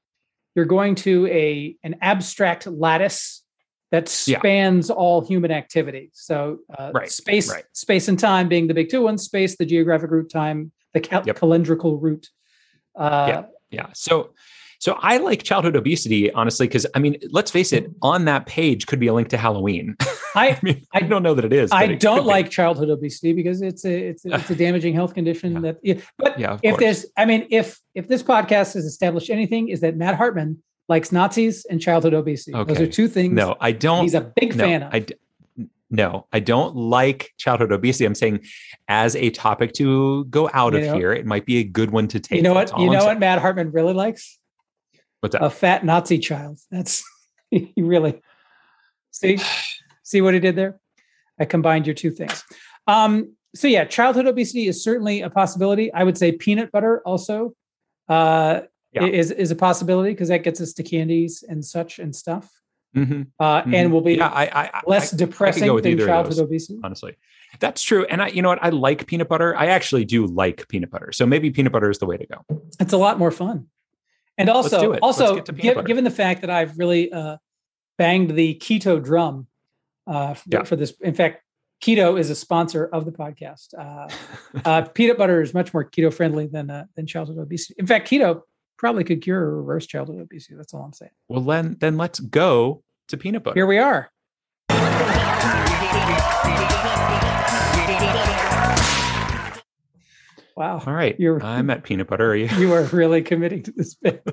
you're 0.54 0.64
going 0.64 0.94
to 0.94 1.26
a 1.26 1.76
an 1.82 1.96
abstract 2.00 2.66
lattice 2.66 3.43
that 3.90 4.24
Yeah. 4.26 4.38
spans 4.38 4.90
all 4.90 5.24
human 5.24 5.50
activity. 5.50 6.10
So 6.14 6.58
uh, 6.76 6.90
Right, 6.94 7.10
space 7.10 7.50
right. 7.50 7.64
space 7.72 8.08
and 8.08 8.18
time 8.18 8.48
being 8.48 8.66
the 8.66 8.74
big 8.74 8.88
two 8.90 9.02
ones. 9.02 9.22
Space 9.22 9.56
the 9.56 9.66
geographic 9.66 10.10
root, 10.10 10.30
time 10.30 10.72
the 10.94 11.00
cal- 11.00 11.22
Yep. 11.26 11.38
calendrical 11.38 12.00
root. 12.00 12.28
Uh, 12.96 13.26
Yeah. 13.28 13.42
yeah. 13.70 13.86
So 13.94 14.30
so 14.80 14.98
I 15.00 15.16
like 15.16 15.42
childhood 15.42 15.76
obesity 15.76 16.30
honestly 16.32 16.66
because 16.66 16.86
I 16.94 16.98
mean, 16.98 17.16
let's 17.30 17.50
face 17.50 17.72
it, 17.72 17.86
on 18.02 18.26
that 18.26 18.44
page 18.46 18.86
could 18.86 19.00
be 19.00 19.06
a 19.06 19.14
link 19.14 19.28
to 19.28 19.36
Halloween. 19.38 19.96
I 20.34 20.48
I 20.50 20.58
mean, 20.62 20.82
I 20.92 21.00
don't 21.00 21.22
know 21.22 21.34
that 21.34 21.44
it 21.44 21.52
is. 21.52 21.70
I 21.70 21.84
it 21.84 22.00
don't 22.00 22.18
could 22.18 22.22
be. 22.24 22.28
like 22.28 22.50
childhood 22.50 22.90
obesity 22.90 23.32
because 23.32 23.62
it's 23.62 23.84
a 23.84 24.08
it's 24.08 24.24
a, 24.26 24.34
it's 24.34 24.50
a 24.50 24.54
damaging 24.56 24.92
health 24.94 25.14
condition 25.14 25.52
Yeah. 25.54 25.60
that 25.60 25.76
yeah, 25.82 25.94
but 26.18 26.38
Yeah, 26.38 26.58
if 26.62 26.72
course. 26.72 26.80
there's 26.80 27.06
I 27.16 27.24
mean 27.24 27.46
if 27.50 27.80
if 27.94 28.08
this 28.08 28.22
podcast 28.22 28.74
has 28.74 28.84
established 28.84 29.30
anything 29.30 29.68
is 29.68 29.80
that 29.80 29.96
Matt 29.96 30.16
Hartman 30.16 30.62
likes 30.88 31.12
Nazis 31.12 31.64
and 31.64 31.80
childhood 31.80 32.14
obesity. 32.14 32.52
Those 32.52 32.80
are 32.80 32.86
two 32.86 33.08
things 33.08 33.34
No, 33.34 33.56
I 33.60 33.72
don't. 33.72 34.02
he's 34.02 34.14
a 34.14 34.20
big 34.20 34.56
no, 34.56 34.64
fan 34.64 34.82
of. 34.82 34.94
I 34.94 35.06
no, 35.90 36.26
I 36.32 36.40
don't 36.40 36.74
like 36.74 37.30
childhood 37.38 37.70
obesity. 37.70 38.04
I'm 38.04 38.14
saying 38.14 38.40
as 38.88 39.14
a 39.14 39.30
topic 39.30 39.72
to 39.74 40.24
go 40.24 40.50
out 40.52 40.72
You 40.72 40.80
of 40.80 40.84
know- 40.86 40.94
here, 40.96 41.12
it 41.12 41.24
might 41.26 41.46
be 41.46 41.58
a 41.58 41.64
good 41.64 41.90
one 41.90 42.08
to 42.08 42.20
take. 42.20 42.36
you 42.38 42.42
know 42.42 42.54
what? 42.54 42.70
You 42.76 42.86
I'm 42.86 42.92
know 42.92 42.98
saying. 43.00 43.08
what 43.10 43.18
Matt 43.20 43.38
Hartman 43.40 43.70
really 43.70 43.92
likes? 43.94 44.38
What's 45.20 45.34
that? 45.34 45.44
A 45.44 45.50
fat 45.50 45.84
Nazi 45.84 46.18
child. 46.18 46.58
That's 46.70 47.02
he 47.50 47.72
really 47.76 48.20
see 49.10 49.38
see 50.02 50.20
what 50.20 50.34
he 50.34 50.40
did 50.40 50.56
there. 50.56 50.78
I 51.38 51.44
combined 51.44 51.86
your 51.86 51.94
two 51.94 52.10
things. 52.10 52.44
Um, 52.86 53.34
so 53.54 53.68
yeah, 53.68 53.84
childhood 53.84 54.26
obesity 54.26 54.66
is 54.66 54.82
certainly 54.82 55.22
a 55.22 55.30
possibility. 55.30 55.92
I 55.92 56.02
would 56.04 56.18
say 56.18 56.32
peanut 56.32 56.72
butter 56.72 57.00
also 57.06 57.54
uh, 58.08 58.62
Yeah. 58.94 59.06
is 59.06 59.30
is 59.30 59.50
a 59.50 59.56
possibility 59.56 60.10
because 60.12 60.28
that 60.28 60.42
gets 60.44 60.60
us 60.60 60.72
to 60.74 60.82
candies 60.82 61.42
and 61.48 61.64
such 61.64 61.98
and 61.98 62.14
stuff, 62.14 62.50
Mhm, 62.96 63.26
uh, 63.40 63.62
mhm. 63.62 63.74
and 63.74 63.92
will 63.92 64.00
be 64.02 64.14
yeah, 64.14 64.28
I, 64.28 64.44
I, 64.46 64.70
I- 64.74 64.82
less 64.86 65.12
I- 65.12 65.16
depressing 65.16 65.72
with 65.74 65.84
than 65.84 65.98
childhood 65.98 66.32
those. 66.36 66.40
obesity. 66.40 66.78
honestly. 66.84 67.16
That's 67.60 67.82
true. 67.82 68.04
And 68.06 68.20
I, 68.22 68.28
you 68.28 68.42
know 68.42 68.48
what? 68.48 68.58
I 68.62 68.70
like 68.70 69.06
peanut 69.06 69.28
butter. 69.28 69.56
I 69.56 69.66
actually 69.66 70.04
do 70.04 70.26
like 70.26 70.66
peanut 70.68 70.90
butter. 70.90 71.12
So 71.12 71.24
maybe 71.24 71.50
peanut 71.52 71.72
butter 71.72 71.88
is 71.88 71.98
the 71.98 72.06
way 72.06 72.16
to 72.16 72.26
go. 72.26 72.44
It's 72.80 72.92
a 72.92 72.96
lot 72.96 73.16
more 73.18 73.30
fun. 73.30 73.66
And 74.38 74.48
also, 74.50 74.94
also 74.98 75.36
get 75.36 75.46
to 75.46 75.52
peanut 75.52 75.62
gi- 75.62 75.74
butter. 75.74 75.86
given 75.86 76.02
the 76.04 76.10
fact 76.10 76.40
that 76.40 76.50
I've 76.50 76.76
really 76.78 77.12
uh, 77.12 77.36
banged 77.96 78.30
the 78.30 78.56
keto 78.56 79.00
drum 79.02 79.46
uh, 80.08 80.34
for, 80.34 80.48
Yeah. 80.50 80.62
for 80.64 80.74
this. 80.74 80.92
In 81.00 81.14
fact, 81.14 81.42
keto 81.80 82.18
is 82.18 82.28
a 82.30 82.34
sponsor 82.34 82.86
of 82.86 83.04
the 83.04 83.12
podcast. 83.12 83.68
Uh, 83.78 84.08
uh, 84.64 84.82
peanut 84.94 85.16
butter 85.16 85.40
is 85.40 85.54
much 85.54 85.72
more 85.72 85.84
keto 85.88 86.12
friendly 86.12 86.48
than 86.48 86.70
uh, 86.70 86.86
than 86.96 87.06
childhood 87.06 87.38
obesity. 87.38 87.74
In 87.78 87.86
fact, 87.86 88.10
keto 88.10 88.40
probably 88.78 89.04
could 89.04 89.22
cure 89.22 89.56
reverse 89.56 89.86
childhood 89.86 90.20
obesity. 90.20 90.54
That's 90.56 90.74
all 90.74 90.82
I'm 90.82 90.92
saying. 90.92 91.12
well, 91.28 91.40
then, 91.40 91.76
then 91.80 91.96
let's 91.96 92.20
go 92.20 92.82
to 93.08 93.16
peanut 93.16 93.42
butter. 93.44 93.54
Here 93.54 93.66
we 93.66 93.78
are. 93.78 94.10
Wow, 100.56 100.80
All 100.86 100.92
right. 100.92 101.18
You're- 101.18 101.42
I'm 101.42 101.68
at 101.70 101.82
peanut 101.82 102.06
butter. 102.06 102.30
Are 102.30 102.36
you? 102.36 102.46
you 102.58 102.72
are 102.74 102.84
really 102.84 103.22
committing 103.22 103.64
to 103.64 103.72
this 103.72 103.94
bit. 103.94 104.24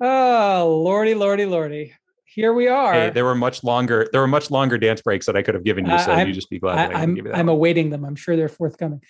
Oh, 0.00 0.80
lordy, 0.82 1.14
lordy, 1.14 1.44
lordy. 1.44 1.92
Here 2.24 2.52
we 2.54 2.66
are. 2.68 2.92
Hey, 2.92 3.10
there 3.10 3.24
were 3.24 3.34
much 3.34 3.62
longer. 3.64 4.08
There 4.12 4.20
were 4.20 4.26
much 4.26 4.50
longer 4.50 4.78
dance 4.78 5.02
breaks 5.02 5.26
that 5.26 5.36
I 5.36 5.42
could 5.42 5.54
have 5.54 5.64
given 5.64 5.84
you. 5.86 5.98
So 5.98 6.12
I- 6.12 6.24
you 6.24 6.32
just 6.32 6.48
be 6.50 6.58
glad. 6.58 6.92
I, 6.94 6.98
I, 6.98 7.02
I'm 7.02 7.14
give 7.14 7.26
you 7.26 7.32
that 7.32 7.38
I'm 7.38 7.48
awaiting 7.50 7.90
them. 7.90 8.04
I'm 8.04 8.16
sure 8.16 8.34
they're 8.36 8.48
forthcoming. 8.48 9.02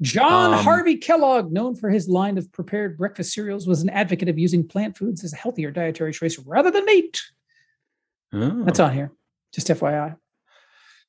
John 0.00 0.54
Um, 0.54 0.64
Harvey 0.64 0.96
Kellogg, 0.96 1.50
known 1.50 1.74
for 1.74 1.90
his 1.90 2.08
line 2.08 2.38
of 2.38 2.50
prepared 2.52 2.96
breakfast 2.96 3.32
cereals, 3.32 3.66
was 3.66 3.82
an 3.82 3.90
advocate 3.90 4.28
of 4.28 4.38
using 4.38 4.66
plant 4.66 4.96
foods 4.96 5.24
as 5.24 5.32
a 5.32 5.36
healthier 5.36 5.70
dietary 5.70 6.12
choice 6.12 6.38
rather 6.38 6.70
than 6.70 6.84
meat. 6.84 7.20
Oh. 8.32 8.62
That's 8.64 8.78
on 8.78 8.92
here. 8.94 9.12
Just 9.52 9.68
FYI. 9.68 10.16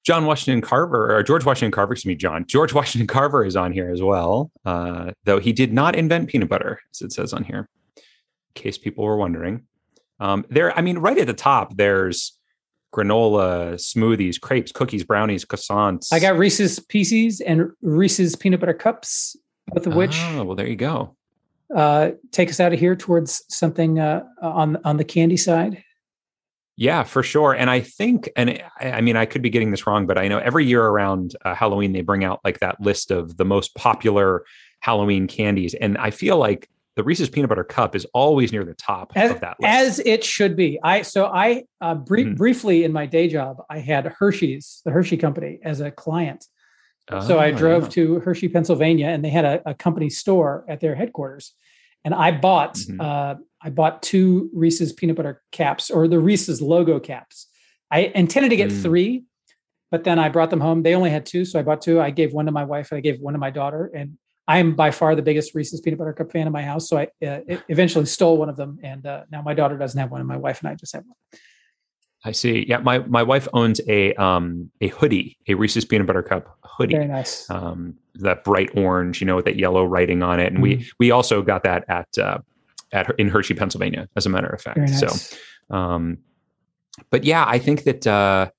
John 0.05 0.25
Washington 0.25 0.61
Carver, 0.61 1.15
or 1.15 1.21
George 1.23 1.45
Washington 1.45 1.71
Carver, 1.71 1.93
excuse 1.93 2.09
me, 2.09 2.15
John. 2.15 2.45
George 2.47 2.73
Washington 2.73 3.05
Carver 3.05 3.43
is 3.43 3.55
on 3.55 3.73
here 3.73 3.91
as 3.91 4.01
well, 4.01 4.49
uh, 4.65 5.11
though 5.25 5.39
he 5.39 5.51
did 5.51 5.73
not 5.73 5.95
invent 5.95 6.29
peanut 6.29 6.49
butter, 6.49 6.79
as 6.93 7.01
it 7.01 7.11
says 7.11 7.33
on 7.33 7.43
here, 7.43 7.67
in 7.97 8.03
case 8.55 8.77
people 8.77 9.03
were 9.03 9.17
wondering. 9.17 9.65
Um, 10.21 10.45
there, 10.49 10.75
I 10.77 10.81
mean, 10.81 10.99
right 10.99 11.17
at 11.17 11.27
the 11.27 11.33
top, 11.33 11.75
there's 11.75 12.38
granola, 12.93 13.73
smoothies, 13.75 14.39
crepes, 14.39 14.71
cookies, 14.71 15.03
brownies, 15.03 15.45
croissants. 15.45 16.07
I 16.11 16.19
got 16.19 16.37
Reese's 16.37 16.79
Pieces 16.79 17.41
and 17.41 17.71
Reese's 17.81 18.35
Peanut 18.35 18.59
Butter 18.59 18.73
Cups, 18.73 19.35
both 19.67 19.85
of 19.87 19.95
which 19.95 20.17
Oh, 20.19 20.43
well, 20.43 20.55
there 20.55 20.67
you 20.67 20.75
go. 20.75 21.15
uh, 21.75 22.11
take 22.31 22.49
us 22.49 22.59
out 22.59 22.73
of 22.73 22.79
here 22.79 22.95
towards 22.95 23.43
something 23.49 23.99
uh, 23.99 24.23
on 24.41 24.77
on 24.83 24.97
the 24.97 25.03
candy 25.03 25.37
side. 25.37 25.83
Yeah, 26.77 27.03
for 27.03 27.23
sure. 27.23 27.53
And 27.53 27.69
I 27.69 27.81
think, 27.81 28.29
and 28.37 28.61
I, 28.79 28.91
I 28.91 29.01
mean, 29.01 29.17
I 29.17 29.25
could 29.25 29.41
be 29.41 29.49
getting 29.49 29.71
this 29.71 29.85
wrong, 29.85 30.07
but 30.07 30.17
I 30.17 30.29
know 30.29 30.37
every 30.39 30.65
year 30.65 30.81
around 30.85 31.35
uh, 31.43 31.53
Halloween, 31.53 31.91
they 31.91 31.99
bring 32.01 32.23
out 32.23 32.39
like 32.45 32.59
that 32.59 32.79
list 32.79 33.11
of 33.11 33.35
the 33.35 33.43
most 33.43 33.75
popular 33.75 34.45
Halloween 34.79 35.27
candies. 35.27 35.73
And 35.73 35.97
I 35.97 36.09
feel 36.11 36.37
like 36.37 36.69
the 36.99 37.03
Reese's 37.05 37.29
Peanut 37.29 37.47
Butter 37.47 37.63
Cup 37.63 37.95
is 37.95 38.03
always 38.13 38.51
near 38.51 38.65
the 38.65 38.73
top 38.73 39.13
As, 39.15 39.31
of 39.31 39.39
that 39.39 39.55
list. 39.61 39.73
as 39.73 39.99
it 40.05 40.21
should 40.21 40.57
be. 40.57 40.77
I 40.83 41.01
so 41.03 41.27
I 41.27 41.63
uh, 41.79 41.95
Mhm. 41.95 42.35
briefly 42.35 42.83
in 42.83 42.91
my 42.91 43.05
day 43.05 43.29
job, 43.29 43.63
I 43.69 43.79
had 43.79 44.05
Hershey's, 44.19 44.81
the 44.83 44.91
Hershey 44.91 45.15
Company, 45.15 45.59
as 45.63 45.79
a 45.79 45.91
client. 45.91 46.45
so 47.25 47.39
I 47.39 47.51
Oh, 47.53 47.57
drove 47.57 47.83
yeah. 47.83 47.89
to 47.89 48.19
Hershey, 48.19 48.49
Pennsylvania, 48.49 49.07
and 49.07 49.23
they 49.23 49.29
had 49.29 49.45
a, 49.45 49.61
a 49.69 49.73
company 49.73 50.09
store 50.09 50.65
at 50.67 50.81
their 50.81 50.93
headquarters. 50.93 51.53
And 52.03 52.13
I 52.13 52.31
bought 52.37 52.75
Mhm. 52.75 52.99
uh, 53.01 53.35
I 53.61 53.69
bought 53.69 54.03
two 54.03 54.49
Reese's 54.53 54.91
peanut 54.91 55.15
butter 55.15 55.41
caps 55.53 55.89
or 55.89 56.07
the 56.09 56.19
Reese's 56.19 56.61
logo 56.61 56.99
caps. 56.99 57.47
I 57.89 58.11
intended 58.13 58.49
to 58.49 58.57
get 58.57 58.71
Mm. 58.71 58.81
three, 58.83 59.23
but 59.89 60.03
then 60.03 60.19
I 60.19 60.27
brought 60.27 60.49
them 60.49 60.59
home. 60.61 60.83
They 60.83 60.95
only 60.95 61.11
had 61.11 61.25
two, 61.25 61.45
so 61.45 61.57
I 61.59 61.63
bought 61.63 61.81
two. 61.81 62.01
I 62.01 62.09
gave 62.11 62.33
one 62.33 62.45
to 62.47 62.51
my 62.51 62.65
wife 62.65 62.91
and 62.91 62.97
I 62.97 63.01
gave 63.01 63.21
one 63.21 63.33
to 63.35 63.39
my 63.39 63.51
daughter. 63.51 63.89
And 63.95 64.17
I 64.49 64.57
am 64.57 64.75
by 64.75 64.89
far 64.91 65.15
the 65.15 65.21
biggest 65.21 65.53
Reese's 65.55 65.79
peanut 65.79 65.99
butter 65.99 66.11
cup 66.11 66.31
fan 66.31 66.47
in 66.47 66.51
my 66.51 66.63
house. 66.63 66.89
So 66.89 66.97
I 66.97 67.03
uh, 67.25 67.39
eventually 67.69 68.05
stole 68.05 68.37
one 68.37 68.49
of 68.49 68.57
them, 68.57 68.79
and 68.83 69.05
uh, 69.05 69.23
now 69.31 69.41
my 69.43 69.53
daughter 69.53 69.77
doesn't 69.77 69.99
have 69.99 70.09
one, 70.11 70.19
and 70.21 70.27
my 70.27 70.37
wife 70.37 70.59
and 70.61 70.69
I 70.69 70.75
just 70.75 70.93
have 70.93 71.03
one. 71.05 71.15
I 72.25 72.31
see. 72.33 72.65
Yeah, 72.67 72.79
my 72.79 72.99
my 72.99 73.23
wife 73.23 73.47
owns 73.53 73.79
a 73.87 74.13
um 74.15 74.71
a 74.81 74.87
hoodie, 74.89 75.37
a 75.47 75.53
Reese's 75.53 75.85
Peanut 75.85 76.07
Butter 76.07 76.23
Cup 76.23 76.57
hoodie. 76.63 76.95
Very 76.95 77.07
nice. 77.07 77.49
um, 77.49 77.93
that 78.15 78.43
bright 78.43 78.71
orange, 78.75 79.21
you 79.21 79.27
know, 79.27 79.37
with 79.37 79.45
that 79.45 79.55
yellow 79.55 79.85
writing 79.85 80.21
on 80.23 80.39
it. 80.39 80.51
And 80.51 80.61
we 80.61 80.77
Mm-hmm. 80.77 80.87
we 80.99 81.11
also 81.11 81.41
got 81.41 81.63
that 81.63 81.85
at 81.87 82.09
uh, 82.17 82.39
at 82.91 83.05
Her- 83.07 83.13
in 83.19 83.29
Hershey, 83.29 83.53
Pennsylvania, 83.53 84.09
as 84.17 84.25
a 84.25 84.29
matter 84.29 84.47
of 84.49 84.59
fact. 84.61 84.79
Nice. 84.79 84.99
So, 84.99 85.37
um, 85.73 86.17
but 87.11 87.23
yeah, 87.23 87.45
I 87.47 87.59
think 87.59 87.83
that 87.83 88.05
uh, 88.07 88.49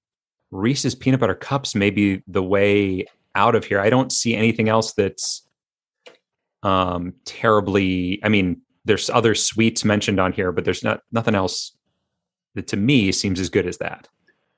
Reese's 0.52 0.94
peanut 0.94 1.20
butter 1.20 1.34
cups 1.34 1.74
may 1.74 1.90
be 1.90 2.22
the 2.28 2.42
way 2.42 3.04
out 3.34 3.54
of 3.56 3.64
here. 3.64 3.80
I 3.80 3.90
don't 3.90 4.10
see 4.12 4.34
anything 4.34 4.68
else 4.70 4.92
that's 4.94 5.42
um, 6.62 7.14
terribly. 7.24 8.20
I 8.22 8.28
mean, 8.28 8.62
there's 8.84 9.10
other 9.10 9.34
sweets 9.34 9.84
mentioned 9.84 10.18
on 10.20 10.32
here, 10.32 10.52
but 10.52 10.64
there's 10.64 10.82
not 10.84 11.00
nothing 11.12 11.34
else 11.34 11.76
that 12.54 12.66
to 12.68 12.76
me 12.76 13.12
seems 13.12 13.38
as 13.40 13.48
good 13.48 13.66
as 13.66 13.78
that. 13.78 14.08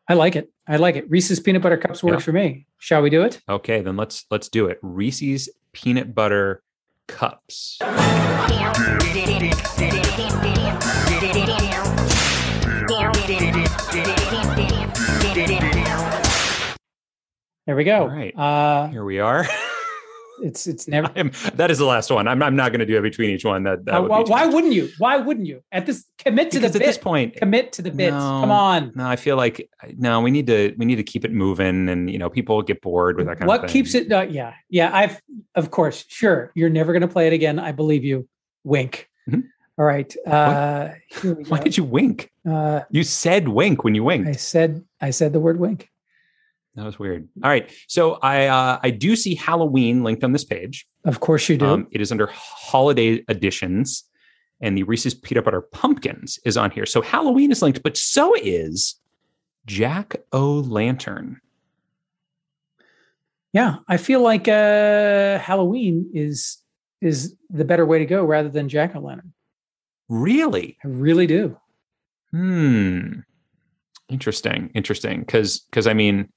I 0.09 0.15
like 0.15 0.37
it. 0.37 0.51
I 0.67 0.77
like 0.77 0.97
it. 0.97 1.09
Reese's 1.09 1.41
peanut 1.41 1.63
butter 1.63 1.77
cups 1.77 2.03
work 2.03 2.15
Yeah. 2.15 2.19
for 2.21 2.33
me. 2.33 2.67
Shall 2.79 3.03
we 3.03 3.11
do 3.11 3.23
it? 3.23 3.41
Okay, 3.49 3.83
then 3.83 3.97
let's 3.97 4.25
let's 4.31 4.49
do 4.49 4.67
it. 4.67 4.79
Reese's 4.83 5.49
peanut 5.73 6.15
butter 6.15 6.63
cups. 7.09 7.79
There 17.67 17.77
we 17.77 17.85
go. 17.85 18.03
All 18.03 18.09
right. 18.09 18.37
Uh, 18.37 18.89
Here 18.89 19.05
we 19.05 19.21
are. 19.21 19.47
it's 20.41 20.67
it's 20.67 20.89
never. 20.89 21.11
I'm, 21.17 21.31
that 21.55 21.71
is 21.71 21.79
the 21.79 21.85
last 21.85 22.11
one. 22.11 22.27
I'm, 22.29 22.43
I'm 22.43 22.57
not 22.57 22.71
going 22.73 22.81
to 22.81 22.87
do 22.87 22.97
it 22.99 23.03
between 23.03 23.31
each 23.31 23.45
one. 23.45 23.63
That, 23.65 23.85
that 23.85 23.95
Uh, 23.95 24.03
would 24.03 24.11
why, 24.11 24.23
why 24.23 24.47
wouldn't 24.47 24.73
you? 24.73 24.89
Why 24.99 25.17
wouldn't 25.19 25.47
you? 25.47 25.63
At 25.71 25.87
this, 25.87 26.05
commit 26.19 26.51
to 26.53 26.59
Because 26.59 26.73
the 26.73 26.81
at 26.81 26.87
this 26.87 26.99
point, 26.99 27.37
commit 27.37 27.73
to 27.73 27.83
the 27.83 27.91
bits. 27.91 28.13
No. 28.15 28.41
Come 28.41 28.51
on. 28.51 28.93
no, 28.95 29.07
I 29.07 29.17
feel 29.17 29.37
like 29.37 29.69
no, 29.97 30.21
we 30.21 30.31
need 30.31 30.47
to 30.47 30.75
we 30.79 30.85
need 30.87 30.97
to 30.97 31.03
keep 31.05 31.25
it 31.25 31.33
moving, 31.33 31.89
and 31.89 32.11
you 32.11 32.19
know, 32.19 32.31
people 32.31 32.63
get 32.63 32.81
bored 32.81 33.17
with 33.17 33.27
that 33.27 33.39
kind 33.39 33.45
of 33.45 33.49
What 33.49 33.69
keeps 33.69 33.95
it? 33.95 34.11
Uh, 34.11 34.23
yeah, 34.23 34.55
yeah. 34.69 34.91
I've 34.97 35.21
of 35.55 35.71
course, 35.71 36.05
sure. 36.09 36.51
You're 36.55 36.71
never 36.71 36.93
going 36.93 37.03
to 37.03 37.09
play 37.09 37.27
it 37.27 37.33
again. 37.33 37.59
I 37.59 37.73
believe 37.73 38.05
you. 38.05 38.29
Wink. 38.65 39.09
Mhm. 39.29 39.45
All 39.79 39.85
right. 39.85 40.15
Uh, 40.27 40.91
Why 41.49 41.59
did 41.61 41.77
you 41.77 41.85
wink? 41.85 42.31
Uh, 42.49 42.81
You 42.91 43.03
said 43.05 43.49
wink 43.49 43.85
when 43.85 43.95
you 43.95 44.05
winked. 44.05 44.29
I 44.29 44.33
said 44.33 44.85
I 45.01 45.11
said 45.11 45.33
the 45.33 45.41
word 45.41 45.59
wink. 45.59 45.89
That 46.75 46.87
was 46.87 46.99
weird. 46.99 47.29
All 47.45 47.51
right, 47.51 47.71
so 47.87 48.15
I 48.23 48.47
uh, 48.47 48.79
I 48.83 48.91
do 48.91 49.15
see 49.15 49.35
Halloween 49.35 50.03
linked 50.03 50.25
on 50.25 50.33
this 50.33 50.45
page. 50.45 50.87
Of 51.05 51.21
course 51.21 51.49
you 51.49 51.59
do. 51.59 51.67
Um, 51.67 51.87
it 51.91 52.01
is 52.01 52.11
under 52.11 52.29
holiday 52.33 53.23
editions, 53.29 54.05
and 54.61 54.77
the 54.77 54.83
Reese's 54.85 55.15
peanut 55.15 55.45
butter 55.45 55.61
pumpkins 55.61 56.39
is 56.47 56.57
on 56.57 56.71
here. 56.71 56.87
So 56.87 57.03
Halloween 57.03 57.53
is 57.53 57.61
linked, 57.61 57.83
but 57.83 57.97
so 57.99 58.35
is 58.35 58.95
Jack 59.67 60.17
O' 60.33 60.61
Lantern. 60.61 61.41
yeah, 63.53 63.77
I 63.87 63.99
feel 63.99 64.23
like 64.23 64.49
uh, 64.49 65.39
Halloween 65.39 66.11
is 66.15 66.59
is 67.03 67.37
the 67.51 67.65
better 67.65 67.85
way 67.85 67.99
to 67.99 68.07
go 68.07 68.25
rather 68.25 68.49
than 68.49 68.69
jack 68.69 68.95
o' 68.97 69.01
lantern. 69.01 69.33
Really? 70.09 70.79
I 70.85 70.89
really 70.89 71.27
do. 71.27 71.59
Hmm. 72.31 73.21
Interesting. 74.09 74.71
Interesting. 74.75 75.21
Because 75.21 75.61
because 75.61 75.87
I 75.87 75.95
mean, 75.95 76.33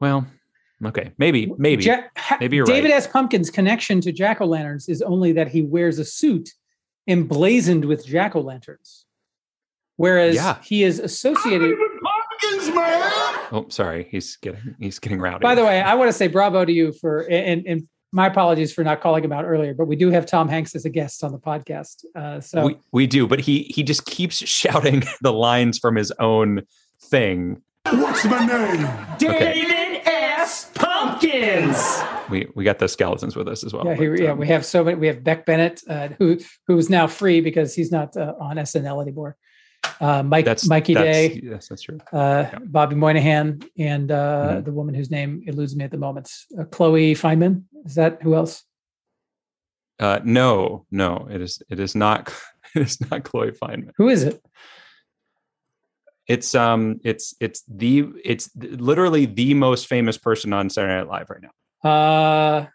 well, 0.00 0.26
okay, 0.84 1.12
maybe 1.18 1.52
maybe 1.58 1.84
Ja- 1.84 2.02
Maybe 2.40 2.56
you're 2.56 2.66
David 2.66 2.90
right. 2.90 2.96
S. 2.96 3.06
Pumpkin's 3.06 3.50
connection 3.50 4.00
to 4.02 4.12
jack 4.12 4.40
o' 4.40 4.46
lanterns 4.46 4.88
is 4.88 5.02
only 5.02 5.32
that 5.32 5.48
he 5.48 5.62
wears 5.62 5.98
a 5.98 6.04
suit 6.04 6.50
emblazoned 7.08 7.84
with 7.84 8.06
jack 8.06 8.34
o' 8.36 8.40
lanterns, 8.40 9.04
whereas 9.96 10.34
Yeah. 10.36 10.58
he 10.62 10.82
is 10.84 10.98
associated. 10.98 11.76
Pumpkins, 11.76 12.74
man! 12.74 13.12
Oh, 13.52 13.66
sorry. 13.68 14.08
He's 14.10 14.36
getting 14.36 14.74
he's 14.78 14.98
getting 14.98 15.20
rowdy. 15.20 15.42
By 15.42 15.54
the 15.54 15.64
way, 15.64 15.80
I 15.80 15.94
want 15.94 16.08
to 16.08 16.12
say 16.12 16.28
bravo 16.28 16.64
to 16.64 16.72
you 16.72 16.92
for 16.92 17.28
and 17.30 17.66
and 17.66 17.88
my 18.12 18.26
apologies 18.26 18.72
for 18.72 18.82
not 18.82 19.00
calling 19.00 19.22
him 19.22 19.30
out 19.32 19.44
earlier, 19.44 19.72
but 19.74 19.86
we 19.86 19.94
do 19.96 20.10
have 20.10 20.26
Tom 20.26 20.48
Hanks 20.48 20.74
as 20.74 20.84
a 20.84 20.90
guest 20.90 21.22
on 21.22 21.30
the 21.30 21.38
podcast. 21.38 22.04
Uh, 22.16 22.40
so 22.40 22.66
we, 22.66 22.76
we 22.92 23.06
do, 23.06 23.26
but 23.26 23.38
he 23.40 23.64
he 23.74 23.82
just 23.82 24.04
keeps 24.06 24.36
shouting 24.48 25.02
the 25.20 25.32
lines 25.32 25.78
from 25.78 25.94
his 25.96 26.10
own 26.18 26.62
thing. 27.02 27.60
What's 27.88 28.24
my 28.24 28.44
name? 28.46 28.88
David 29.18 29.79
S. 30.50 30.70
Pumpkins. 30.74 32.02
We 32.28 32.48
we 32.56 32.64
got 32.64 32.78
the 32.78 32.88
skeletons 32.88 33.36
with 33.36 33.48
us 33.48 33.62
as 33.64 33.72
well. 33.72 33.84
yeah, 33.86 33.94
here, 33.94 34.14
but, 34.16 34.22
yeah, 34.22 34.32
um, 34.32 34.38
we 34.38 34.48
have 34.48 34.64
so 34.64 34.82
many. 34.84 34.96
We 34.98 35.06
have 35.06 35.22
Beck 35.22 35.46
Bennett, 35.46 35.80
uh, 35.88 36.08
who 36.18 36.38
who's 36.66 36.90
now 36.90 37.06
free 37.06 37.40
because 37.40 37.74
he's 37.74 37.92
not 37.92 38.16
uh, 38.16 38.34
on 38.40 38.56
SNL 38.56 39.00
anymore. 39.02 39.36
Uh, 40.00 40.22
Mike 40.22 40.44
that's 40.44 40.68
Mikey 40.68 40.94
that's, 40.94 41.06
Day. 41.06 41.40
Yes, 41.42 41.68
that's 41.68 41.82
true. 41.82 41.98
uh, 42.12 42.44
Yeah. 42.52 42.58
Bobby 42.64 42.96
Moynihan, 42.96 43.60
and 43.78 44.10
uh, 44.10 44.56
Mhm. 44.58 44.64
the 44.64 44.72
woman 44.72 44.94
whose 44.94 45.10
name 45.10 45.42
eludes 45.46 45.74
me 45.76 45.84
at 45.84 45.90
the 45.90 45.98
moment, 45.98 46.28
uh, 46.58 46.64
Chloe 46.64 47.14
Fineman. 47.14 47.64
Is 47.86 47.94
that 47.94 48.22
who 48.22 48.34
else? 48.34 48.64
Uh, 49.98 50.18
no, 50.24 50.86
no, 50.90 51.28
it 51.30 51.40
is 51.40 51.62
it 51.70 51.78
is 51.78 51.94
not 51.94 52.20
it 52.74 52.82
is 52.82 53.00
not 53.10 53.22
Chloe 53.24 53.52
Fineman. 53.52 53.90
Who 53.98 54.08
is 54.08 54.22
it? 54.24 54.42
It's 56.30 56.54
um 56.54 57.00
it's 57.02 57.34
it's 57.40 57.64
the 57.66 58.06
it's 58.24 58.50
literally 58.54 59.26
the 59.26 59.52
most 59.54 59.88
famous 59.88 60.16
person 60.16 60.52
on 60.52 60.70
Saturday 60.70 60.94
Night 60.94 61.08
Live 61.08 61.28
right 61.28 61.42
now. 61.42 61.90
Uh, 61.90 62.66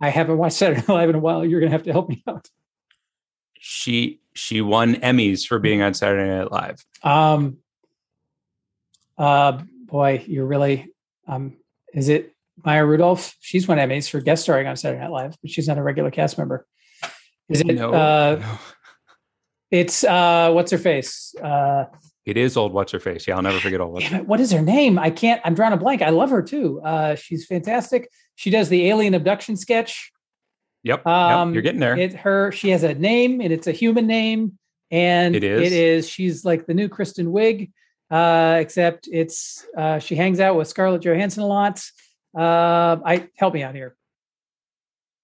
I 0.00 0.10
haven't 0.10 0.38
watched 0.38 0.54
Saturday 0.54 0.82
Night 0.82 0.88
Live 0.88 1.08
in 1.08 1.16
a 1.16 1.18
while. 1.18 1.44
You're 1.44 1.58
going 1.58 1.72
to 1.72 1.76
have 1.76 1.82
to 1.86 1.92
help 1.92 2.08
me 2.08 2.22
out. 2.28 2.46
She 3.58 4.20
she 4.34 4.60
won 4.60 4.94
Emmys 5.00 5.48
for 5.48 5.58
being 5.58 5.82
on 5.82 5.94
Saturday 5.94 6.28
Night 6.28 6.52
Live. 6.52 6.84
Um, 7.02 7.56
uh, 9.18 9.60
boy, 9.86 10.22
you're 10.28 10.46
really. 10.46 10.92
Um, 11.26 11.56
is 11.92 12.08
it 12.08 12.36
Maya 12.64 12.86
Rudolph? 12.86 13.34
She's 13.40 13.66
won 13.66 13.78
Emmys 13.78 14.08
for 14.08 14.20
guest 14.20 14.44
starring 14.44 14.68
on 14.68 14.76
Saturday 14.76 15.02
Night 15.02 15.10
Live, 15.10 15.36
but 15.42 15.50
she's 15.50 15.66
not 15.66 15.76
a 15.76 15.82
regular 15.82 16.12
cast 16.12 16.38
member. 16.38 16.68
Is 17.48 17.62
it? 17.62 17.66
No, 17.66 17.92
uh, 17.92 18.38
no. 18.40 18.58
It's 19.72 20.04
uh, 20.04 20.52
what's 20.52 20.70
her 20.70 20.78
face? 20.78 21.34
Uh, 21.34 21.86
it 22.28 22.36
is 22.36 22.56
old 22.56 22.72
what's 22.72 22.92
her 22.92 23.00
face. 23.00 23.26
Yeah, 23.26 23.36
I'll 23.36 23.42
never 23.42 23.58
forget 23.58 23.80
old 23.80 23.94
what's 23.94 24.08
Damn 24.08 24.20
it, 24.20 24.28
what 24.28 24.38
is 24.38 24.52
her 24.52 24.60
name? 24.60 24.98
I 24.98 25.10
can't. 25.10 25.40
I'm 25.44 25.54
drawing 25.54 25.72
a 25.72 25.76
blank. 25.78 26.02
I 26.02 26.10
love 26.10 26.30
her 26.30 26.42
too. 26.42 26.80
Uh, 26.82 27.14
she's 27.14 27.46
fantastic. 27.46 28.10
She 28.36 28.50
does 28.50 28.68
the 28.68 28.88
alien 28.88 29.14
abduction 29.14 29.56
sketch. 29.56 30.12
Yep, 30.82 31.06
Um, 31.06 31.48
yep, 31.48 31.54
you're 31.54 31.62
getting 31.62 31.80
there. 31.80 31.96
It 31.96 32.14
her. 32.14 32.52
She 32.52 32.70
has 32.70 32.82
a 32.82 32.94
name, 32.94 33.40
and 33.40 33.52
it's 33.52 33.66
a 33.66 33.72
human 33.72 34.06
name. 34.06 34.58
And 34.90 35.34
It 35.34 35.42
is? 35.42 35.66
It 35.66 35.72
is. 35.72 36.08
She's 36.08 36.44
like 36.44 36.66
the 36.66 36.74
new 36.74 36.88
Kristen 36.88 37.26
Wiig, 37.26 37.70
uh, 38.10 38.58
except 38.60 39.08
it's. 39.10 39.66
Uh, 39.76 39.98
she 39.98 40.14
hangs 40.14 40.38
out 40.38 40.56
with 40.56 40.68
Scarlett 40.68 41.02
Johansson 41.02 41.42
a 41.42 41.46
lot. 41.46 41.82
Uh, 42.36 42.98
I 43.04 43.28
help 43.36 43.54
me 43.54 43.62
out 43.62 43.74
here. 43.74 43.96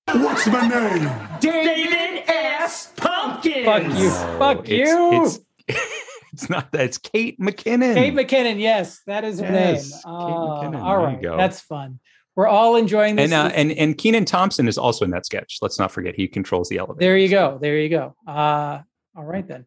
What's 0.06 0.46
my 0.46 0.68
name? 0.68 1.10
David 1.40 2.24
S. 2.26 2.92
Pumpkins. 2.96 3.64
Fuck 3.64 3.82
you. 3.82 4.08
No, 4.08 4.36
Fuck 4.38 4.68
it's, 4.68 4.90
you. 4.90 5.22
It's, 5.22 5.38
it's 5.68 6.03
not 6.50 6.72
that. 6.72 6.80
It's 6.82 6.98
Kate 6.98 7.38
McKinnon. 7.40 7.94
Kate 7.94 8.14
McKinnon. 8.14 8.58
Yes, 8.60 9.00
that 9.06 9.24
is 9.24 9.40
her 9.40 9.46
Yes, 9.52 9.90
name. 9.90 10.00
Kate 10.02 10.02
Uh, 10.04 10.10
McKinnon. 10.10 10.82
All 10.82 10.98
right, 10.98 11.20
that's 11.38 11.60
fun. 11.60 12.00
We're 12.36 12.48
all 12.48 12.74
enjoying 12.76 13.14
this. 13.16 13.30
and 13.30 13.34
uh, 13.52 13.54
and 13.54 13.70
and 13.72 13.96
Kenan 13.96 14.24
Thompson 14.24 14.66
is 14.66 14.76
also 14.78 15.04
in 15.04 15.10
that 15.12 15.24
sketch. 15.26 15.58
Let's 15.62 15.78
not 15.78 15.92
forget 15.92 16.14
he 16.16 16.26
controls 16.26 16.68
the 16.68 16.78
elevator. 16.78 16.98
There 17.00 17.16
you 17.16 17.28
go. 17.28 17.58
There 17.60 17.78
you 17.78 17.88
go. 17.88 18.16
Uh, 18.26 18.80
all 19.16 19.24
right 19.24 19.46
then. 19.46 19.66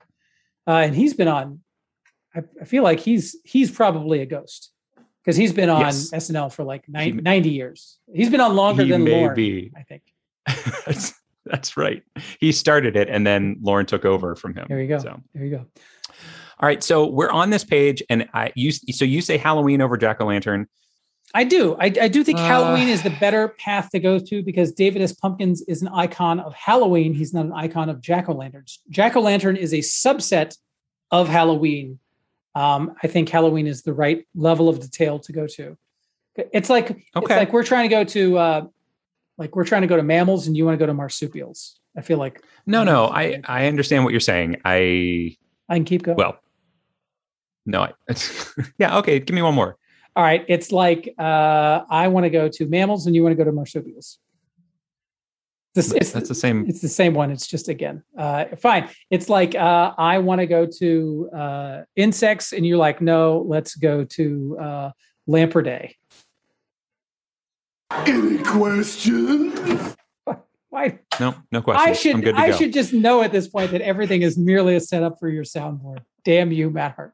Uh, 0.67 0.71
and 0.85 0.93
he's 0.95 1.13
been 1.13 1.29
on. 1.29 1.61
I, 2.35 2.41
I 2.61 2.65
feel 2.65 2.83
like 2.83 2.99
he's 2.99 3.37
he's 3.45 3.71
probably 3.71 4.19
a 4.21 4.25
ghost 4.25 4.71
because 5.23 5.37
he's 5.37 5.53
been 5.53 5.69
on 5.69 5.79
Yes. 5.81 6.11
SNL 6.11 6.51
for 6.51 6.65
like 6.65 6.85
He- 6.85 6.91
90, 6.91 7.21
90 7.21 7.49
years. 7.51 7.97
He's 8.13 8.29
been 8.29 8.41
on 8.41 8.55
longer 8.55 8.83
than 8.83 9.03
may 9.05 9.21
Lorne, 9.21 9.35
be. 9.35 9.71
I 9.77 9.83
think. 9.83 10.01
that's, 10.85 11.13
that's 11.45 11.77
right. 11.77 12.03
He 12.41 12.51
started 12.51 12.97
it, 12.97 13.07
and 13.09 13.25
then 13.25 13.57
Lorne 13.61 13.85
took 13.85 14.03
over 14.03 14.35
from 14.35 14.53
him. 14.55 14.65
There 14.67 14.81
you 14.81 14.87
go. 14.89 14.99
So. 14.99 15.21
There 15.33 15.45
you 15.45 15.51
go. 15.57 15.65
All 16.59 16.67
right, 16.67 16.83
so 16.83 17.05
we're 17.05 17.29
on 17.29 17.49
this 17.51 17.63
page, 17.63 18.01
and 18.09 18.27
I 18.33 18.51
you 18.55 18.71
so 18.71 19.05
you 19.05 19.21
say 19.21 19.37
Halloween 19.37 19.81
over 19.81 19.95
Jack 19.97 20.19
o' 20.21 20.25
Lantern. 20.25 20.67
I 21.33 21.43
do. 21.43 21.75
I, 21.79 21.85
I 22.01 22.07
do 22.07 22.23
think 22.23 22.39
Uh, 22.39 22.45
Halloween 22.47 22.87
is 22.87 23.03
the 23.03 23.09
better 23.19 23.49
path 23.49 23.89
to 23.91 23.99
go 23.99 24.17
to 24.17 24.41
because 24.41 24.71
David 24.71 25.01
S. 25.01 25.11
Pumpkins 25.13 25.61
is 25.63 25.81
an 25.81 25.89
icon 25.89 26.39
of 26.39 26.53
Halloween. 26.53 27.13
He's 27.13 27.33
not 27.33 27.45
an 27.45 27.51
icon 27.51 27.89
of 27.89 27.99
Jack 28.01 28.29
o' 28.29 28.33
lanterns. 28.33 28.79
Jack 28.89 29.15
o' 29.17 29.19
lantern 29.21 29.57
is 29.57 29.73
a 29.73 29.79
subset 29.79 30.57
of 31.11 31.27
Halloween. 31.27 31.99
Um, 32.55 32.95
I 33.03 33.07
think 33.07 33.29
Halloween 33.29 33.67
is 33.67 33.83
the 33.83 33.93
right 33.93 34.25
level 34.35 34.67
of 34.69 34.79
detail 34.79 35.19
to 35.19 35.31
go 35.33 35.45
to. 35.47 35.77
It's 36.53 36.69
like 36.69 36.89
it's 36.91 37.01
Okay. 37.17 37.35
like 37.35 37.51
we're 37.53 37.63
trying 37.63 37.89
to 37.89 37.95
go 37.95 38.03
to 38.05 38.37
uh, 38.37 38.65
like 39.37 39.55
we're 39.55 39.65
trying 39.65 39.81
to 39.81 39.87
go 39.87 39.97
to 39.97 40.03
mammals 40.03 40.47
and 40.47 40.55
you 40.57 40.65
want 40.65 40.75
to 40.75 40.79
go 40.79 40.85
to 40.87 40.93
marsupials. 40.93 41.79
I 41.95 42.01
feel 42.01 42.17
like 42.17 42.41
No, 42.65 42.83
no. 42.83 43.05
I 43.07 43.41
I 43.45 43.67
understand 43.67 44.05
what 44.05 44.11
you're 44.11 44.19
saying. 44.21 44.57
I 44.65 45.35
I 45.69 45.75
can 45.75 45.83
keep 45.85 46.03
going. 46.03 46.17
well, 46.17 46.39
no, 47.67 47.81
I, 47.83 47.93
yeah, 48.79 48.97
okay. 48.97 49.19
Give 49.19 49.35
me 49.35 49.41
one 49.41 49.53
more. 49.53 49.77
All 50.15 50.23
right. 50.23 50.43
It's 50.47 50.71
like 50.71 51.13
uh, 51.19 51.81
I 51.89 52.07
want 52.07 52.23
to 52.23 52.31
go 52.31 52.49
to 52.49 52.65
mammals 52.65 53.05
and 53.05 53.15
you 53.15 53.21
want 53.21 53.33
to 53.33 53.37
go 53.37 53.43
to 53.43 53.51
marsupials. 53.51 54.17
This, 55.75 55.91
it's, 55.91 56.11
That's 56.11 56.27
the 56.27 56.33
same. 56.33 56.65
it's 56.67 56.81
the 56.81 56.89
same 56.89 57.13
one. 57.13 57.29
It's 57.29 57.45
just 57.45 57.67
again, 57.67 58.01
uh, 58.17 58.45
fine. 58.59 58.89
It's 59.11 59.29
like 59.29 59.53
uh, 59.53 59.93
I 59.95 60.17
want 60.17 60.41
to 60.41 60.47
go 60.47 60.65
to 60.65 61.29
uh, 61.31 61.81
insects, 61.95 62.51
and 62.51 62.65
you're 62.65 62.79
like, 62.79 62.99
no, 62.99 63.45
let's 63.47 63.75
go 63.75 64.03
to 64.03 64.57
uh, 64.59 64.91
Lampreday. 65.27 65.93
Any 67.91 68.39
questions? 68.39 69.95
Why? 70.69 70.97
No, 71.19 71.35
no 71.51 71.61
question. 71.61 71.87
I 71.87 71.93
should 71.93 72.15
I'm 72.15 72.21
good 72.21 72.35
to 72.35 72.41
I 72.41 72.49
go. 72.49 72.57
should 72.57 72.73
just 72.73 72.91
know 72.91 73.21
at 73.21 73.31
this 73.31 73.47
point 73.47 73.69
that 73.69 73.81
everything 73.81 74.23
is 74.23 74.35
merely 74.35 74.75
a 74.75 74.79
setup 74.79 75.19
for 75.19 75.29
your 75.29 75.43
soundboard. 75.43 75.99
Damn 76.25 76.51
you, 76.51 76.71
Matt 76.71 76.95
Hart. 76.95 77.13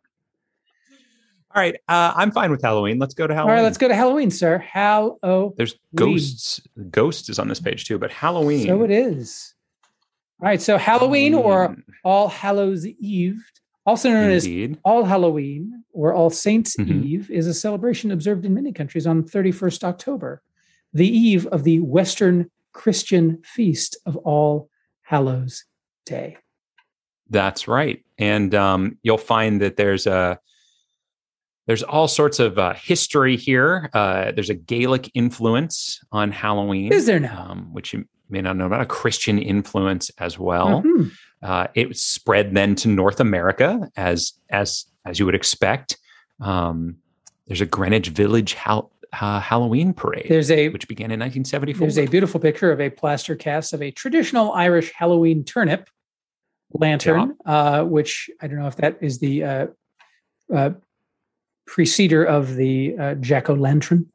All 1.56 1.62
right, 1.62 1.76
uh, 1.88 2.13
I'm 2.16 2.32
fine 2.32 2.50
with 2.50 2.63
Halloween. 2.63 2.98
Let's 2.98 3.13
go 3.13 3.28
to 3.28 3.34
Halloween. 3.34 3.52
All 3.52 3.56
right, 3.58 3.63
let's 3.63 3.78
go 3.78 3.88
to 3.88 3.94
Halloween, 3.96 4.32
sir. 4.32 4.58
Hallow. 4.58 5.54
There's 5.56 5.76
ghosts. 5.94 6.62
Ghost 6.89 7.30
is 7.30 7.38
on 7.38 7.48
this 7.48 7.60
page 7.60 7.86
too, 7.86 8.00
but 8.00 8.12
Halloween. 8.12 8.66
So 8.66 8.84
it 8.84 8.89
is. 8.89 9.54
All 10.42 10.48
right. 10.48 10.62
So 10.62 10.78
Halloween 10.78 11.36
or 11.36 11.76
All 12.04 12.28
Hallows 12.28 12.88
Eve, 12.88 13.39
also 13.86 14.10
known 14.10 14.32
as. 14.32 14.48
All 14.84 15.06
Halloween 15.06 15.84
or 15.94 16.12
All 16.13 16.32
Saints 16.32 16.76
Mhm. 16.76 17.04
Eve, 17.06 17.30
is 17.30 17.46
a 17.46 17.54
celebration 17.54 18.10
observed 18.12 18.46
in 18.46 18.54
many 18.56 18.72
countries 18.74 19.06
on 19.06 19.24
31st 19.24 19.84
October, 19.84 20.42
the 20.92 21.08
eve 21.08 21.46
of 21.48 21.63
the 21.66 21.80
Western 21.82 22.50
Christian 22.72 23.39
feast 23.44 23.96
of 24.08 24.18
All 24.18 24.70
Hallows 25.04 25.66
Day. 26.06 26.38
That's 27.30 27.68
right, 27.68 28.04
and 28.18 28.54
um, 28.56 28.98
you'll 29.04 29.18
find 29.20 29.62
that 29.62 29.78
there's 29.78 30.08
a 30.08 30.39
there's 31.67 31.84
all 31.84 32.08
sorts 32.08 32.39
of 32.39 32.58
uh, 32.60 32.73
history 32.73 33.38
here. 33.38 33.89
Uh, 33.93 34.32
there's 34.32 34.49
a 34.49 34.54
Gaelic 34.56 35.10
influence 35.13 35.99
on 36.12 36.32
Halloween. 36.32 36.91
Is 36.91 37.06
there 37.06 37.19
now? 37.19 37.47
um, 37.49 37.73
which 37.73 37.93
you 37.93 38.06
may 38.30 38.41
not 38.41 38.58
know 38.58 38.65
about, 38.65 38.82
a 38.82 38.86
Christian 38.86 39.38
influence 39.39 40.10
as 40.19 40.38
well. 40.39 40.82
Mhm. 40.82 41.12
Uh, 41.41 41.67
it 41.76 41.95
spread 41.97 42.54
then 42.54 42.73
to 42.76 42.88
North 42.88 43.19
America, 43.19 43.89
as 43.97 44.34
as 44.49 44.86
as 45.06 45.19
you 45.19 45.26
would 45.26 45.36
expect. 45.36 45.97
Um, 46.39 46.97
there's 47.47 47.62
a 47.62 47.65
Greenwich 47.65 48.08
Village 48.10 48.54
Hal- 48.54 48.89
uh, 49.19 49.39
Halloween 49.41 49.93
parade, 49.93 50.26
There's 50.30 50.49
a 50.49 50.69
which 50.69 50.88
began 50.88 51.12
in 51.12 51.19
1974. 51.19 51.86
there's 51.86 51.97
a 51.99 52.08
beautiful 52.10 52.39
picture 52.39 52.71
of 52.71 52.80
a 52.82 52.89
plaster 52.89 53.36
cast 53.36 53.73
of 53.73 53.82
a 53.82 53.91
traditional 53.91 54.54
Irish 54.54 54.91
Halloween 54.95 55.43
turnip 55.43 55.89
lantern, 56.73 57.36
uh, 57.45 57.84
which 57.84 58.30
I 58.41 58.47
don't 58.47 58.58
know 58.58 58.67
if 58.67 58.78
that 58.78 58.97
is 59.02 59.19
the 59.19 59.43
uh, 59.43 59.67
uh, 60.54 60.69
preceder 61.65 62.23
of 62.23 62.56
the 62.56 62.95
uh, 62.97 63.13
jack 63.15 63.49
o' 63.49 63.54
lantern. 63.54 64.08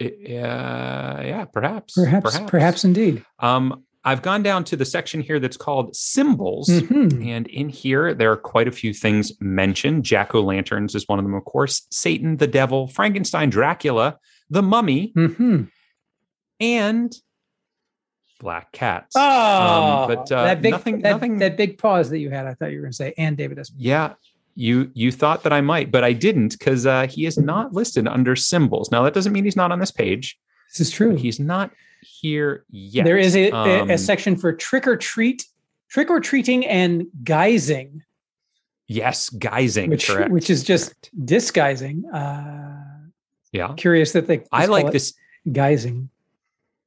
Uh, 0.00 0.06
yeah, 0.08 1.44
perhaps, 1.52 1.94
Perhaps, 1.94 2.40
perhaps, 2.46 2.84
indeed. 2.84 3.22
Um, 3.38 3.84
I've 4.02 4.22
gone 4.22 4.42
down 4.42 4.64
to 4.64 4.76
the 4.76 4.86
section 4.86 5.20
here 5.20 5.38
that's 5.38 5.58
called 5.58 5.94
symbols. 5.94 6.68
Mhm. 6.70 7.26
And 7.26 7.46
in 7.48 7.68
here, 7.68 8.14
there 8.14 8.32
are 8.32 8.36
quite 8.38 8.66
a 8.66 8.72
few 8.72 8.94
things 8.94 9.30
mentioned. 9.42 10.04
Jack 10.04 10.34
o' 10.34 10.40
lanterns 10.40 10.94
is 10.94 11.06
one 11.06 11.18
of 11.18 11.24
them, 11.26 11.34
of 11.34 11.44
course. 11.44 11.86
Satan, 11.90 12.38
the 12.38 12.46
devil, 12.46 12.88
Frankenstein, 12.88 13.50
Dracula, 13.50 14.18
the 14.48 14.62
mummy, 14.62 15.12
Mhm. 15.14 15.68
and 16.60 17.14
black 18.40 18.72
cats. 18.72 19.14
Oh, 19.18 20.06
but, 20.08 20.32
uh, 20.32 20.44
that 20.44 20.62
big, 20.62 20.70
nothing- 20.72 21.02
that, 21.02 21.10
nothing- 21.10 21.38
that 21.40 21.58
big 21.58 21.76
pause 21.76 22.08
that 22.08 22.20
you 22.20 22.30
had, 22.30 22.46
I 22.46 22.54
thought 22.54 22.70
you 22.70 22.78
were 22.78 22.84
going 22.84 22.92
to 22.92 22.96
say, 22.96 23.12
and 23.18 23.36
David 23.36 23.58
S. 23.58 23.70
Yeah, 23.76 24.14
you 24.60 24.90
you 24.94 25.10
thought 25.10 25.42
that 25.44 25.52
I 25.52 25.62
might, 25.62 25.90
but 25.90 26.04
I 26.04 26.12
didn't 26.12 26.58
because 26.58 26.84
uh, 26.86 27.06
he 27.06 27.24
is 27.24 27.38
not 27.38 27.72
listed 27.72 28.06
under 28.06 28.36
symbols. 28.36 28.90
Now 28.90 29.02
that 29.04 29.14
doesn't 29.14 29.32
mean 29.32 29.44
he's 29.44 29.56
not 29.56 29.72
on 29.72 29.78
this 29.78 29.90
page. 29.90 30.38
This 30.70 30.80
is 30.86 30.90
true. 30.90 31.16
He's 31.16 31.40
not 31.40 31.70
here 32.02 32.64
yet. 32.70 33.04
There 33.04 33.16
is 33.18 33.34
a, 33.34 33.50
a- 33.50 33.82
Um, 33.82 33.90
a 33.90 33.96
section 33.98 34.36
for 34.36 34.52
trick 34.52 34.86
or 34.86 34.96
treat, 34.96 35.46
trick 35.88 36.10
or 36.10 36.20
treating, 36.20 36.66
and 36.66 37.06
guising, 37.24 38.00
yes, 38.86 39.30
guising, 39.30 39.88
which 39.88 40.06
correct, 40.08 40.30
which 40.30 40.50
is 40.50 40.62
just 40.62 40.88
correct. 40.90 41.10
disguising. 41.26 42.04
Uh, 42.12 42.76
yeah. 43.52 43.72
curious 43.76 44.12
that 44.12 44.26
they. 44.26 44.44
I 44.52 44.66
like 44.66 44.92
this. 44.92 45.14
guising. 45.48 46.08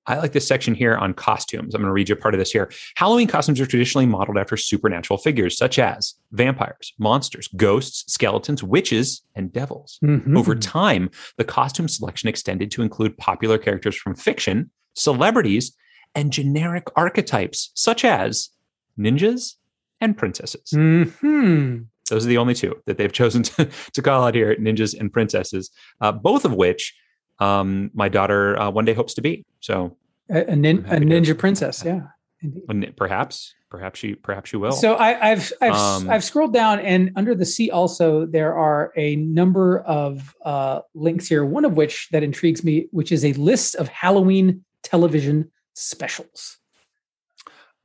I 0.06 0.18
like 0.18 0.34
this 0.34 0.48
section 0.48 0.74
here 0.76 0.96
on 0.96 1.13
costumes. 1.13 1.74
I'm 1.74 1.82
going 1.82 1.88
to 1.89 1.94
read 1.94 2.10
you 2.10 2.16
a 2.16 2.18
part 2.18 2.34
of 2.34 2.39
this 2.39 2.52
here. 2.52 2.70
Halloween 2.96 3.28
costumes 3.28 3.60
are 3.62 3.66
traditionally 3.66 4.06
modeled 4.06 4.38
after 4.38 4.58
supernatural 4.58 5.18
figures 5.18 5.58
such 5.58 5.80
as 5.80 6.16
vampires, 6.32 6.94
monsters, 7.00 7.48
ghosts, 7.56 8.12
skeletons, 8.12 8.62
witches, 8.63 9.22
and 9.36 9.52
devils. 9.54 10.00
Mhm. 10.04 10.38
Over 10.38 10.56
time, 10.56 11.10
the 11.38 11.46
costume 11.46 11.88
selection 11.88 12.28
extended 12.28 12.70
to 12.72 12.82
include 12.82 13.18
popular 13.18 13.58
characters 13.58 13.96
from 13.96 14.16
fiction, 14.16 14.70
celebrities, 14.94 15.74
and 16.16 16.32
generic 16.34 16.86
archetypes 16.96 17.72
such 17.74 18.04
as 18.04 18.50
ninjas 19.00 19.56
and 20.02 20.18
princesses. 20.18 20.70
Mhm. 20.74 21.86
Those 22.10 22.26
are 22.26 22.30
the 22.30 22.38
only 22.38 22.54
two 22.54 22.76
that 22.86 22.98
they've 22.98 23.12
chosen 23.22 23.44
to, 23.44 23.70
to 23.94 24.02
call 24.02 24.26
out 24.26 24.36
here 24.36 24.56
ninjas 24.58 24.98
and 25.00 25.12
princesses, 25.12 25.72
uh, 26.02 26.12
both 26.12 26.44
of 26.44 26.54
which 26.54 26.94
um, 27.39 27.89
my 27.94 28.10
daughter 28.10 28.60
uh, 28.60 28.70
one 28.70 28.86
day 28.86 28.94
hopes 28.94 29.13
to 29.16 29.22
be. 29.22 29.46
So 29.63 29.95
a, 30.30 30.52
a, 30.52 30.56
nin, 30.58 30.86
a 30.89 30.99
to- 30.99 31.06
ninja 31.06 31.38
princess. 31.38 31.84
Yeah. 31.86 32.08
Indeed. 32.41 32.97
perhaps, 32.97 33.56
perhaps 33.69 33.97
she, 33.97 34.15
perhaps 34.15 34.49
she 34.49 34.58
will. 34.58 34.73
So 34.73 34.95
I, 34.95 35.32
I've 35.32 35.54
I've 35.62 35.71
Um, 35.73 36.10
I've 36.10 36.26
scrolled 36.26 36.54
down, 36.54 36.82
and 36.82 37.12
under 37.15 37.34
the 37.34 37.45
C 37.45 37.71
also 37.71 38.26
there 38.26 38.54
are 38.54 38.91
a 38.97 39.15
number 39.15 39.80
of 39.80 40.36
uh, 40.43 40.82
links 40.93 41.26
here. 41.30 41.45
One 41.45 41.63
of 41.63 41.78
which 41.78 42.10
that 42.12 42.21
intrigues 42.21 42.62
me, 42.62 42.88
which 42.91 43.13
is 43.13 43.23
a 43.23 43.32
list 43.34 43.76
of 43.76 43.88
Halloween 43.88 44.65
television 44.82 45.49
specials. 45.73 46.58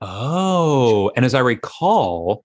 oh, 0.01 1.13
and 1.15 1.25
as 1.25 1.35
I 1.35 1.41
recall, 1.41 2.45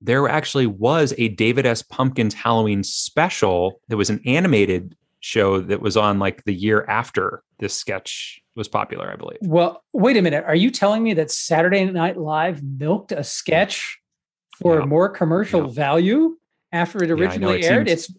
there 0.00 0.28
actually 0.28 0.66
was 0.66 1.14
a 1.18 1.28
David 1.28 1.66
S. 1.66 1.82
Pumpkins 1.82 2.34
Halloween 2.34 2.82
special. 2.82 3.80
There 3.86 3.96
was 3.98 4.10
an 4.10 4.20
animated 4.26 4.96
show 5.26 5.60
that 5.60 5.80
was 5.80 5.96
on 5.96 6.18
like 6.20 6.44
the 6.44 6.54
year 6.54 6.84
after 6.88 7.42
this 7.58 7.74
sketch 7.74 8.40
was 8.54 8.68
popular, 8.68 9.10
I 9.12 9.16
believe. 9.16 9.38
Well, 9.42 9.82
wait 9.92 10.16
a 10.16 10.22
minute. 10.22 10.44
Are 10.46 10.54
you 10.54 10.70
telling 10.70 11.02
me 11.02 11.14
that 11.14 11.30
Saturday 11.32 11.84
Night 11.84 12.16
Live 12.16 12.62
milked 12.62 13.10
a 13.12 13.24
sketch 13.24 13.98
for 14.62 14.78
Yeah. 14.78 14.84
more 14.86 15.08
commercial 15.08 15.62
Yeah. 15.66 15.72
value 15.72 16.36
after 16.70 17.02
it 17.02 17.10
originally 17.10 17.60
it 17.60 17.64
aired? 17.70 17.88
seems- 17.88 18.08
It's 18.10 18.18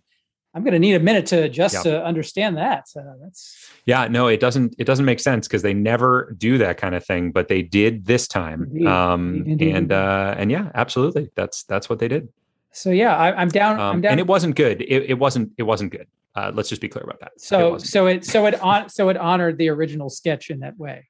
I'm 0.53 0.63
going 0.63 0.73
to 0.73 0.79
need 0.79 0.95
a 0.95 0.99
minute 0.99 1.27
to 1.27 1.49
just 1.49 1.75
Yeah. 1.75 1.83
to 1.91 2.03
understand 2.03 2.57
that. 2.57 2.87
So 2.89 2.99
that's 3.21 3.69
Yeah, 3.85 4.07
no, 4.07 4.27
it 4.27 4.39
doesn't. 4.39 4.75
It 4.79 4.85
doesn't 4.85 5.05
make 5.05 5.19
sense 5.19 5.47
because 5.47 5.61
they 5.61 5.73
never 5.73 6.33
do 6.37 6.57
that 6.57 6.77
kind 6.77 6.95
of 6.95 7.05
thing, 7.05 7.31
but 7.31 7.47
they 7.47 7.61
did 7.61 8.05
this 8.05 8.27
time. 8.27 8.63
Indeed, 8.71 8.87
Um, 8.87 9.43
indeed, 9.45 9.75
and 9.75 9.91
uh, 9.91 10.33
and 10.37 10.49
yeah, 10.51 10.71
absolutely. 10.73 11.29
That's 11.35 11.63
that's 11.63 11.89
what 11.89 11.99
they 11.99 12.07
did. 12.07 12.29
so. 12.71 12.89
Yeah, 12.91 13.15
I, 13.15 13.39
I'm 13.39 13.49
down. 13.49 13.75
I'm 13.79 13.95
Um, 13.97 14.01
down. 14.01 14.11
and 14.13 14.19
it 14.19 14.27
wasn't 14.27 14.55
good. 14.55 14.81
It, 14.81 15.03
it 15.11 15.19
wasn't. 15.19 15.51
It 15.57 15.63
wasn't 15.63 15.91
good. 15.91 16.07
Uh, 16.37 16.51
let's 16.53 16.69
just 16.69 16.81
be 16.81 16.87
clear 16.87 17.03
about 17.03 17.19
that. 17.19 17.31
So 17.37 17.71
wasn't. 17.71 17.89
so 17.91 18.05
it 18.05 18.23
so 18.23 18.45
it 18.45 18.61
on 18.61 18.89
so 18.89 19.09
it 19.09 19.17
honored 19.17 19.57
the 19.57 19.69
original 19.69 20.07
sketch 20.11 20.51
in 20.51 20.59
that 20.59 20.77
way. 20.77 21.07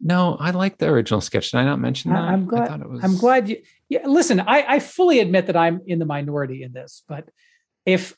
no, 0.00 0.36
I 0.40 0.50
like 0.52 0.78
the 0.78 0.88
original 0.88 1.20
sketch. 1.20 1.50
Did 1.50 1.58
I 1.58 1.64
not 1.64 1.78
mention 1.78 2.12
that? 2.12 2.20
I'm 2.22 2.44
I 2.44 2.46
glad- 2.46 2.68
thought 2.68 2.80
it 2.80 2.88
was. 2.88 3.04
I'm 3.04 3.16
glad 3.18 3.48
you. 3.50 3.60
Yeah, 3.90 4.06
listen. 4.06 4.40
I, 4.40 4.64
I 4.66 4.78
fully 4.80 5.20
admit 5.20 5.46
that 5.46 5.56
I'm 5.56 5.80
in 5.86 5.98
the 5.98 6.06
minority 6.06 6.62
in 6.62 6.72
this, 6.72 7.02
but 7.06 7.28
if 7.84 8.16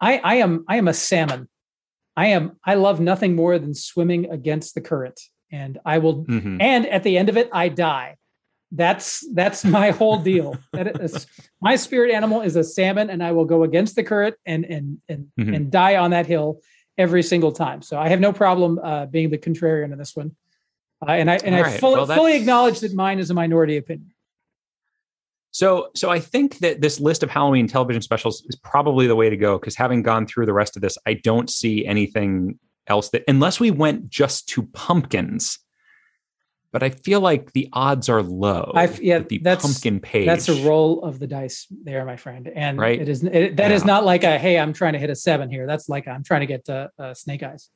I 0.00 0.18
I 0.18 0.34
am 0.36 0.64
I 0.68 0.76
am 0.78 0.88
a 0.88 0.94
salmon, 0.94 1.48
I 2.16 2.26
am 2.28 2.58
I 2.64 2.74
love 2.74 2.98
nothing 3.00 3.36
more 3.36 3.58
than 3.58 3.74
swimming 3.74 4.28
against 4.30 4.74
the 4.74 4.80
current, 4.80 5.20
and 5.52 5.78
I 5.84 5.98
will. 5.98 6.24
Mhm. 6.24 6.60
And 6.60 6.86
at 6.86 7.02
the 7.04 7.16
end 7.16 7.28
of 7.28 7.36
it, 7.36 7.48
I 7.52 7.68
die. 7.68 8.16
That's 8.72 9.24
that's 9.32 9.64
my 9.64 9.90
whole 9.90 10.18
deal. 10.18 10.56
That 10.72 11.00
is, 11.00 11.26
my 11.60 11.76
spirit 11.76 12.12
animal 12.12 12.40
is 12.42 12.56
a 12.56 12.64
salmon, 12.64 13.10
and 13.10 13.22
I 13.22 13.32
will 13.32 13.44
go 13.44 13.62
against 13.62 13.94
the 13.96 14.02
current 14.02 14.34
and 14.44 14.64
and 14.64 14.98
and 15.08 15.28
Mhm. 15.38 15.54
and 15.56 15.70
die 15.70 15.96
on 15.96 16.10
that 16.10 16.26
hill 16.26 16.60
every 16.98 17.22
single 17.22 17.52
time. 17.52 17.82
So 17.82 17.98
I 17.98 18.08
have 18.08 18.20
no 18.20 18.32
problem 18.32 18.80
uh, 18.82 19.06
being 19.06 19.30
the 19.30 19.38
contrarian 19.38 19.92
in 19.92 19.98
this 19.98 20.16
one. 20.16 20.34
Uh, 21.06 21.12
and 21.12 21.30
I 21.30 21.36
and 21.36 21.54
All 21.54 21.60
I 21.60 21.64
right. 21.64 21.80
fully, 21.80 21.96
Well, 21.96 22.06
fully 22.06 22.36
acknowledge 22.36 22.80
that 22.80 22.94
mine 22.94 23.18
is 23.18 23.30
a 23.30 23.34
minority 23.34 23.76
opinion. 23.76 24.10
So, 25.52 25.88
so 25.94 26.10
I 26.10 26.20
think 26.20 26.58
that 26.58 26.82
this 26.82 27.00
list 27.00 27.22
of 27.22 27.30
Halloween 27.30 27.66
television 27.66 28.02
specials 28.02 28.44
is 28.48 28.56
probably 28.56 29.06
the 29.06 29.16
way 29.16 29.30
to 29.30 29.36
go 29.38 29.58
because 29.58 29.74
having 29.74 30.02
gone 30.02 30.26
through 30.26 30.44
the 30.44 30.52
rest 30.52 30.76
of 30.76 30.82
this, 30.82 30.98
I 31.06 31.14
don't 31.14 31.48
see 31.48 31.86
anything 31.86 32.58
else 32.88 33.08
that, 33.10 33.24
unless 33.26 33.58
we 33.58 33.70
went 33.70 34.10
just 34.10 34.48
to 34.50 34.64
pumpkins. 34.74 35.58
But 36.72 36.82
I 36.82 36.90
feel 36.90 37.20
like 37.20 37.52
the 37.52 37.68
odds 37.72 38.08
are 38.08 38.22
low. 38.22 38.72
I 38.74 38.86
yeah, 39.00 39.20
the 39.20 39.38
that's- 39.38 39.62
pumpkin 39.64 40.00
page. 40.00 40.26
That's 40.26 40.48
a 40.48 40.62
roll 40.66 41.02
of 41.04 41.18
the 41.18 41.26
dice 41.26 41.66
there, 41.70 42.04
my 42.04 42.16
friend. 42.16 42.48
And 42.54 42.78
Right. 42.78 43.00
it 43.00 43.08
is 43.08 43.22
it, 43.24 43.56
that 43.56 43.70
is 43.72 43.82
Yeah. 43.82 43.86
not 43.86 44.04
like 44.04 44.24
a 44.24 44.38
hey, 44.38 44.58
I'm 44.58 44.72
trying 44.72 44.92
to 44.94 44.98
hit 44.98 45.08
a 45.10 45.14
seven 45.14 45.48
here. 45.50 45.66
That's 45.66 45.88
like 45.88 46.06
I'm 46.06 46.22
trying 46.22 46.40
to 46.40 46.46
get 46.46 46.68
uh, 46.68 46.88
uh, 46.98 47.14
snake 47.14 47.42
eyes. 47.42 47.70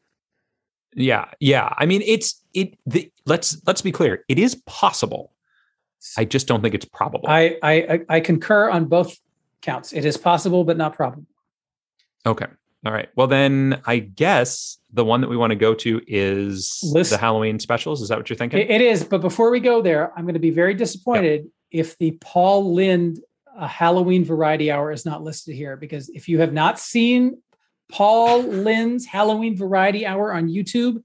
Yeah, 0.95 1.27
yeah. 1.39 1.73
I 1.79 1.87
mean, 1.87 2.03
it's 2.05 2.43
it. 2.53 2.77
The, 2.85 3.11
let's 3.25 3.63
let's 3.67 3.81
be 3.81 3.93
clear. 3.93 4.25
It 4.29 4.39
is 4.39 4.57
possible. 4.67 5.33
I 6.19 6.25
just 6.25 6.47
don't 6.49 6.63
think 6.63 6.75
it's 6.75 6.85
probable. 6.87 7.29
I 7.29 7.59
I- 7.63 8.01
I 8.09 8.21
concur 8.21 8.69
on 8.71 8.87
both 8.87 9.17
counts. 9.63 9.93
It 9.93 10.05
is 10.05 10.17
possible, 10.17 10.65
but 10.65 10.77
not 10.77 10.95
probable. 10.95 11.27
okay. 12.27 12.47
All 12.85 12.93
right. 12.93 13.09
Well, 13.15 13.27
then 13.27 13.83
I 13.87 13.99
guess 13.99 14.79
the 14.93 15.05
one 15.05 15.21
that 15.21 15.29
we 15.29 15.37
want 15.37 15.51
to 15.51 15.57
go 15.57 15.75
to 15.75 16.01
is 16.07 16.81
List- 16.83 17.11
the 17.11 17.19
Halloween 17.19 17.59
specials. 17.59 18.01
Is 18.01 18.09
that 18.09 18.19
what 18.19 18.31
you're 18.31 18.37
thinking? 18.37 18.61
It- 18.61 18.81
is, 18.81 19.05
but 19.05 19.21
before 19.21 19.51
we 19.51 19.61
go 19.61 19.83
there, 19.83 20.13
I'm 20.17 20.25
going 20.25 20.35
to 20.35 20.41
be 20.41 20.51
very 20.51 20.75
disappointed 20.75 21.47
if 21.71 21.99
the 21.99 22.13
Paul 22.21 22.75
Lynde 22.75 23.19
uh, 23.57 23.67
Halloween 23.67 24.25
Variety 24.25 24.71
Hour 24.71 24.93
is 24.93 25.05
not 25.05 25.23
listed 25.23 25.55
here 25.55 25.77
because 25.77 26.09
if 26.09 26.29
you 26.29 26.41
have 26.41 26.53
not 26.53 26.79
seen 26.79 27.43
Paul 27.91 28.43
Lynde's 28.43 29.05
Halloween 29.05 29.57
Variety 29.57 30.07
Hour 30.07 30.33
on 30.33 30.49
YouTube, 30.49 31.03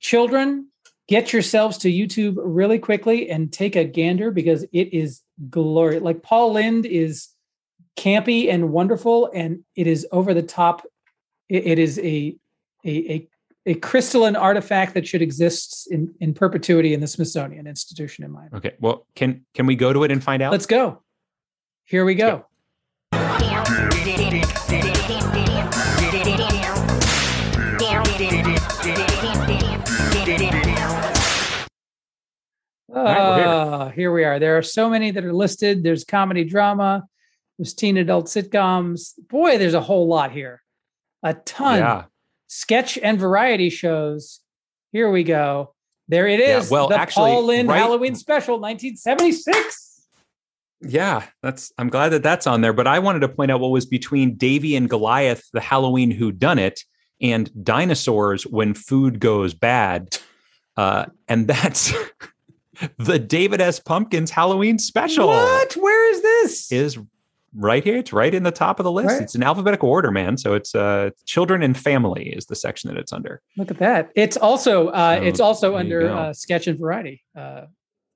children, 0.00 0.68
get 1.08 1.32
yourselves 1.32 1.78
to 1.78 1.92
YouTube 1.92 2.36
really 2.38 2.78
quickly 2.78 3.28
and 3.28 3.52
take 3.52 3.76
a 3.76 3.84
gander 3.84 4.30
because 4.30 4.62
it 4.72 4.94
is 4.94 5.20
glorious. 5.50 6.02
Like 6.02 6.22
Paul 6.22 6.54
Lynde 6.54 6.86
is 6.86 7.28
campy 7.96 8.50
and 8.50 8.70
wonderful, 8.70 9.30
and 9.34 9.64
it 9.76 9.86
is 9.86 10.06
over 10.12 10.32
the 10.32 10.42
top. 10.42 10.86
It- 11.52 11.66
it 11.72 11.78
is 11.78 11.98
a 11.98 12.36
a, 12.84 12.90
a 13.14 13.28
a 13.66 13.74
crystalline 13.74 14.34
artifact 14.34 14.94
that 14.94 15.06
should 15.06 15.22
exist 15.22 15.86
in, 15.92 16.12
in 16.18 16.34
perpetuity 16.34 16.94
in 16.94 17.00
the 17.00 17.06
Smithsonian 17.06 17.68
Institution, 17.68 18.24
in 18.24 18.32
my 18.32 18.46
opinion. 18.46 18.56
okay. 18.56 18.76
Well, 18.80 19.06
can 19.14 19.44
can 19.54 19.66
we 19.66 19.76
go 19.76 19.92
to 19.92 20.02
it 20.04 20.10
and 20.10 20.22
find 20.24 20.42
out? 20.42 20.50
Let's 20.50 20.66
go. 20.66 21.02
Here 21.84 22.04
we 22.04 22.14
go. 22.16 22.46
here. 32.94 32.94
Ah, 32.94 33.88
here 33.94 34.12
we 34.12 34.24
are. 34.24 34.38
There 34.38 34.58
are 34.58 34.62
so 34.62 34.90
many 34.90 35.10
that 35.12 35.24
are 35.24 35.32
listed. 35.32 35.82
There's 35.82 36.04
comedy 36.04 36.44
drama, 36.44 37.04
there's 37.58 37.74
teen 37.74 37.96
adult 37.96 38.26
sitcoms. 38.26 39.12
Boy, 39.28 39.58
there's 39.58 39.74
a 39.74 39.80
whole 39.80 40.06
lot 40.08 40.32
here. 40.32 40.61
A 41.22 41.34
ton. 41.34 41.78
Yeah. 41.78 42.04
Sketch 42.48 42.98
and 42.98 43.18
variety 43.18 43.70
shows. 43.70 44.40
Here 44.92 45.10
we 45.10 45.24
go. 45.24 45.74
There 46.08 46.26
it 46.26 46.40
is. 46.40 46.70
Yeah, 46.70 46.74
well, 46.74 46.88
the 46.88 46.98
actually, 46.98 47.30
Paul 47.30 47.46
Lynde 47.46 47.68
right- 47.68 47.78
Halloween 47.78 48.14
Special, 48.14 48.60
1976. 48.60 50.08
Yeah, 50.82 51.24
that's 51.42 51.72
I'm 51.78 51.88
glad 51.88 52.08
that 52.10 52.22
that's 52.24 52.46
on 52.46 52.60
there. 52.60 52.72
But 52.72 52.86
I 52.88 52.98
wanted 52.98 53.20
to 53.20 53.28
point 53.28 53.50
out 53.50 53.60
what 53.60 53.70
was 53.70 53.86
between 53.86 54.34
Davey 54.34 54.74
and 54.74 54.90
Goliath, 54.90 55.48
the 55.52 55.60
Halloween 55.60 56.10
Who 56.10 56.32
Done 56.32 56.58
It, 56.58 56.80
and 57.20 57.50
dinosaurs 57.64 58.44
when 58.44 58.74
food 58.74 59.20
goes 59.20 59.54
bad. 59.54 60.18
Uh, 60.76 61.06
and 61.28 61.46
that's 61.46 61.92
the 62.98 63.18
David 63.20 63.60
S. 63.60 63.78
Pumpkins 63.78 64.30
Halloween 64.32 64.78
special. 64.78 65.28
What? 65.28 65.74
Where 65.74 66.12
is 66.12 66.22
this? 66.22 66.72
Is 66.72 66.98
right 67.54 67.84
here. 67.84 67.98
It's 67.98 68.12
right 68.12 68.32
in 68.34 68.42
the 68.42 68.50
top 68.50 68.80
of 68.80 68.84
the 68.84 68.92
list. 68.92 69.08
Right. 69.08 69.22
It's 69.22 69.34
in 69.34 69.42
alphabetical 69.42 69.88
order, 69.88 70.10
man. 70.10 70.36
So 70.36 70.54
it's 70.54 70.74
uh 70.74 71.10
children 71.26 71.62
and 71.62 71.76
family 71.76 72.30
is 72.30 72.46
the 72.46 72.56
section 72.56 72.88
that 72.88 72.98
it's 72.98 73.12
under. 73.12 73.40
Look 73.56 73.70
at 73.70 73.78
that. 73.78 74.10
It's 74.14 74.36
also 74.36 74.88
uh, 74.88 75.20
it's 75.22 75.40
also 75.40 75.76
under 75.76 76.10
uh, 76.10 76.32
sketch 76.32 76.66
and 76.66 76.78
variety. 76.78 77.22
Uh, 77.36 77.62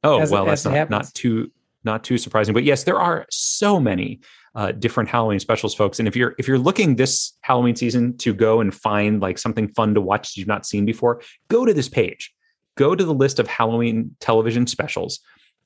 Oh 0.05 0.20
as 0.20 0.30
well, 0.30 0.49
as 0.49 0.62
that's 0.62 0.74
not, 0.74 0.91
not 0.91 1.14
too 1.14 1.51
not 1.84 2.05
too 2.05 2.18
surprising. 2.18 2.55
But 2.55 2.64
yes, 2.64 2.84
there 2.84 3.01
are 3.01 3.26
so 3.30 3.80
many 3.80 4.20
uh, 4.55 4.72
different 4.72 5.09
Halloween 5.09 5.41
specials, 5.41 5.74
folks. 5.74 5.99
And 5.99 6.07
if 6.07 6.14
you're 6.14 6.34
if 6.39 6.47
you're 6.47 6.59
looking 6.59 6.97
this 6.97 7.37
Halloween 7.41 7.74
season 7.74 8.16
to 8.18 8.32
go 8.32 8.61
and 8.61 8.74
find 8.74 9.20
like 9.20 9.39
something 9.39 9.68
fun 9.68 9.95
to 9.95 10.01
watch 10.01 10.32
that 10.32 10.39
you've 10.39 10.49
not 10.49 10.64
seen 10.64 10.84
before, 10.84 11.22
go 11.49 11.64
to 11.64 11.74
this 11.74 11.89
page. 11.89 12.32
Go 12.76 12.95
to 12.95 13.05
the 13.05 13.14
list 13.14 13.39
of 13.39 13.49
Halloween 13.49 14.14
television 14.20 14.66
specials, 14.66 15.20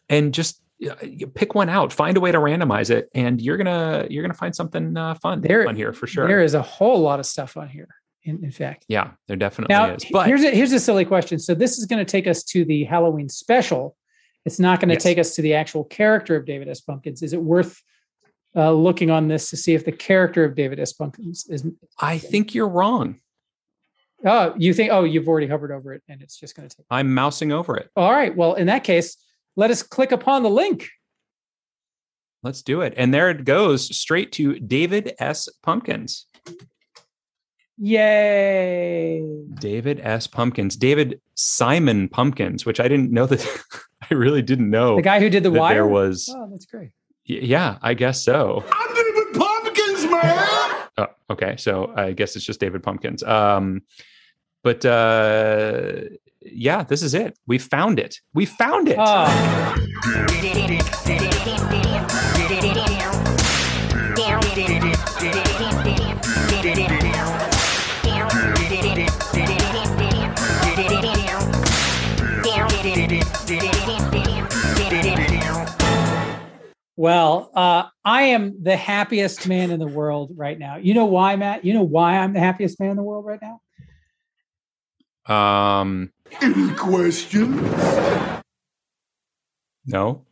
and 0.09 0.33
just 0.33 0.63
you 0.81 1.27
pick 1.27 1.55
one 1.55 1.69
out. 1.69 1.93
Find 1.93 2.17
a 2.17 2.21
way 2.21 2.33
to 2.33 2.39
randomize 2.39 2.91
it, 2.91 3.09
and 3.15 3.41
you're 3.41 3.57
gonna 3.59 4.07
you're 4.09 4.23
gonna 4.23 4.35
find 4.35 4.55
something 4.57 4.97
uh, 4.97 5.15
fun 5.15 5.41
There- 5.43 5.69
on 5.69 5.77
here 5.77 5.93
for 5.93 6.07
sure. 6.07 6.27
There 6.27 6.43
is 6.43 6.55
a 6.55 6.63
whole 6.63 7.01
lot 7.01 7.21
of 7.21 7.27
stuff 7.27 7.57
on 7.57 7.69
here. 7.69 7.89
In, 8.25 8.45
in 8.45 8.51
fact, 8.51 8.85
yeah, 8.89 9.13
there 9.29 9.37
definitely 9.37 9.75
now 9.75 9.95
is. 9.95 10.05
But 10.11 10.27
here's 10.27 10.43
a, 10.43 10.51
here's 10.51 10.73
a 10.73 10.81
silly 10.81 11.05
question. 11.07 11.39
So 11.39 11.55
this 11.55 11.79
is 11.79 11.87
going 11.87 12.05
to 12.05 12.11
take 12.11 12.27
us 12.27 12.43
to 12.45 12.67
the 12.67 12.85
Halloween 12.85 13.31
special. 13.31 13.97
It's 14.45 14.59
not 14.59 14.79
going 14.79 14.91
to 14.91 14.95
Yes. 14.97 15.03
take 15.03 15.19
us 15.19 15.35
to 15.37 15.43
the 15.43 15.55
actual 15.55 15.85
character 15.85 16.37
of 16.37 16.45
David 16.45 16.69
S. 16.69 16.81
Pumpkins. 16.83 17.23
Is 17.23 17.33
it 17.33 17.43
worth 17.43 17.81
uh, 18.55 18.73
looking 18.73 19.11
on 19.11 19.29
this 19.29 19.49
to 19.51 19.57
see 19.57 19.73
if 19.75 19.87
the 19.87 19.93
character 19.93 20.45
of 20.45 20.55
David 20.55 20.79
S. 20.81 20.93
Pumpkins 20.93 21.47
is? 21.49 21.67
I 21.99 22.19
think 22.19 22.55
you're 22.55 22.69
wrong. 22.69 23.21
Oh, 24.25 24.53
you 24.59 24.75
think? 24.75 24.93
Oh, 24.93 25.05
you've 25.05 25.27
already 25.29 25.47
hovered 25.47 25.73
over 25.73 25.95
it, 25.95 26.03
and 26.09 26.21
it's 26.21 26.39
just 26.39 26.55
going 26.55 26.69
to 26.69 26.77
take. 26.77 26.85
I'm 26.91 27.15
mousing 27.15 27.53
over 27.53 27.77
it. 27.79 27.89
All 27.97 28.13
right. 28.13 28.37
Well, 28.37 28.53
in 28.55 28.67
that 28.67 28.85
case, 28.85 29.17
let 29.61 29.71
us 29.71 29.83
click 29.83 30.11
upon 30.11 30.43
the 30.43 30.49
link. 30.51 30.89
Let's 32.43 32.63
do 32.63 32.81
it. 32.81 32.95
And 32.97 33.13
there 33.13 33.29
it 33.29 33.45
goes 33.45 33.95
straight 33.95 34.33
to 34.33 34.59
David 34.59 35.13
S. 35.21 35.49
Pumpkins. 35.63 36.27
Yay! 37.77 39.23
David 39.59 40.01
S. 40.03 40.27
Pumpkins. 40.27 40.77
David 40.77 41.21
Simon 41.35 42.09
Pumpkins, 42.09 42.65
which 42.65 42.81
I 42.81 42.89
didn't 42.89 43.11
know 43.13 43.27
that 43.27 43.47
I 44.11 44.15
really 44.15 44.43
didn't 44.43 44.71
know 44.71 44.97
The 44.97 45.03
guy 45.03 45.21
who 45.21 45.29
did 45.29 45.43
the 45.43 45.51
that 45.51 45.59
wire. 45.59 45.75
there 45.75 45.87
was. 45.87 46.33
Oh, 46.35 46.49
that's 46.51 46.67
great. 46.67 46.91
Y- 47.29 47.41
Yeah, 47.43 47.77
I 47.83 47.95
guess 47.95 48.23
so. 48.25 48.65
I'm 48.73 48.95
David 48.95 49.35
Pumpkins, 49.35 50.11
man! 50.11 50.89
Oh, 50.99 51.07
okay. 51.31 51.57
So 51.59 51.93
I 51.97 52.13
guess 52.13 52.37
it's 52.37 52.45
just 52.45 52.61
David 52.61 52.83
Pumpkins. 52.83 53.23
Um, 53.23 53.83
but 54.63 54.85
uh, 54.85 56.03
yeah, 56.43 56.83
this 56.83 57.03
is 57.03 57.15
it. 57.15 57.39
We 57.47 57.59
found 57.59 57.99
it. 57.99 58.17
We 58.35 58.47
found 58.47 58.89
it. 58.89 58.97
Oh, 58.99 59.75
well, 76.97 77.51
uh, 77.55 77.85
I 78.05 78.23
am 78.23 78.63
the 78.63 78.77
happiest 78.77 79.47
man 79.47 79.71
in 79.71 79.79
the 79.79 79.87
world 79.87 80.33
right 80.37 80.59
now. 80.59 80.77
You 80.77 80.95
know 80.95 81.07
why, 81.07 81.37
Matt? 81.37 81.65
You 81.65 81.75
know 81.75 81.83
why 81.83 82.19
I'm 82.19 82.33
the 82.33 82.41
happiest 82.41 82.81
man 82.81 82.91
in 82.91 82.97
the 82.97 83.03
world 83.03 83.25
right 83.25 83.41
now? 83.41 83.61
Um, 85.35 86.13
Any 86.41 86.75
questions? 86.75 87.61
no. 89.87 90.25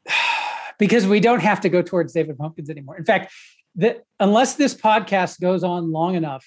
because 0.79 1.07
we 1.07 1.21
don't 1.21 1.41
have 1.41 1.61
to 1.63 1.69
go 1.69 1.83
towards 1.83 2.13
David 2.13 2.39
Pumpkins 2.39 2.71
anymore. 2.71 2.97
In 2.97 3.05
fact, 3.05 3.33
the, 3.75 4.03
unless 4.21 4.55
this 4.55 4.75
podcast 4.75 5.41
goes 5.41 5.65
on 5.65 5.91
long 5.93 6.15
enough 6.15 6.45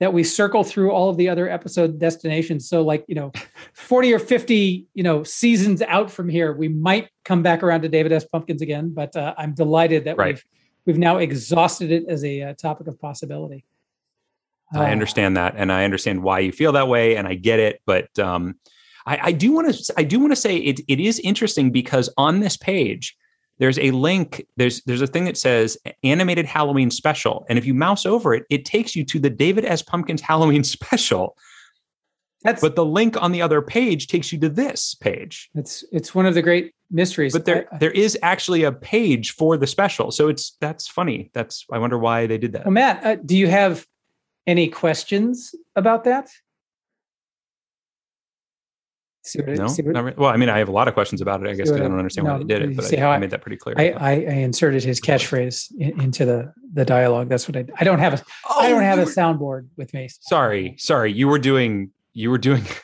that 0.00 0.12
we 0.12 0.22
circle 0.24 0.62
through 0.62 0.90
all 0.90 1.08
of 1.08 1.16
the 1.16 1.28
other 1.28 1.48
episode 1.48 1.98
destinations, 1.98 2.68
so 2.68 2.82
like 2.82 3.04
you 3.08 3.14
know, 3.14 3.32
forty 3.72 4.12
or 4.12 4.18
fifty 4.18 4.86
you 4.94 5.02
know 5.02 5.22
seasons 5.24 5.80
out 5.82 6.10
from 6.10 6.28
here, 6.28 6.52
we 6.52 6.68
might 6.68 7.08
come 7.24 7.42
back 7.42 7.62
around 7.62 7.82
to 7.82 7.88
David 7.88 8.12
S. 8.12 8.24
Pumpkins 8.24 8.60
again. 8.62 8.92
But 8.94 9.16
uh, 9.16 9.34
I'm 9.38 9.54
delighted 9.54 10.04
that 10.04 10.18
Right. 10.18 10.34
we've 10.34 10.44
we've 10.84 10.98
now 10.98 11.18
exhausted 11.18 11.90
it 11.92 12.04
as 12.08 12.24
a 12.24 12.42
uh, 12.42 12.54
topic 12.54 12.88
of 12.88 13.00
possibility. 13.00 13.64
I 14.74 14.80
Uh, 14.88 14.92
understand 14.92 15.36
that, 15.38 15.54
and 15.56 15.72
I 15.72 15.84
understand 15.84 16.22
why 16.22 16.40
you 16.40 16.52
feel 16.52 16.72
that 16.72 16.88
way, 16.88 17.16
and 17.16 17.26
I 17.26 17.34
get 17.34 17.58
it. 17.58 17.80
But 17.86 18.18
um, 18.18 18.56
I, 19.06 19.18
I 19.24 19.32
do 19.32 19.52
want 19.52 19.72
to 19.72 19.94
I 19.96 20.02
do 20.02 20.18
want 20.18 20.32
to 20.32 20.36
say 20.36 20.56
it 20.56 20.80
it 20.88 21.00
is 21.00 21.18
interesting 21.20 21.70
because 21.70 22.12
on 22.18 22.40
this 22.40 22.56
page 22.56 23.16
there's 23.58 23.78
a 23.78 23.90
link 23.92 24.44
there's 24.56 24.82
there's 24.82 25.00
a 25.00 25.06
thing 25.06 25.24
that 25.24 25.36
says 25.36 25.78
animated 26.02 26.44
Halloween 26.46 26.90
special, 26.90 27.46
and 27.48 27.58
if 27.58 27.64
you 27.64 27.72
mouse 27.74 28.04
over 28.04 28.34
it, 28.34 28.44
it 28.50 28.64
takes 28.64 28.94
you 28.96 29.04
to 29.06 29.18
the 29.18 29.30
David 29.30 29.64
S. 29.64 29.82
Pumpkins 29.82 30.20
Halloween 30.20 30.64
special. 30.76 31.36
That's 32.42 32.60
But 32.60 32.76
the 32.76 32.84
link 32.84 33.20
on 33.20 33.32
the 33.32 33.42
other 33.42 33.60
page 33.62 34.06
takes 34.08 34.30
you 34.32 34.38
to 34.40 34.48
this 34.48 34.94
page. 34.94 35.48
It's 35.54 35.84
it's 35.90 36.14
one 36.14 36.26
of 36.26 36.34
the 36.34 36.42
great 36.42 36.72
mysteries. 36.90 37.32
but 37.32 37.44
there 37.44 37.66
I- 37.72 37.78
there 37.78 37.90
is 37.90 38.16
actually 38.22 38.62
a 38.64 38.72
page 38.72 39.32
for 39.32 39.56
the 39.56 39.66
special. 39.66 40.10
So 40.10 40.28
it's 40.28 40.56
that's 40.60 40.86
funny. 40.86 41.30
That's 41.32 41.64
I 41.72 41.78
wonder 41.78 41.98
why 41.98 42.26
they 42.26 42.38
did 42.38 42.52
that. 42.52 42.64
well, 42.66 42.72
Matt, 42.72 43.04
uh, 43.04 43.16
do 43.24 43.36
you 43.36 43.48
have 43.48 43.86
any 44.46 44.68
questions 44.68 45.54
about 45.74 46.04
that? 46.04 46.28
See 49.26 49.40
what 49.40 49.50
I- 49.50 49.54
No, 49.54 49.66
see 49.68 49.82
what- 49.82 49.94
Not 49.94 50.04
re- 50.04 50.14
well, 50.16 50.30
I 50.30 50.36
mean, 50.36 50.48
I 50.48 50.58
have 50.58 50.68
a 50.68 50.72
lot 50.72 50.88
of 50.88 50.94
questions 50.94 51.20
about 51.20 51.44
it. 51.44 51.50
I 51.50 51.54
guess 51.54 51.70
I 51.70 51.74
I- 51.74 51.78
don't 51.78 51.98
understand 51.98 52.26
why 52.28 52.38
they 52.38 52.44
did 52.44 52.62
it, 52.62 52.76
but 52.76 52.92
I, 52.92 53.00
how 53.00 53.10
I 53.10 53.16
I- 53.16 53.18
made 53.18 53.30
that 53.30 53.42
pretty 53.42 53.56
clear. 53.56 53.74
I, 53.76 53.90
I, 53.90 54.10
I 54.12 54.14
inserted 54.14 54.84
his 54.84 55.00
catchphrase 55.00 55.72
in, 55.78 56.00
into 56.00 56.24
the 56.24 56.52
the 56.72 56.84
dialogue. 56.84 57.28
That's 57.28 57.48
what 57.48 57.56
I. 57.56 57.64
I 57.78 57.84
don't 57.84 57.98
have 57.98 58.14
a. 58.14 58.22
I 58.54 58.68
don't 58.68 58.82
have 58.82 58.98
a 58.98 59.04
soundboard 59.04 59.66
with 59.76 59.92
me. 59.94 60.08
Sorry, 60.20 60.74
sorry. 60.78 61.12
You 61.12 61.28
were 61.28 61.38
doing. 61.38 61.90
You 62.12 62.30
were 62.30 62.38
doing. 62.38 62.62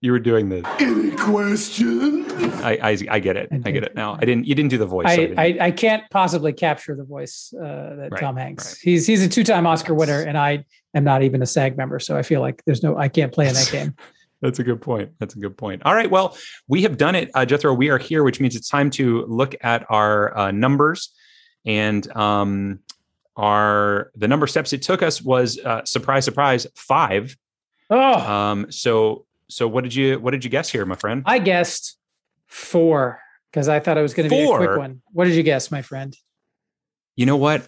You 0.00 0.12
were 0.12 0.20
doing 0.20 0.48
the. 0.48 0.64
Any 0.78 1.10
questions? 1.16 2.32
I, 2.62 2.78
I 2.80 2.98
I 3.10 3.18
get 3.18 3.36
it. 3.36 3.48
I 3.64 3.70
get 3.72 3.82
it 3.82 3.96
now. 3.96 4.14
I 4.14 4.20
didn't. 4.24 4.46
You 4.46 4.54
didn't 4.54 4.70
do 4.70 4.78
the 4.78 4.86
voice. 4.86 5.06
so 5.06 5.12
I, 5.12 5.16
didn't- 5.16 5.38
I, 5.40 5.56
I 5.60 5.70
can't 5.72 6.04
possibly 6.10 6.52
capture 6.52 6.94
the 6.94 7.02
voice 7.02 7.52
uh, 7.60 7.64
that 7.96 8.08
Right, 8.12 8.20
Tom 8.20 8.36
Hanks. 8.36 8.66
right. 8.74 8.78
He's 8.80 9.08
he's 9.08 9.24
a 9.24 9.28
two 9.28 9.42
time 9.42 9.66
Oscar 9.66 9.94
winner, 9.94 10.20
and 10.22 10.38
I 10.38 10.64
am 10.94 11.02
not 11.02 11.22
even 11.24 11.42
a 11.42 11.46
SAG 11.46 11.76
member, 11.76 11.98
so 11.98 12.16
I 12.16 12.22
feel 12.22 12.40
like 12.40 12.62
there's 12.64 12.80
no 12.82 12.96
I 12.96 13.08
can't 13.08 13.32
play 13.32 13.48
in 13.48 13.54
that 13.54 13.68
game. 13.72 13.96
That's 14.40 14.58
a 14.58 14.64
good 14.64 14.80
point. 14.80 15.10
That's 15.18 15.34
a 15.34 15.38
good 15.38 15.56
point. 15.56 15.82
All 15.84 15.94
right. 15.94 16.10
Well, 16.10 16.36
we 16.68 16.82
have 16.82 16.96
done 16.96 17.14
it, 17.14 17.30
uh, 17.34 17.44
Jethro. 17.44 17.74
We 17.74 17.88
are 17.88 17.98
here, 17.98 18.22
which 18.22 18.40
means 18.40 18.54
it's 18.54 18.68
time 18.68 18.90
to 18.90 19.24
look 19.26 19.56
at 19.62 19.84
our 19.88 20.36
uh, 20.36 20.50
numbers 20.52 21.12
and 21.66 22.10
um, 22.16 22.80
our 23.36 24.10
the 24.16 24.28
number 24.28 24.44
of 24.44 24.50
steps 24.50 24.72
it 24.72 24.82
took 24.82 25.02
us 25.02 25.20
was 25.22 25.58
uh, 25.58 25.84
surprise, 25.84 26.24
surprise, 26.24 26.66
five. 26.74 27.36
Oh, 27.90 28.14
Um, 28.20 28.70
so 28.70 29.26
so 29.48 29.66
what 29.66 29.82
did 29.84 29.94
you 29.94 30.18
what 30.20 30.32
did 30.32 30.44
you 30.44 30.50
guess 30.50 30.70
here, 30.70 30.84
my 30.84 30.96
friend? 30.96 31.22
I 31.26 31.38
guessed 31.38 31.96
four 32.46 33.20
because 33.50 33.68
I 33.68 33.80
thought 33.80 33.96
it 33.98 34.02
was 34.02 34.14
going 34.14 34.28
to 34.28 34.34
be 34.34 34.42
a 34.42 34.56
quick 34.56 34.76
one. 34.76 35.02
What 35.12 35.24
did 35.24 35.34
you 35.34 35.42
guess, 35.42 35.70
my 35.70 35.82
friend? 35.82 36.16
You 37.16 37.26
know 37.26 37.36
what? 37.36 37.66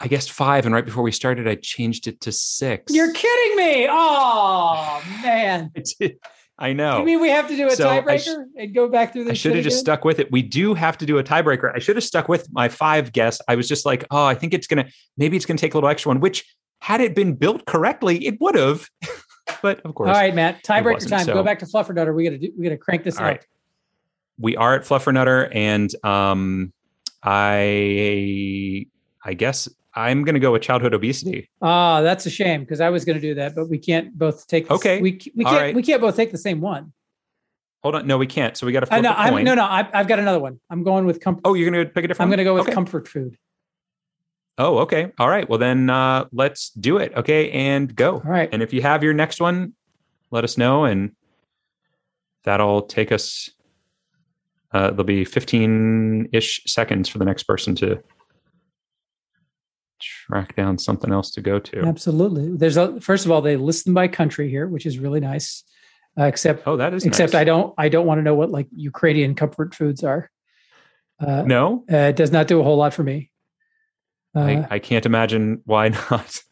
I 0.00 0.06
guessed 0.08 0.30
five, 0.30 0.64
and 0.64 0.74
right 0.74 0.84
before 0.84 1.02
we 1.02 1.10
started, 1.12 1.48
I 1.48 1.56
changed 1.56 2.06
it 2.06 2.20
to 2.22 2.32
six. 2.32 2.94
You're 2.94 3.12
kidding 3.12 3.56
me! 3.56 3.86
Oh 3.90 5.02
man! 5.22 5.72
I 6.60 6.72
know. 6.72 6.98
You 6.98 7.04
mean 7.04 7.20
we 7.20 7.28
have 7.30 7.46
to 7.48 7.56
do 7.56 7.66
a 7.68 7.70
So 7.70 7.88
tiebreaker 7.88 8.18
sh- 8.24 8.48
and 8.58 8.74
go 8.74 8.88
back 8.88 9.12
through 9.12 9.24
this? 9.24 9.30
I 9.32 9.34
should 9.34 9.54
have 9.54 9.62
just 9.64 9.78
stuck 9.78 10.04
with 10.04 10.18
it. 10.18 10.30
We 10.32 10.42
do 10.42 10.74
have 10.74 10.98
to 10.98 11.06
do 11.06 11.18
a 11.18 11.22
tiebreaker. 11.24 11.72
I 11.74 11.78
should 11.78 11.94
have 11.96 12.04
stuck 12.04 12.28
with 12.28 12.48
my 12.52 12.68
five 12.68 13.12
guess. 13.12 13.40
I 13.48 13.54
was 13.54 13.68
just 13.68 13.86
like, 13.86 14.04
oh, 14.10 14.24
I 14.24 14.34
think 14.34 14.54
it's 14.54 14.66
gonna 14.66 14.86
maybe 15.16 15.36
it's 15.36 15.46
gonna 15.46 15.58
take 15.58 15.74
a 15.74 15.76
little 15.76 15.88
extra 15.90 16.10
one. 16.10 16.20
Which 16.20 16.44
had 16.80 17.00
it 17.00 17.14
been 17.14 17.34
built 17.34 17.64
correctly, 17.66 18.24
it 18.26 18.40
would 18.40 18.54
have. 18.56 18.88
but 19.62 19.80
of 19.84 19.94
course, 19.94 20.08
All 20.08 20.14
right, 20.14 20.34
Matt. 20.34 20.62
Tiebreaker 20.64 21.08
time. 21.08 21.26
so- 21.26 21.34
Go 21.34 21.42
back 21.44 21.58
to 21.60 21.66
Fluffernutter. 21.66 22.14
We 22.14 22.24
gotta 22.24 22.38
do. 22.38 22.52
We 22.56 22.64
gotta 22.64 22.76
crank 22.76 23.04
this 23.04 23.16
All 23.18 23.24
out. 23.24 23.28
right. 23.28 23.44
we 24.38 24.56
are 24.56 24.74
at 24.74 24.82
Fluffernutter, 24.82 25.48
and 25.54 25.92
um, 26.04 26.72
I 27.22 28.86
I 29.24 29.34
guess 29.34 29.68
I'm 29.94 30.24
gonna 30.24 30.38
go 30.38 30.52
with 30.52 30.62
childhood 30.62 30.94
obesity. 30.94 31.48
Ah, 31.62 32.02
that's 32.02 32.26
a 32.26 32.30
shame 32.30 32.60
because 32.60 32.80
I 32.80 32.90
was 32.90 33.04
going 33.04 33.16
to 33.16 33.22
do 33.22 33.34
that, 33.34 33.54
but 33.54 33.68
we 33.68 33.78
can't 33.78 34.16
both 34.16 34.46
take. 34.46 34.68
the 34.68 34.74
Okay. 34.74 35.00
we 35.00 35.12
we 35.34 35.44
can't 35.44 35.56
right. 35.56 35.74
we 35.74 35.82
can't 35.82 36.00
both 36.00 36.16
take 36.16 36.30
the 36.30 36.38
same 36.38 36.60
one. 36.60 36.92
Hold 37.82 37.94
on, 37.94 38.06
no, 38.06 38.18
we 38.18 38.26
can't. 38.26 38.56
So 38.56 38.66
we 38.66 38.72
got 38.72 38.80
to 38.88 39.00
know. 39.00 39.10
a 39.10 39.12
I'm, 39.12 39.44
no, 39.44 39.54
no. 39.54 39.64
I've, 39.64 39.86
I've 39.94 40.08
got 40.08 40.18
another 40.18 40.40
one. 40.40 40.58
I'm 40.68 40.82
going 40.82 41.06
with 41.06 41.20
comfort. 41.20 41.42
Oh, 41.44 41.54
you're 41.54 41.70
gonna 41.70 41.84
pick 41.84 42.04
a 42.04 42.08
different. 42.08 42.20
I'm 42.26 42.28
going 42.28 42.38
to 42.38 42.44
go 42.44 42.54
with 42.54 42.64
okay. 42.64 42.72
comfort 42.72 43.06
food. 43.06 43.36
Oh, 44.58 44.78
okay. 44.78 45.12
All 45.20 45.28
right. 45.28 45.48
Well, 45.48 45.60
then 45.60 45.88
uh, 45.88 46.24
let's 46.32 46.70
do 46.70 46.98
it. 46.98 47.12
Okay, 47.14 47.50
and 47.52 47.94
go. 47.94 48.14
All 48.14 48.22
right. 48.24 48.48
And 48.52 48.62
if 48.62 48.72
you 48.72 48.82
have 48.82 49.04
your 49.04 49.14
next 49.14 49.40
one, 49.40 49.74
let 50.32 50.42
us 50.42 50.58
know, 50.58 50.84
and 50.84 51.12
that'll 52.42 52.82
take 52.82 53.12
us. 53.12 53.48
Uh, 54.72 54.90
there'll 54.90 55.04
be 55.04 55.24
15 55.24 56.28
ish 56.32 56.62
seconds 56.66 57.08
for 57.08 57.18
the 57.18 57.24
next 57.24 57.44
person 57.44 57.74
to 57.76 58.02
track 60.00 60.56
down 60.56 60.78
something 60.78 61.12
else 61.12 61.30
to 61.32 61.40
go 61.40 61.58
to. 61.58 61.82
Absolutely. 61.82 62.56
There's 62.56 62.76
a 62.76 63.00
first 63.00 63.24
of 63.24 63.30
all, 63.30 63.40
they 63.42 63.56
list 63.56 63.84
them 63.84 63.94
by 63.94 64.08
country 64.08 64.48
here, 64.50 64.66
which 64.66 64.86
is 64.86 64.98
really 64.98 65.20
nice. 65.20 65.64
Uh, 66.18 66.24
except 66.24 66.66
Oh, 66.66 66.76
that 66.76 66.94
is 66.94 67.04
except 67.04 67.32
nice. 67.32 67.40
I 67.40 67.44
don't 67.44 67.74
I 67.78 67.88
don't 67.88 68.06
want 68.06 68.18
to 68.18 68.22
know 68.22 68.34
what 68.34 68.50
like 68.50 68.66
Ukrainian 68.74 69.34
comfort 69.34 69.74
foods 69.74 70.02
are. 70.02 70.30
Uh, 71.20 71.42
no, 71.42 71.84
uh, 71.90 71.96
it 71.96 72.16
does 72.16 72.30
not 72.32 72.46
do 72.46 72.60
a 72.60 72.62
whole 72.62 72.76
lot 72.76 72.94
for 72.94 73.02
me. 73.02 73.30
Uh, 74.34 74.40
I, 74.40 74.66
I 74.70 74.78
can't 74.78 75.06
imagine 75.06 75.62
why 75.64 75.88
not. 76.10 76.42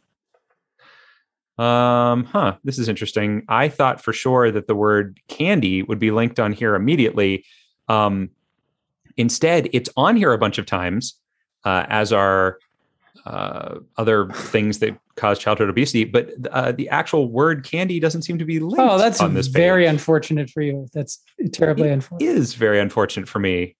Um, 1.59 2.25
huh. 2.25 2.57
This 2.65 2.79
is 2.79 2.89
interesting. 2.89 3.45
I 3.49 3.69
thought 3.69 4.03
for 4.03 4.13
sure 4.13 4.51
that 4.51 4.67
the 4.67 4.75
word 4.75 5.21
candy 5.29 5.83
would 5.83 5.99
be 5.99 6.11
linked 6.11 6.39
on 6.39 6.53
here 6.53 6.75
immediately. 6.75 7.45
Um, 7.89 8.31
instead, 9.17 9.71
it's 9.73 9.89
on 9.97 10.17
here 10.17 10.33
a 10.33 10.39
bunch 10.39 10.59
of 10.59 10.67
times, 10.67 11.15
uh, 11.65 11.87
as 11.89 12.13
are 12.13 12.59
uh, 13.25 13.77
other 13.97 14.29
things 14.31 14.79
that 14.81 14.99
cause 15.17 15.39
childhood 15.39 15.69
obesity. 15.71 16.05
But 16.05 16.31
uh, 16.51 16.73
the 16.73 16.89
actual 16.89 17.29
word 17.29 17.65
candy 17.65 17.99
doesn't 18.01 18.23
seem 18.23 18.39
to 18.39 18.45
be 18.45 18.61
linked. 18.61 18.79
oh, 18.81 18.99
that's 18.99 19.21
on 19.21 19.35
this 19.35 19.47
very 19.47 19.85
page. 19.85 19.91
unfortunate 19.93 20.51
for 20.51 20.61
you. 20.63 20.87
That's 20.93 21.23
terribly 21.53 21.89
It 21.89 21.93
unfortunate. 21.93 22.37
Is 22.37 22.55
very 22.55 22.79
unfortunate 22.81 23.29
for 23.29 23.39
me. 23.39 23.77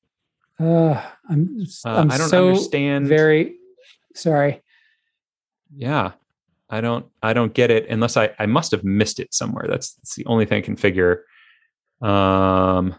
Uh, 0.59 1.03
I'm 1.29 1.67
I'm 1.85 2.11
I 2.11 2.17
don't 2.17 2.29
so 2.29 2.49
understand. 2.49 3.07
very 3.09 3.57
sorry. 4.15 4.63
yeah 5.77 6.13
i 6.71 6.81
don't 6.81 7.05
i 7.23 7.33
don't 7.35 7.53
get 7.53 7.71
it 7.71 7.87
unless 7.91 8.17
i 8.17 8.31
i 8.39 8.47
must 8.47 8.71
have 8.73 8.83
missed 8.83 9.21
it 9.21 9.33
somewhere 9.35 9.67
that's, 9.69 9.93
that's 9.95 10.15
the 10.17 10.25
only 10.27 10.47
thing 10.47 10.59
i 10.59 10.61
can 10.63 10.75
figure 10.77 11.25
um 12.01 12.95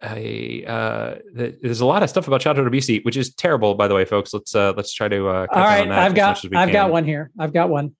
I 0.00 0.62
uh 0.66 1.14
there's 1.34 1.80
a 1.80 1.86
lot 1.86 2.02
of 2.04 2.08
stuff 2.10 2.28
about 2.28 2.40
childhood 2.40 2.66
obesity 2.66 3.00
which 3.02 3.16
is 3.16 3.34
terrible 3.34 3.74
by 3.74 3.88
the 3.88 3.94
way 3.94 4.04
folks 4.04 4.32
let's 4.32 4.54
uh 4.54 4.72
let's 4.76 4.92
try 4.92 5.08
to 5.08 5.28
uh 5.28 5.46
cut 5.48 5.56
All 5.56 5.64
that 5.64 5.90
I've 5.90 6.14
got 6.14 6.30
much 6.36 6.44
as 6.44 6.50
we 6.50 6.56
I've 6.56 6.72
got 6.72 6.90
one 6.92 7.04
here. 7.04 7.30
I've 7.38 7.52
got 7.52 7.68
one. 7.68 7.96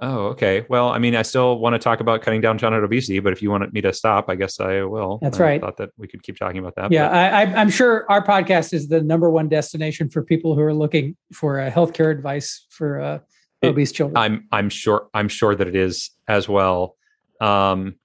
oh 0.00 0.26
okay 0.28 0.64
well 0.70 0.88
i 0.88 0.98
mean 0.98 1.14
i 1.16 1.22
still 1.22 1.58
want 1.58 1.74
to 1.74 1.78
talk 1.78 1.98
about 2.00 2.22
cutting 2.22 2.40
down 2.40 2.56
childhood 2.58 2.84
obesity 2.84 3.18
but 3.18 3.32
if 3.34 3.42
you 3.42 3.50
want 3.50 3.70
me 3.72 3.80
to 3.82 3.92
stop 3.92 4.26
i 4.28 4.34
guess 4.36 4.58
i 4.60 4.82
will 4.82 5.18
That's 5.20 5.38
I 5.40 5.42
right. 5.42 5.60
thought 5.60 5.76
that 5.78 5.90
we 5.98 6.06
could 6.08 6.22
keep 6.22 6.38
talking 6.38 6.58
about 6.58 6.74
that 6.76 6.90
Yeah, 6.92 7.08
but- 7.08 7.16
I, 7.16 7.42
I, 7.42 7.60
I'm 7.60 7.70
sure 7.70 8.06
our 8.08 8.24
podcast 8.24 8.72
is 8.72 8.88
the 8.88 9.02
number 9.02 9.28
one 9.30 9.48
destination 9.48 10.08
for 10.08 10.22
people 10.22 10.54
who 10.54 10.60
are 10.62 10.72
looking 10.72 11.16
for 11.34 11.60
uh, 11.60 11.70
healthcare 11.70 12.10
advice 12.12 12.66
for 12.70 13.00
uh, 13.00 13.18
It- 13.62 13.68
obese 13.70 13.92
children. 13.92 14.16
i'm 14.16 14.46
i'm 14.52 14.70
sure 14.70 15.08
i'm 15.12 15.28
sure 15.28 15.54
that 15.56 15.66
it 15.68 15.74
is 15.76 16.10
as 16.28 16.48
well 16.48 16.96
um 17.40 17.96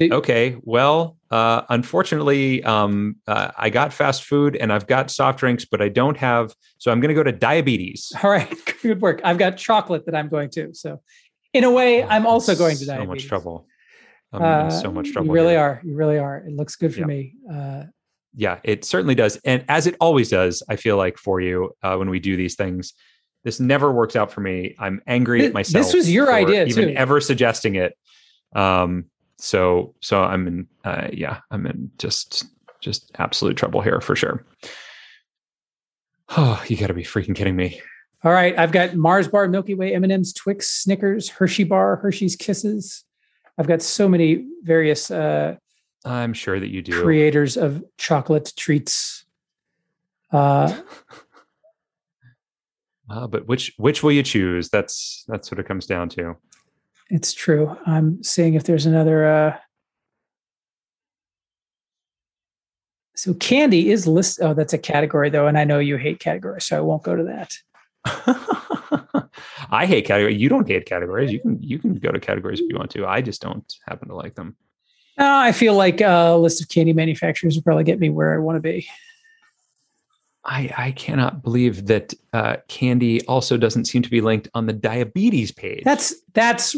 Okay. 0.00 0.56
Well, 0.62 1.18
uh, 1.34 1.62
unfortunately, 1.68 2.62
um, 2.64 3.16
uh, 3.26 3.50
I 3.58 3.68
got 3.70 3.92
fast 3.92 4.24
food 4.24 4.56
and 4.56 4.72
I've 4.72 4.86
got 4.86 5.10
soft 5.10 5.38
drinks, 5.40 5.64
but 5.64 5.80
I 5.82 5.88
don't 5.88 6.16
have. 6.16 6.54
So 6.78 6.90
I'm 6.92 7.00
going 7.00 7.08
to 7.08 7.14
go 7.14 7.22
to 7.24 7.32
diabetes. 7.32 8.12
All 8.22 8.30
right, 8.30 8.52
good 8.82 9.00
work. 9.00 9.20
I've 9.24 9.38
got 9.38 9.56
chocolate 9.56 10.06
that 10.06 10.14
I'm 10.14 10.28
going 10.28 10.50
to. 10.50 10.72
So, 10.74 11.00
in 11.52 11.64
a 11.64 11.70
way, 11.70 12.02
I'm 12.04 12.26
also 12.26 12.54
going 12.54 12.76
to 12.76 12.86
diabetes. 12.86 13.06
so 13.06 13.10
much 13.14 13.24
trouble. 13.26 13.66
I'm 14.32 14.42
Uh, 14.42 14.64
in 14.64 14.70
so 14.70 14.92
much 14.92 15.12
trouble. 15.12 15.28
You 15.28 15.32
really 15.34 15.52
here. 15.54 15.60
are. 15.60 15.80
You 15.84 15.94
really 15.96 16.18
are. 16.18 16.36
It 16.38 16.52
looks 16.54 16.76
good 16.76 16.92
for 16.94 17.00
Yeah. 17.00 17.06
me. 17.06 17.34
Uh, 17.52 17.82
Yeah, 18.36 18.58
it 18.64 18.84
certainly 18.84 19.14
does, 19.14 19.38
and 19.44 19.64
as 19.68 19.86
it 19.86 19.94
always 20.00 20.28
does, 20.28 20.62
I 20.68 20.76
feel 20.76 20.96
like 20.96 21.16
for 21.18 21.40
you 21.40 21.56
uh, 21.84 21.94
when 21.96 22.10
we 22.10 22.18
do 22.20 22.36
these 22.36 22.56
things, 22.56 22.92
this 23.44 23.58
never 23.60 23.92
works 23.92 24.16
out 24.16 24.30
for 24.32 24.40
me. 24.40 24.74
I'm 24.78 25.00
angry 25.06 25.40
Thi- 25.40 25.46
at 25.46 25.52
myself. 25.54 25.84
this 25.84 25.94
was 25.94 26.10
your 26.10 26.32
idea, 26.32 26.64
even 26.66 26.88
too. 26.88 26.94
ever 26.96 27.20
suggesting 27.20 27.74
it. 27.76 27.92
Um. 28.54 29.06
So 29.38 29.94
so 30.00 30.22
I'm 30.22 30.46
in. 30.46 30.66
Uh, 30.84 31.08
yeah, 31.12 31.40
I'm 31.50 31.66
in 31.66 31.90
just 31.98 32.44
just 32.80 33.10
absolute 33.18 33.56
trouble 33.56 33.80
here 33.80 34.00
for 34.00 34.14
sure. 34.16 34.44
Oh, 36.36 36.62
you 36.68 36.76
got 36.76 36.86
to 36.88 36.94
be 36.94 37.02
freaking 37.04 37.34
kidding 37.34 37.56
me. 37.56 37.80
all 38.22 38.32
right, 38.32 38.58
I've 38.58 38.72
got 38.72 38.94
Mars 38.94 39.28
bar, 39.28 39.48
Milky 39.48 39.74
Way, 39.74 39.94
M 39.94 40.02
and 40.04 40.12
M's, 40.12 40.32
Twix, 40.32 40.68
Snickers, 40.70 41.28
Hershey 41.28 41.64
bar, 41.64 41.96
Hershey's 41.96 42.36
Kisses. 42.36 43.04
I've 43.58 43.66
got 43.66 43.82
so 43.82 44.08
many 44.08 44.46
various 44.62 45.10
uh, 45.10 45.56
I'm 46.04 46.32
sure 46.32 46.58
that 46.58 46.68
you 46.70 46.82
do. 46.82 47.02
creators 47.02 47.56
of 47.56 47.82
chocolate 47.98 48.52
treats. 48.56 49.24
Uh, 50.32 50.80
Uh, 53.10 53.26
but 53.26 53.46
which 53.46 53.74
which 53.76 54.02
will 54.02 54.12
you 54.12 54.22
choose? 54.22 54.70
That's 54.70 55.24
that's 55.28 55.50
what 55.50 55.60
it 55.60 55.66
comes 55.68 55.84
down 55.84 56.08
to. 56.10 56.36
It's 57.08 57.32
true. 57.32 57.76
I'm 57.86 58.22
seeing 58.22 58.54
if 58.54 58.64
there's 58.64 58.86
another. 58.86 59.26
Uh, 59.26 59.56
so 63.16 63.34
candy 63.34 63.90
is 63.90 64.06
list. 64.06 64.40
Oh, 64.42 64.54
that's 64.54 64.72
a 64.72 64.78
category 64.78 65.30
though, 65.30 65.46
and 65.46 65.58
I 65.58 65.64
know 65.64 65.78
you 65.78 65.96
hate 65.96 66.20
categories, 66.20 66.64
so 66.64 66.76
I 66.76 66.80
won't 66.80 67.02
go 67.02 67.16
to 67.16 67.24
that. 67.24 67.56
I 69.70 69.86
hate 69.86 70.06
categories. 70.06 70.40
You 70.40 70.48
don't 70.48 70.68
hate 70.68 70.86
categories. 70.86 71.32
You 71.32 71.40
can 71.40 71.62
you 71.62 71.78
can 71.78 71.94
go 71.94 72.10
to 72.10 72.20
categories 72.20 72.60
if 72.60 72.68
you 72.68 72.76
want 72.76 72.90
to. 72.92 73.06
I 73.06 73.20
just 73.20 73.40
don't 73.40 73.72
happen 73.86 74.08
to 74.08 74.14
like 74.14 74.34
them. 74.34 74.56
No, 75.18 75.38
I 75.38 75.52
feel 75.52 75.74
like 75.74 76.00
uh, 76.02 76.32
a 76.34 76.38
list 76.38 76.60
of 76.60 76.68
candy 76.68 76.92
manufacturers 76.92 77.54
will 77.54 77.62
probably 77.62 77.84
get 77.84 78.00
me 78.00 78.10
where 78.10 78.34
I 78.34 78.38
want 78.38 78.56
to 78.56 78.60
be. 78.60 78.88
I 80.44 80.72
I 80.76 80.90
cannot 80.92 81.42
believe 81.42 81.86
that 81.86 82.12
uh, 82.32 82.56
candy 82.68 83.24
also 83.26 83.56
doesn't 83.56 83.86
seem 83.86 84.02
to 84.02 84.10
be 84.10 84.20
linked 84.20 84.48
on 84.54 84.66
the 84.66 84.72
diabetes 84.72 85.52
page. 85.52 85.82
That's 85.84 86.14
that's 86.32 86.76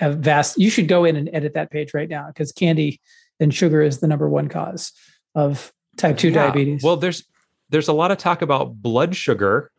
a 0.00 0.10
vast. 0.12 0.58
You 0.58 0.70
should 0.70 0.88
go 0.88 1.04
in 1.04 1.14
and 1.16 1.30
edit 1.32 1.54
that 1.54 1.70
page 1.70 1.94
right 1.94 2.08
now 2.08 2.26
because 2.28 2.50
candy 2.52 3.00
and 3.40 3.54
sugar 3.54 3.82
is 3.82 4.00
the 4.00 4.06
number 4.08 4.28
one 4.28 4.48
cause 4.48 4.92
of 5.34 5.72
type 5.96 6.16
2 6.18 6.28
Yeah. 6.28 6.46
diabetes. 6.46 6.82
Well, 6.82 6.96
there's 6.96 7.24
there's 7.70 7.88
a 7.88 7.92
lot 7.92 8.10
of 8.10 8.18
talk 8.18 8.42
about 8.42 8.82
blood 8.82 9.14
sugar 9.16 9.70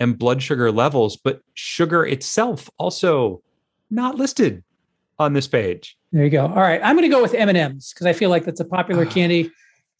and 0.00 0.18
blood 0.18 0.42
sugar 0.42 0.70
levels, 0.72 1.16
but 1.16 1.40
sugar 1.54 2.04
itself 2.04 2.68
also 2.78 3.42
not 3.90 4.16
listed 4.16 4.62
on 5.18 5.32
this 5.34 5.46
page. 5.46 5.96
there 6.10 6.24
you 6.24 6.30
go. 6.30 6.46
All 6.46 6.54
right. 6.62 6.80
I'm 6.82 6.96
going 6.96 7.08
to 7.08 7.14
go 7.14 7.22
with 7.22 7.34
M&Ms 7.34 7.92
because 7.92 8.06
I 8.06 8.12
feel 8.12 8.30
like 8.30 8.44
that's 8.44 8.58
a 8.60 8.64
popular 8.64 9.06
Ah. 9.06 9.10
candy 9.10 9.50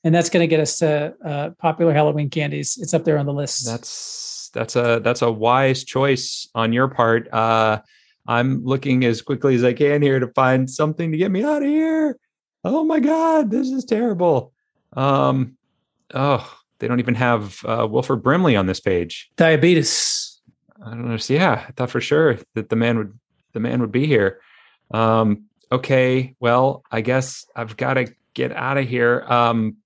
and 0.05 0.15
that's 0.15 0.31
going 0.31 0.43
to 0.43 0.47
get 0.47 0.61
us 0.61 0.79
to 0.79 1.15
uh, 1.25 1.51
popular 1.59 1.93
Halloween 1.93 2.31
candies. 2.31 2.79
It's 2.81 2.95
up 2.95 3.05
there 3.05 3.19
on 3.19 3.27
the 3.27 3.33
list. 3.33 3.67
That's 3.67 4.51
that's 4.53 4.77
a 4.77 5.01
that's 5.03 5.23
a 5.23 5.33
wise 5.33 5.83
choice 5.83 6.49
on 6.55 6.73
your 6.73 6.89
part. 6.89 7.33
Uh 7.33 7.81
I'm 8.27 8.65
looking 8.65 9.05
as 9.05 9.21
quickly 9.21 9.55
as 9.55 9.65
I 9.65 9.73
can 9.73 10.01
here 10.01 10.19
to 10.21 10.29
find 10.29 10.71
something 10.71 11.11
to 11.13 11.19
get 11.19 11.31
me 11.31 11.43
out 11.43 11.63
of 11.63 11.69
here. 11.69 12.17
Oh 12.63 12.85
my 12.85 13.01
god, 13.01 13.51
this 13.51 13.69
is 13.69 13.85
terrible. 13.85 14.53
Um 14.93 15.57
oh, 16.15 16.59
they 16.79 16.87
don't 16.87 17.01
even 17.01 17.17
have 17.17 17.65
uh 17.65 17.89
Wilford 17.91 18.23
Brimley 18.23 18.55
on 18.55 18.67
this 18.67 18.81
page. 18.81 19.31
diabetes. 19.37 20.41
I 20.85 20.91
don't 20.91 21.09
know. 21.09 21.17
See, 21.17 21.35
yeah, 21.35 21.65
I 21.67 21.73
thought 21.73 21.91
for 21.91 22.01
sure 22.01 22.39
that 22.55 22.69
the 22.69 22.77
man 22.77 22.99
would 22.99 23.19
the 23.55 23.61
man 23.61 23.81
would 23.81 23.93
be 23.93 24.07
here. 24.07 24.41
Um, 24.93 25.45
okay, 25.73 26.35
well, 26.41 26.85
I 26.91 27.01
guess 27.01 27.47
I've 27.57 27.77
got 27.77 27.95
to 27.95 28.13
get 28.35 28.53
out 28.53 28.77
of 28.77 28.87
here. 28.87 29.25
Um, 29.29 29.77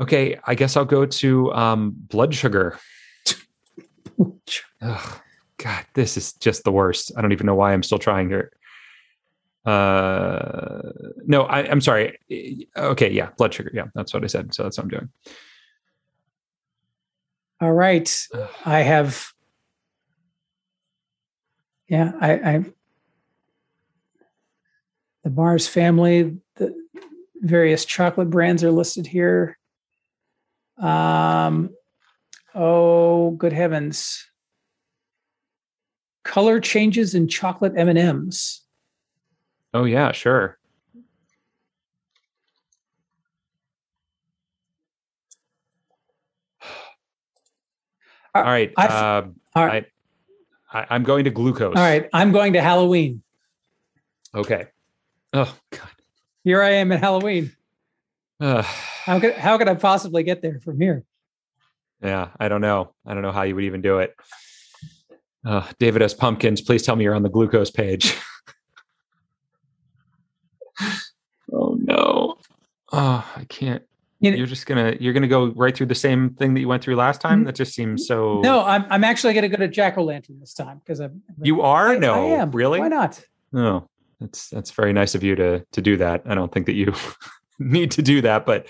okay, 0.00 0.38
I 0.44 0.54
guess 0.54 0.76
I'll 0.76 0.84
go 0.84 1.06
to 1.06 1.52
um, 1.52 1.92
blood 1.94 2.34
sugar. 2.34 2.78
Ugh, 4.82 5.20
God, 5.58 5.86
this 5.94 6.16
is 6.16 6.32
just 6.34 6.64
the 6.64 6.72
worst. 6.72 7.12
I 7.16 7.22
don't 7.22 7.32
even 7.32 7.46
know 7.46 7.54
why 7.54 7.72
I'm 7.72 7.82
still 7.82 7.98
trying 7.98 8.28
here. 8.28 8.52
Uh, 9.64 10.90
no, 11.24 11.42
I, 11.42 11.70
I'm 11.70 11.80
sorry. 11.80 12.18
Okay, 12.76 13.10
yeah, 13.10 13.30
blood 13.36 13.54
sugar. 13.54 13.70
Yeah, 13.72 13.86
that's 13.94 14.12
what 14.12 14.24
I 14.24 14.26
said. 14.26 14.54
So 14.54 14.64
that's 14.64 14.76
what 14.76 14.84
I'm 14.84 14.90
doing. 14.90 15.08
All 17.60 17.72
right. 17.72 18.26
I 18.64 18.80
have. 18.80 19.28
Yeah, 21.88 22.12
I, 22.20 22.32
I. 22.32 22.64
The 25.22 25.30
Mars 25.30 25.68
family, 25.68 26.38
the 26.56 26.74
various 27.36 27.84
chocolate 27.84 28.30
brands 28.30 28.64
are 28.64 28.72
listed 28.72 29.06
here. 29.06 29.56
Um, 30.82 31.70
oh, 32.54 33.30
good 33.32 33.52
heavens! 33.52 34.26
Color 36.24 36.60
changes 36.60 37.14
in 37.14 37.28
chocolate 37.28 37.72
M 37.76 37.88
and 37.88 37.98
M's. 37.98 38.62
Oh 39.72 39.84
yeah, 39.84 40.12
sure. 40.12 40.58
All 48.34 48.42
right. 48.42 48.72
Uh, 48.76 49.24
All 49.54 49.66
right, 49.66 49.86
I, 50.72 50.86
I'm 50.90 51.02
going 51.02 51.24
to 51.24 51.30
glucose. 51.30 51.76
all 51.76 51.82
right. 51.82 52.08
I'm 52.12 52.32
going 52.32 52.54
to 52.54 52.62
Halloween. 52.62 53.22
Okay. 54.34 54.68
Oh 55.34 55.54
God. 55.70 55.88
Here 56.44 56.62
I 56.62 56.70
am 56.70 56.90
at 56.92 57.00
Halloween. 57.00 57.52
Ugh. 58.40 58.64
How 59.04 59.18
could 59.20 59.34
how 59.34 59.58
could 59.58 59.68
I 59.68 59.74
possibly 59.74 60.22
get 60.22 60.42
there 60.42 60.60
from 60.60 60.80
here? 60.80 61.04
yeah, 62.02 62.28
I 62.40 62.48
don't 62.48 62.60
know. 62.60 62.92
I 63.06 63.14
don't 63.14 63.22
know 63.22 63.32
how 63.32 63.42
you 63.42 63.54
would 63.54 63.64
even 63.64 63.80
do 63.82 63.98
it. 63.98 64.14
Uh, 65.44 65.66
David 65.78 66.02
S. 66.02 66.14
Pumpkins, 66.14 66.60
please 66.60 66.82
tell 66.82 66.94
me 66.96 67.04
you're 67.04 67.14
on 67.14 67.22
the 67.22 67.28
glucose 67.28 67.70
page. 67.70 68.16
oh 71.52 71.76
no. 71.80 72.36
Oh, 72.92 73.32
I 73.36 73.44
can't. 73.44 73.82
You 74.20 74.30
know- 74.30 74.36
You're 74.36 74.46
just 74.46 74.66
gonna 74.66 74.94
you're 75.00 75.12
gonna 75.12 75.26
go 75.28 75.46
right 75.52 75.76
through 75.76 75.86
the 75.86 75.94
same 75.96 76.30
thing 76.34 76.54
that 76.54 76.60
you 76.60 76.68
went 76.68 76.82
through 76.84 76.94
last 76.96 77.20
time. 77.20 77.42
Mm. 77.42 77.46
That 77.46 77.54
just 77.56 77.74
seems 77.74 78.06
so. 78.06 78.40
No, 78.40 78.64
I'm 78.64 78.84
I'm 78.88 79.02
actually 79.04 79.32
going 79.34 79.42
to 79.42 79.48
go 79.48 79.56
to 79.56 79.66
Jack 79.68 79.98
O' 79.98 80.04
Lantern 80.04 80.38
this 80.38 80.54
time 80.54 80.78
because 80.78 81.00
I'm. 81.00 81.22
you 81.42 81.60
are 81.62 81.88
I- 81.88 81.98
no 81.98 82.14
I 82.14 82.40
am. 82.40 82.52
really. 82.52 82.78
Why 82.78 82.88
not? 82.88 83.20
No, 83.52 83.88
that's 84.20 84.48
that's 84.48 84.70
very 84.70 84.92
nice 84.92 85.14
of 85.16 85.24
you 85.24 85.34
to 85.36 85.64
to 85.72 85.80
do 85.82 85.96
that. 85.96 86.22
I 86.26 86.34
don't 86.36 86.52
think 86.52 86.66
that 86.66 86.74
you 86.74 86.94
need 87.58 87.90
to 87.92 88.02
do 88.02 88.20
that, 88.20 88.46
but 88.46 88.66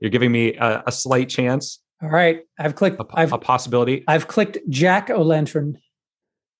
you're 0.00 0.10
giving 0.10 0.32
me 0.32 0.54
a, 0.56 0.82
a 0.86 0.92
slight 0.92 1.28
chance, 1.28 1.80
All 2.02 2.08
right, 2.08 2.40
I've 2.58 2.74
clicked. 2.74 3.00
a, 3.00 3.06
I've 3.14 3.32
a 3.32 3.38
possibility. 3.38 4.04
I've 4.08 4.26
clicked 4.28 4.58
Jack 4.68 5.10
O' 5.10 5.22
Lantern. 5.22 5.78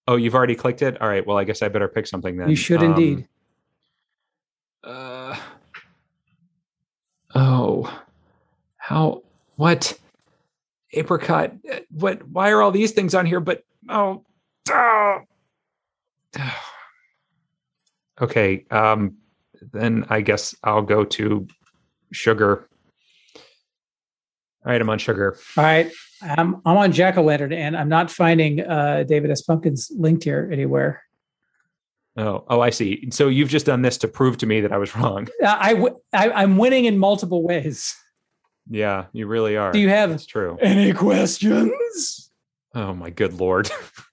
Oh, 0.07 0.17
you've 0.17 0.35
already 0.35 0.55
clicked 0.55 0.83
it. 0.83 1.01
All 1.01 1.09
right. 1.09 1.25
Well, 1.27 1.39
I 1.39 1.45
guess 1.45 1.63
I 1.63 1.69
better 1.69 1.87
pick 1.89 2.07
something 2.07 2.37
then. 2.37 2.49
You 2.49 2.57
should 2.57 2.81
Um, 2.83 2.91
indeed. 2.91 3.29
Uh, 4.83 5.37
oh, 7.35 8.03
how? 8.77 9.23
What? 9.57 9.97
Apricot? 10.93 11.53
uh, 11.71 11.81
What? 11.91 12.27
Why 12.29 12.51
are 12.51 12.61
all 12.63 12.73
these 12.73 12.93
things 12.93 13.15
on 13.15 13.27
here? 13.27 13.41
But 13.41 13.63
oh, 13.89 14.25
oh. 14.71 15.19
okay. 18.23 18.65
Um, 18.71 19.17
then 19.73 20.07
I 20.09 20.23
guess 20.23 20.55
I'll 20.65 20.83
go 20.83 21.05
to 21.05 21.47
sugar. 22.13 22.69
All 24.65 24.73
right, 24.73 24.81
I'm 24.81 24.91
on 24.91 24.99
sugar. 24.99 25.39
All 25.57 25.65
right, 25.65 25.91
I'm 26.23 26.57
I'm 26.67 26.77
on 26.77 26.93
Jack 26.93 27.17
O' 27.17 27.23
Lantern, 27.23 27.53
and 27.53 27.77
I'm 27.77 27.89
not 27.89 28.11
finding 28.11 28.61
uh, 28.61 29.05
David 29.09 29.31
S. 29.31 29.41
Pumpkins 29.43 29.91
linked 29.97 30.25
here 30.25 30.49
anywhere. 30.53 31.03
Oh, 32.17 32.45
oh, 32.49 32.61
I 32.61 32.71
see. 32.71 33.09
So 33.11 33.29
you've 33.29 33.49
just 33.49 33.65
done 33.67 33.83
this 33.83 33.97
to 33.99 34.09
prove 34.09 34.37
to 34.39 34.47
me 34.47 34.61
that 34.61 34.73
I 34.73 34.77
was 34.79 34.95
wrong. 34.95 35.29
Uh, 35.43 35.57
I, 35.59 35.73
w- 35.75 35.99
I 36.13 36.31
I'm 36.31 36.59
winning 36.59 36.85
in 36.85 36.99
multiple 36.99 37.43
ways. 37.43 37.97
Yeah, 38.69 39.07
you 39.13 39.27
really 39.27 39.57
are. 39.57 39.73
Do 39.73 39.79
you 39.79 39.89
have 39.89 40.11
That's 40.11 40.27
true. 40.27 40.59
any 40.61 40.93
questions? 40.93 42.31
Oh 42.75 42.93
my 42.93 43.09
good 43.11 43.33
lord! 43.33 43.71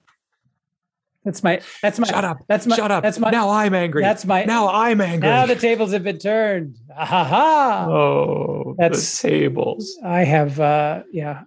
That's 1.27 1.43
my 1.43 1.59
that's 1.81 1.99
my 1.99 2.07
Shut 2.07 2.23
up! 2.23 2.37
That's 2.47 2.65
my 2.65 2.77
Shut 2.77 2.89
up! 2.89 3.03
That's 3.03 3.19
my 3.19 3.29
now 3.31 3.49
I'm 3.49 3.73
angry. 3.73 4.01
that's 4.01 4.23
my 4.23 4.45
now 4.45 4.69
I'm 4.69 5.01
angry. 5.01 5.27
now 5.27 5.45
the 5.45 5.57
tables 5.57 5.91
have 5.91 6.01
been 6.01 6.19
turned. 6.19 6.77
Ah, 6.89 7.03
ha 7.05 7.23
ha. 7.25 7.85
oh, 7.89 8.75
That's- 8.79 9.21
the 9.21 9.27
tables. 9.27 9.99
I 10.05 10.23
have 10.23 10.57
uh 10.61 11.03
yeah. 11.11 11.41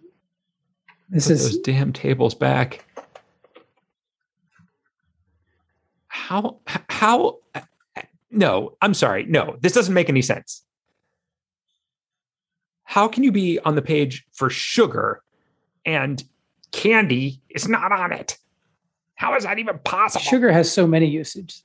This 1.09 1.29
Put 1.29 1.33
is 1.33 1.45
those 1.45 1.59
damn 1.61 1.95
tables 1.95 2.35
back. 2.35 2.85
How? 6.09 6.61
How? 6.67 7.39
No, 8.31 8.77
I'm 8.83 8.93
sorry. 8.93 9.25
No, 9.25 9.57
this 9.61 9.73
doesn't 9.73 9.95
make 9.95 10.11
any 10.11 10.21
sense. 10.21 10.63
How 12.85 13.09
can 13.09 13.25
you 13.25 13.33
be 13.33 13.59
on 13.61 13.77
the 13.77 13.83
page 13.83 14.27
for 14.33 14.51
sugar 14.51 15.23
and 15.87 16.23
candy 16.71 17.41
is 17.49 17.67
not 17.67 17.93
on 17.93 18.13
it? 18.13 18.37
How 19.21 19.35
is 19.37 19.45
that 19.45 19.59
even 19.59 19.79
possible? 19.85 20.23
sugar 20.23 20.51
has 20.51 20.73
so 20.73 20.87
many 20.87 21.05
usages. 21.07 21.63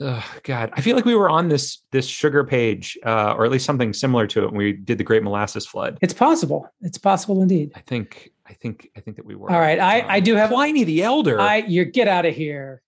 Oh 0.00 0.24
God, 0.42 0.72
I 0.74 0.80
feel 0.80 0.96
like 0.96 1.04
we 1.04 1.14
were 1.14 1.30
on 1.30 1.48
this 1.48 1.78
this 1.92 2.04
sugar 2.08 2.42
page, 2.42 2.98
uh, 3.06 3.34
or 3.34 3.44
at 3.44 3.52
least 3.52 3.64
something 3.64 3.92
similar 3.92 4.26
to 4.26 4.42
it 4.42 4.46
when 4.46 4.56
we 4.56 4.72
did 4.72 4.98
the 4.98 5.04
Great 5.04 5.22
Molasses 5.22 5.64
Flood. 5.66 5.98
It's 6.02 6.12
possible. 6.12 6.68
It's 6.80 6.98
possible 6.98 7.42
indeed. 7.42 7.70
I 7.76 7.80
think, 7.80 8.32
I 8.44 8.54
think, 8.54 8.90
I 8.96 9.00
think 9.00 9.18
that 9.18 9.24
we 9.24 9.36
were. 9.36 9.52
All 9.52 9.60
right, 9.60 9.78
I- 9.78 10.14
I 10.16 10.18
do 10.18 10.34
have- 10.34 10.50
Pliny 10.50 10.82
the 10.82 11.04
Elder. 11.04 11.38
I 11.40 11.46
I, 11.54 11.56
you 11.58 11.84
get 11.84 12.08
out 12.08 12.26
of 12.26 12.34
here. 12.34 12.82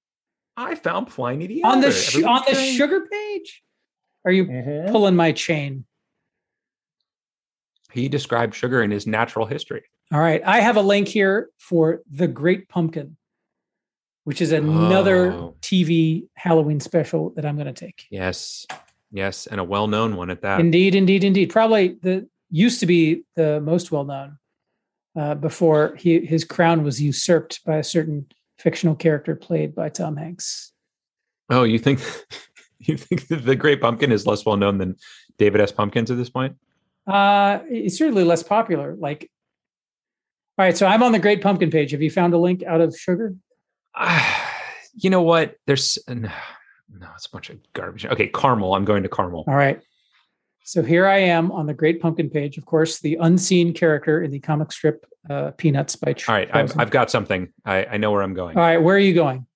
I 0.57 0.75
found 0.75 1.07
Pliny 1.07 1.47
the 1.47 1.63
Elder 1.63 1.77
On 1.77 1.85
Elder 1.85 1.95
the 1.95 2.01
sh- 2.01 2.17
on 2.17 2.23
the 2.23 2.51
Everybody's 2.51 2.75
sugar 2.77 3.07
page? 3.09 3.63
Are 4.25 4.33
you 4.33 4.47
saying- 4.47 4.89
pulling 4.91 5.15
my 5.15 5.31
chain? 5.31 5.85
He 7.93 8.09
described 8.09 8.53
sugar 8.57 8.83
in 8.83 8.91
his 8.91 9.07
natural 9.07 9.47
history. 9.47 9.85
All 10.13 10.19
right. 10.21 10.43
I 10.45 10.59
have 10.59 10.77
a 10.77 10.83
link 10.83 11.07
here 11.07 11.51
for 11.59 12.03
The 12.11 12.27
Great 12.27 12.69
Pumpkin, 12.69 13.17
which 14.27 14.41
is 14.41 14.51
another 14.51 15.31
Oh. 15.31 15.55
TV 15.63 16.27
Halloween 16.35 16.81
special 16.81 17.31
that 17.37 17.47
I'm 17.47 17.55
going 17.55 17.73
to 17.73 17.85
take. 17.87 18.07
Yes, 18.11 18.67
yes, 19.13 19.47
and 19.47 19.61
a 19.61 19.65
well-known 19.65 20.17
one 20.17 20.31
at 20.31 20.43
that. 20.43 20.59
Indeed, 20.59 20.97
indeed, 20.97 21.23
indeed. 21.23 21.51
Probably 21.51 21.97
the 22.03 22.29
used 22.51 22.81
to 22.81 22.87
be 22.87 23.23
the 23.37 23.61
most 23.61 23.93
well 23.93 24.03
known 24.03 24.39
uh, 25.17 25.37
before 25.37 25.95
he 25.95 26.27
his 26.27 26.43
crown 26.45 26.83
was 26.83 27.01
usurped 27.01 27.65
by 27.65 27.77
a 27.77 27.85
certain 27.85 28.27
fictional 28.59 28.97
character 28.97 29.37
played 29.37 29.77
by 29.77 29.89
Tom 29.91 30.17
Hanks. 30.17 30.73
Oh, 31.49 31.63
you 31.63 31.79
think 31.79 32.01
you 32.81 32.97
think 32.97 33.29
the 33.29 33.55
Great 33.55 33.81
Pumpkin 33.81 34.11
is 34.11 34.27
less 34.27 34.45
well 34.45 34.57
known 34.57 34.79
than 34.79 34.97
David 35.39 35.61
S. 35.61 35.71
Pumpkins 35.71 36.11
at 36.11 36.17
this 36.17 36.31
point? 36.31 36.57
Uh, 37.07 37.61
it's 37.69 37.97
certainly 37.97 38.25
less 38.25 38.43
popular. 38.43 38.97
Like, 38.99 39.31
all 40.59 40.65
right. 40.65 40.77
So 40.77 40.85
I'm 40.85 41.05
on 41.05 41.13
the 41.13 41.21
Great 41.21 41.43
Pumpkin 41.43 41.71
page. 41.71 41.93
Have 41.93 42.03
you 42.03 42.11
found 42.11 42.35
a 42.35 42.39
link 42.39 42.65
out 42.65 42.81
of 42.81 42.93
sugar? 42.99 43.37
Ah, 43.97 44.53
you 44.95 45.11
know 45.11 45.23
what? 45.23 45.57
There's 45.67 45.99
no, 46.09 46.29
no, 46.93 47.09
it's 47.15 47.27
a 47.27 47.31
bunch 47.31 47.51
of 47.51 47.59
garbage. 47.73 48.07
Okay, 48.07 48.29
caramel. 48.29 48.75
I'm 48.75 48.85
going 48.85 49.03
to 49.03 49.09
caramel. 49.09 49.45
All 49.47 49.57
right. 49.57 49.81
So 50.65 50.83
here 50.83 51.07
I 51.07 51.19
am 51.19 51.53
on 51.53 51.67
the 51.67 51.75
Great 51.75 52.01
Pumpkin 52.01 52.29
page. 52.29 52.59
Of 52.59 52.67
course, 52.67 52.99
the 52.99 53.17
unseen 53.21 53.73
character 53.73 54.23
in 54.23 54.33
the 54.33 54.41
comic 54.41 54.73
strip 54.73 55.07
uh, 55.31 55.53
Peanuts 55.53 55.95
by. 55.95 56.15
All 56.29 56.35
right, 56.35 56.49
I've, 56.53 56.77
I've 56.79 56.91
got 56.91 57.11
something. 57.11 57.53
I, 57.65 57.85
I 57.85 57.97
know 57.99 58.11
where 58.11 58.23
I'm 58.23 58.35
going. 58.35 58.57
All 58.57 58.63
right, 58.63 58.79
where 58.79 58.97
are 58.97 59.01
you 59.01 59.15
going? 59.15 59.47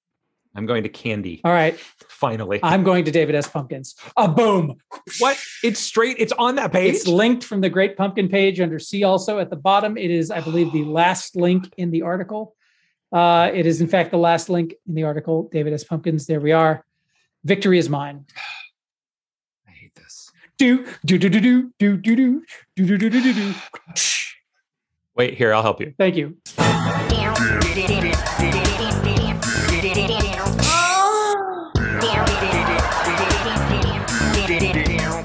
I'm 0.54 0.66
going 0.66 0.82
to 0.82 0.88
Candy. 0.88 1.40
All 1.44 1.52
right. 1.52 1.78
Finally. 2.08 2.60
I'm 2.62 2.82
going 2.82 3.04
to 3.04 3.10
David 3.10 3.34
S. 3.34 3.48
Pumpkins. 3.48 3.94
A 4.16 4.28
boom. 4.28 4.76
what? 5.20 5.38
It's 5.62 5.78
straight. 5.78 6.16
It's 6.18 6.32
on 6.32 6.56
that 6.56 6.72
page. 6.72 6.94
It's 6.94 7.06
linked 7.06 7.44
from 7.44 7.60
the 7.60 7.70
Great 7.70 7.96
Pumpkin 7.96 8.28
page 8.28 8.60
under 8.60 8.78
C 8.78 9.04
also 9.04 9.38
at 9.38 9.50
the 9.50 9.56
bottom. 9.56 9.96
It 9.96 10.10
is, 10.10 10.30
I 10.30 10.40
believe, 10.40 10.72
the 10.72 10.84
last 10.84 11.36
link 11.36 11.72
in 11.76 11.90
the 11.90 12.02
article. 12.02 12.56
Uh, 13.12 13.50
it 13.52 13.66
is, 13.66 13.80
in 13.80 13.88
fact, 13.88 14.10
the 14.10 14.18
last 14.18 14.48
link 14.48 14.74
in 14.86 14.94
the 14.94 15.02
article. 15.02 15.48
David 15.50 15.72
S. 15.72 15.84
Pumpkins. 15.84 16.26
There 16.26 16.40
we 16.40 16.52
are. 16.52 16.84
Victory 17.44 17.78
is 17.78 17.88
mine. 17.88 18.24
I 19.66 19.72
hate 19.72 19.94
this. 19.94 20.30
Do 20.58 20.86
do 21.04 21.18
do 21.18 21.28
do 21.28 21.40
do 21.40 21.72
do 21.78 21.96
do 21.96 22.14
do 22.14 22.42
do 22.76 22.86
do 22.86 22.98
do 22.98 23.10
do 23.10 23.20
do 23.20 23.32
do. 23.32 23.54
Wait, 25.16 25.34
here, 25.34 25.52
I'll 25.52 25.62
help 25.62 25.80
you. 25.80 25.94
Thank 25.98 26.16
you. 26.16 26.36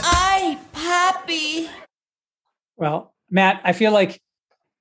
Ay, 0.03 0.57
papi. 0.73 1.69
Well, 2.77 3.13
Matt, 3.29 3.61
I 3.63 3.73
feel 3.73 3.91
like 3.91 4.21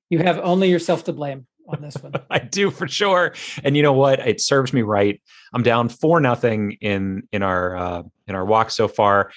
you 0.08 0.20
have 0.20 0.38
only 0.38 0.70
yourself 0.70 1.04
to 1.04 1.12
blame 1.12 1.46
on 1.68 1.82
this 1.82 1.96
one. 1.96 2.12
I 2.30 2.38
do 2.38 2.70
for 2.70 2.88
sure. 2.88 3.34
And 3.62 3.76
you 3.76 3.82
know 3.82 3.92
what? 3.92 4.20
It 4.20 4.40
serves 4.40 4.72
me 4.72 4.82
right. 4.82 5.20
I'm 5.52 5.62
down 5.62 5.88
four 5.88 6.20
nothing 6.20 6.72
in 6.80 7.28
in 7.32 7.42
our 7.42 7.76
uh, 7.76 8.02
in 8.26 8.34
our 8.34 8.44
walk 8.44 8.70
so 8.70 8.88
far. 8.88 9.30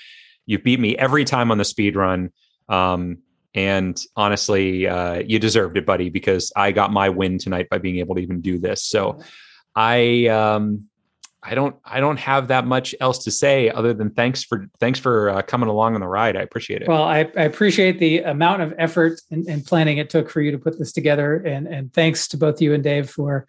You 0.46 0.60
beat 0.60 0.80
me 0.80 0.98
every 0.98 1.26
time 1.26 1.52
on 1.52 1.58
the 1.58 1.66
speed 1.66 1.96
run. 1.96 2.32
Um, 2.70 3.20
and 3.54 4.00
honestly, 4.16 4.88
uh, 4.88 5.24
you 5.26 5.40
deserved 5.40 5.78
it, 5.78 5.86
buddy, 5.86 6.10
because 6.10 6.52
I 6.56 6.72
got 6.72 6.92
my 6.92 7.10
win 7.10 7.40
tonight 7.40 7.70
by 7.70 7.80
being 7.80 7.98
able 7.98 8.16
to 8.16 8.22
even 8.22 8.40
do 8.40 8.60
this. 8.60 8.84
So 8.84 9.20
I 9.76 10.28
um, 10.28 10.90
I 11.44 11.56
don't 11.56 11.76
I 11.86 12.00
don't 12.00 12.18
have 12.18 12.48
that 12.48 12.66
much 12.66 12.96
else 13.00 13.24
to 13.26 13.32
say 13.32 13.70
other 13.70 13.94
than 13.94 14.10
thanks 14.10 14.44
for 14.44 14.68
thanks 14.80 15.00
for 15.00 15.30
uh, 15.30 15.42
coming 15.44 15.70
along 15.70 15.94
on 15.94 16.02
the 16.02 16.08
ride. 16.08 16.36
I 16.36 16.42
appreciate 16.42 16.82
it. 16.82 16.88
Well, 16.88 17.04
I, 17.04 17.20
I 17.38 17.44
appreciate 17.44 18.00
the 18.00 18.20
amount 18.20 18.64
of 18.64 18.74
effort 18.78 19.22
and, 19.30 19.48
and 19.48 19.64
planning 19.64 19.98
it 19.98 20.10
took 20.10 20.30
for 20.30 20.42
you 20.42 20.52
to 20.52 20.58
put 20.58 20.80
this 20.80 20.92
together, 20.92 21.36
and 21.36 21.68
and 21.68 21.94
thanks 21.94 22.28
to 22.30 22.38
both 22.38 22.62
you 22.62 22.74
and 22.74 22.84
Dave 22.84 23.10
for 23.10 23.48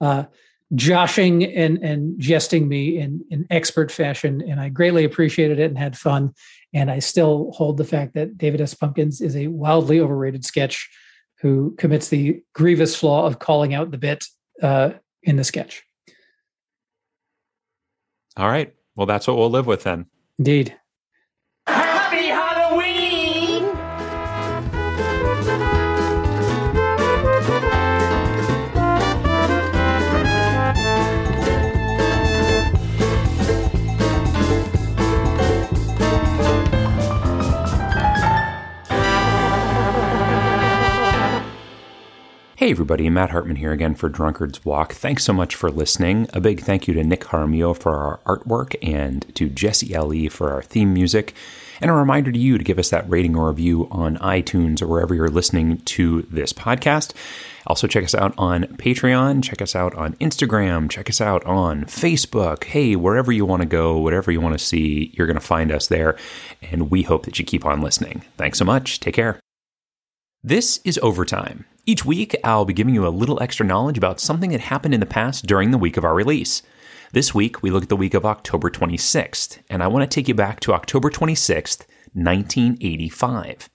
uh, 0.00 0.24
joshing 0.74 1.44
and 1.44 1.78
and 1.78 2.18
jesting 2.20 2.68
me 2.68 2.98
in 2.98 3.24
in 3.30 3.46
expert 3.50 3.92
fashion, 3.92 4.42
and 4.42 4.60
I 4.60 4.68
greatly 4.68 5.04
appreciated 5.04 5.60
it 5.60 5.66
and 5.66 5.78
had 5.78 5.96
fun. 5.96 6.34
And 6.74 6.90
I 6.90 6.98
still 6.98 7.52
hold 7.52 7.78
the 7.78 7.84
fact 7.84 8.14
that 8.14 8.36
David 8.36 8.60
S. 8.60 8.74
Pumpkins 8.74 9.22
is 9.22 9.34
a 9.36 9.46
wildly 9.46 10.00
overrated 10.00 10.44
sketch 10.44 10.90
who 11.40 11.74
commits 11.78 12.08
the 12.08 12.42
grievous 12.52 12.94
flaw 12.94 13.26
of 13.26 13.38
calling 13.38 13.72
out 13.72 13.90
the 13.90 13.96
bit 13.96 14.26
uh, 14.62 14.90
in 15.22 15.36
the 15.36 15.44
sketch. 15.44 15.84
All 18.38 18.48
right. 18.48 18.72
Well, 18.94 19.06
that's 19.06 19.26
what 19.26 19.36
we'll 19.36 19.50
live 19.50 19.66
with 19.66 19.82
then. 19.82 20.06
Indeed. 20.38 20.76
Hey 42.58 42.72
everybody, 42.72 43.08
Matt 43.08 43.30
Hartman 43.30 43.54
here 43.54 43.70
again 43.70 43.94
for 43.94 44.08
Drunkard's 44.08 44.64
Walk. 44.64 44.92
Thanks 44.92 45.22
so 45.22 45.32
much 45.32 45.54
for 45.54 45.70
listening. 45.70 46.26
A 46.32 46.40
big 46.40 46.62
thank 46.62 46.88
you 46.88 46.94
to 46.94 47.04
Nick 47.04 47.20
Jaramillo 47.20 47.80
for 47.80 47.94
our 47.94 48.18
artwork 48.26 48.74
and 48.82 49.32
to 49.36 49.48
Jesse 49.48 49.94
L.E. 49.94 50.28
for 50.28 50.52
our 50.52 50.60
theme 50.60 50.92
music. 50.92 51.34
And 51.80 51.88
a 51.88 51.94
reminder 51.94 52.32
to 52.32 52.38
you 52.38 52.58
to 52.58 52.64
give 52.64 52.80
us 52.80 52.90
that 52.90 53.08
rating 53.08 53.36
or 53.36 53.46
review 53.46 53.86
on 53.92 54.16
iTunes 54.16 54.82
or 54.82 54.88
wherever 54.88 55.14
you're 55.14 55.28
listening 55.28 55.78
to 55.82 56.22
this 56.22 56.52
podcast. 56.52 57.12
Also, 57.68 57.86
check 57.86 58.02
us 58.02 58.16
out 58.16 58.34
on 58.36 58.64
Patreon, 58.64 59.44
check 59.44 59.62
us 59.62 59.76
out 59.76 59.94
on 59.94 60.14
Instagram, 60.14 60.90
check 60.90 61.08
us 61.08 61.20
out 61.20 61.44
on 61.44 61.84
Facebook. 61.84 62.64
Hey, 62.64 62.96
wherever 62.96 63.30
you 63.30 63.46
want 63.46 63.62
to 63.62 63.68
go, 63.68 63.98
whatever 63.98 64.32
you 64.32 64.40
want 64.40 64.58
to 64.58 64.64
see, 64.64 65.12
you're 65.14 65.28
going 65.28 65.38
to 65.38 65.40
find 65.40 65.70
us 65.70 65.86
there. 65.86 66.16
And 66.60 66.90
we 66.90 67.04
hope 67.04 67.24
that 67.26 67.38
you 67.38 67.44
keep 67.44 67.64
on 67.64 67.82
listening. 67.82 68.24
Thanks 68.36 68.58
so 68.58 68.64
much. 68.64 68.98
Take 68.98 69.14
care. 69.14 69.38
This 70.48 70.80
is 70.82 70.98
Overtime. 71.02 71.66
Each 71.84 72.06
week, 72.06 72.34
I'll 72.42 72.64
be 72.64 72.72
giving 72.72 72.94
you 72.94 73.06
a 73.06 73.10
little 73.10 73.38
extra 73.42 73.66
knowledge 73.66 73.98
about 73.98 74.18
something 74.18 74.50
that 74.52 74.62
happened 74.62 74.94
in 74.94 75.00
the 75.00 75.04
past 75.04 75.44
during 75.44 75.72
the 75.72 75.76
week 75.76 75.98
of 75.98 76.06
our 76.06 76.14
release. 76.14 76.62
This 77.12 77.34
week, 77.34 77.62
we 77.62 77.70
look 77.70 77.82
at 77.82 77.90
the 77.90 77.96
week 77.96 78.14
of 78.14 78.24
October 78.24 78.70
26th, 78.70 79.58
and 79.68 79.82
I 79.82 79.88
want 79.88 80.10
to 80.10 80.14
take 80.14 80.26
you 80.26 80.32
back 80.32 80.60
to 80.60 80.72
October 80.72 81.10
26th, 81.10 81.84
1985. 82.14 83.68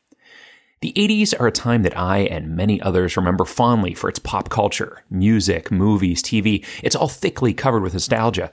The 0.81 0.93
80s 0.93 1.39
are 1.39 1.45
a 1.45 1.51
time 1.51 1.83
that 1.83 1.95
I 1.95 2.21
and 2.21 2.55
many 2.55 2.81
others 2.81 3.17
remember 3.17 3.45
fondly 3.45 3.93
for 3.93 4.09
its 4.09 4.17
pop 4.17 4.49
culture, 4.49 5.03
music, 5.11 5.69
movies, 5.69 6.23
TV. 6.23 6.65
It's 6.81 6.95
all 6.95 7.07
thickly 7.07 7.53
covered 7.53 7.83
with 7.83 7.93
nostalgia. 7.93 8.51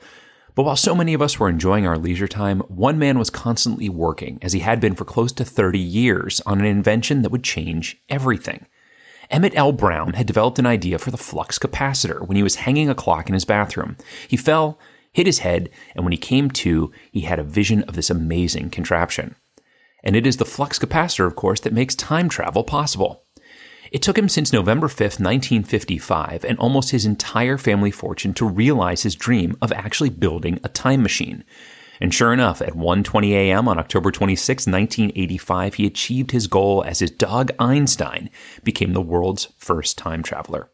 But 0.61 0.67
while 0.67 0.77
so 0.77 0.95
many 0.95 1.15
of 1.15 1.23
us 1.23 1.41
were 1.41 1.49
enjoying 1.49 1.87
our 1.87 1.97
leisure 1.97 2.29
time, 2.29 2.61
one 2.69 2.99
man 2.99 3.19
was 3.19 3.31
constantly 3.31 3.89
working, 3.89 4.39
as 4.43 4.53
he 4.53 4.61
had 4.61 4.79
been 4.79 4.95
for 4.95 5.07
close 5.07 5.33
to 5.33 5.43
30 5.43 5.79
years, 5.79 6.43
on 6.45 6.61
an 6.61 6.67
invention 6.67 7.23
that 7.23 7.31
would 7.33 7.43
change 7.43 7.97
everything. 8.11 8.67
Emmett 9.31 9.57
L. 9.57 9.73
Brown 9.73 10.13
had 10.13 10.27
developed 10.27 10.59
an 10.59 10.67
idea 10.67 10.99
for 10.99 11.11
the 11.11 11.17
flux 11.17 11.59
capacitor 11.59 12.29
when 12.29 12.37
he 12.37 12.43
was 12.43 12.57
hanging 12.57 12.91
a 12.91 12.95
clock 12.95 13.27
in 13.27 13.33
his 13.33 13.47
bathroom. 13.47 13.97
He 14.29 14.37
fell, 14.37 14.79
hit 15.15 15.25
his 15.25 15.39
head, 15.39 15.71
and 15.95 16.05
when 16.05 16.13
he 16.13 16.19
came 16.19 16.51
to, 16.51 16.93
he 17.11 17.23
had 17.23 17.39
a 17.39 17.43
vision 17.43 17.83
of 17.85 17.95
this 17.95 18.11
amazing 18.11 18.69
contraption. 18.69 19.37
And 20.05 20.15
it 20.15 20.27
is 20.27 20.37
the 20.37 20.45
flux 20.45 20.79
capacitor, 20.79 21.27
of 21.27 21.37
course, 21.37 21.61
that 21.61 21.73
makes 21.73 21.95
time 21.95 22.29
travel 22.29 22.65
possible. 22.65 23.23
It 23.91 24.03
took 24.03 24.17
him 24.17 24.29
since 24.29 24.53
November 24.53 24.87
5th, 24.87 25.19
1955, 25.19 26.45
and 26.45 26.59
almost 26.59 26.91
his 26.91 27.05
entire 27.05 27.59
family 27.59 27.91
fortune 27.91 28.33
to 28.35 28.47
realize 28.47 29.03
his 29.03 29.17
dream 29.17 29.57
of 29.61 29.73
actually 29.73 30.11
building 30.11 30.61
a 30.63 30.69
time 30.69 31.03
machine. 31.03 31.43
And 32.01 32.15
sure 32.15 32.33
enough, 32.33 32.63
at 32.63 32.75
1:20 32.75 33.33
a.m. 33.33 33.67
on 33.69 33.79
October 33.79 34.11
26, 34.11 34.67
1985, 34.67 35.75
he 35.75 35.87
achieved 35.87 36.31
his 36.31 36.47
goal 36.47 36.85
as 36.87 37.01
his 37.01 37.11
dog 37.11 37.51
Einstein 37.59 38.31
became 38.63 38.93
the 38.93 39.03
world's 39.03 39.49
first 39.59 39.99
time 39.99 40.23
traveler. 40.23 40.71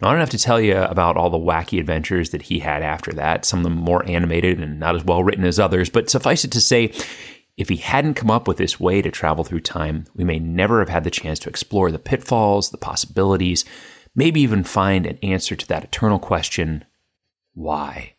Now, 0.00 0.08
I 0.08 0.12
don't 0.12 0.20
have 0.20 0.30
to 0.30 0.38
tell 0.38 0.60
you 0.60 0.76
about 0.76 1.16
all 1.16 1.30
the 1.30 1.38
wacky 1.38 1.80
adventures 1.80 2.30
that 2.30 2.42
he 2.42 2.58
had 2.58 2.82
after 2.82 3.12
that, 3.14 3.44
some 3.44 3.60
of 3.60 3.64
them 3.64 3.74
more 3.74 4.06
animated 4.06 4.60
and 4.60 4.78
not 4.78 4.94
as 4.94 5.04
well 5.04 5.24
written 5.24 5.44
as 5.44 5.58
others, 5.58 5.90
but 5.90 6.10
suffice 6.10 6.44
it 6.44 6.52
to 6.52 6.60
say, 6.60 6.92
if 7.58 7.68
he 7.68 7.76
hadn't 7.76 8.14
come 8.14 8.30
up 8.30 8.48
with 8.48 8.56
this 8.56 8.80
way 8.80 9.02
to 9.02 9.10
travel 9.10 9.44
through 9.44 9.60
time, 9.60 10.06
we 10.14 10.24
may 10.24 10.38
never 10.38 10.78
have 10.78 10.88
had 10.88 11.04
the 11.04 11.10
chance 11.10 11.40
to 11.40 11.48
explore 11.48 11.90
the 11.90 11.98
pitfalls, 11.98 12.70
the 12.70 12.78
possibilities, 12.78 13.64
maybe 14.14 14.40
even 14.40 14.62
find 14.64 15.04
an 15.04 15.18
answer 15.22 15.56
to 15.56 15.66
that 15.66 15.84
eternal 15.84 16.18
question 16.18 16.84
why? 17.58 18.14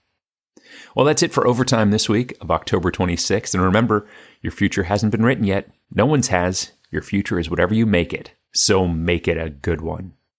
Well, 0.94 1.06
that's 1.06 1.24
it 1.24 1.32
for 1.32 1.48
Overtime 1.48 1.92
this 1.92 2.10
week 2.10 2.36
of 2.42 2.52
October 2.52 2.92
26th. 2.92 3.54
And 3.54 3.64
remember, 3.64 4.06
your 4.42 4.52
future 4.52 4.84
hasn't 4.84 5.14
been 5.14 5.24
written 5.24 5.46
yet. 5.46 5.72
No 5.96 6.06
one's 6.06 6.28
has. 6.28 6.74
Your 6.92 7.02
future 7.02 7.40
is 7.40 7.50
whatever 7.50 7.74
you 7.74 7.86
make 7.86 8.14
it. 8.14 8.34
So 8.54 8.86
make 8.86 9.30
it 9.30 9.38
a 9.38 9.50
good 9.50 9.80
one. 9.80 10.12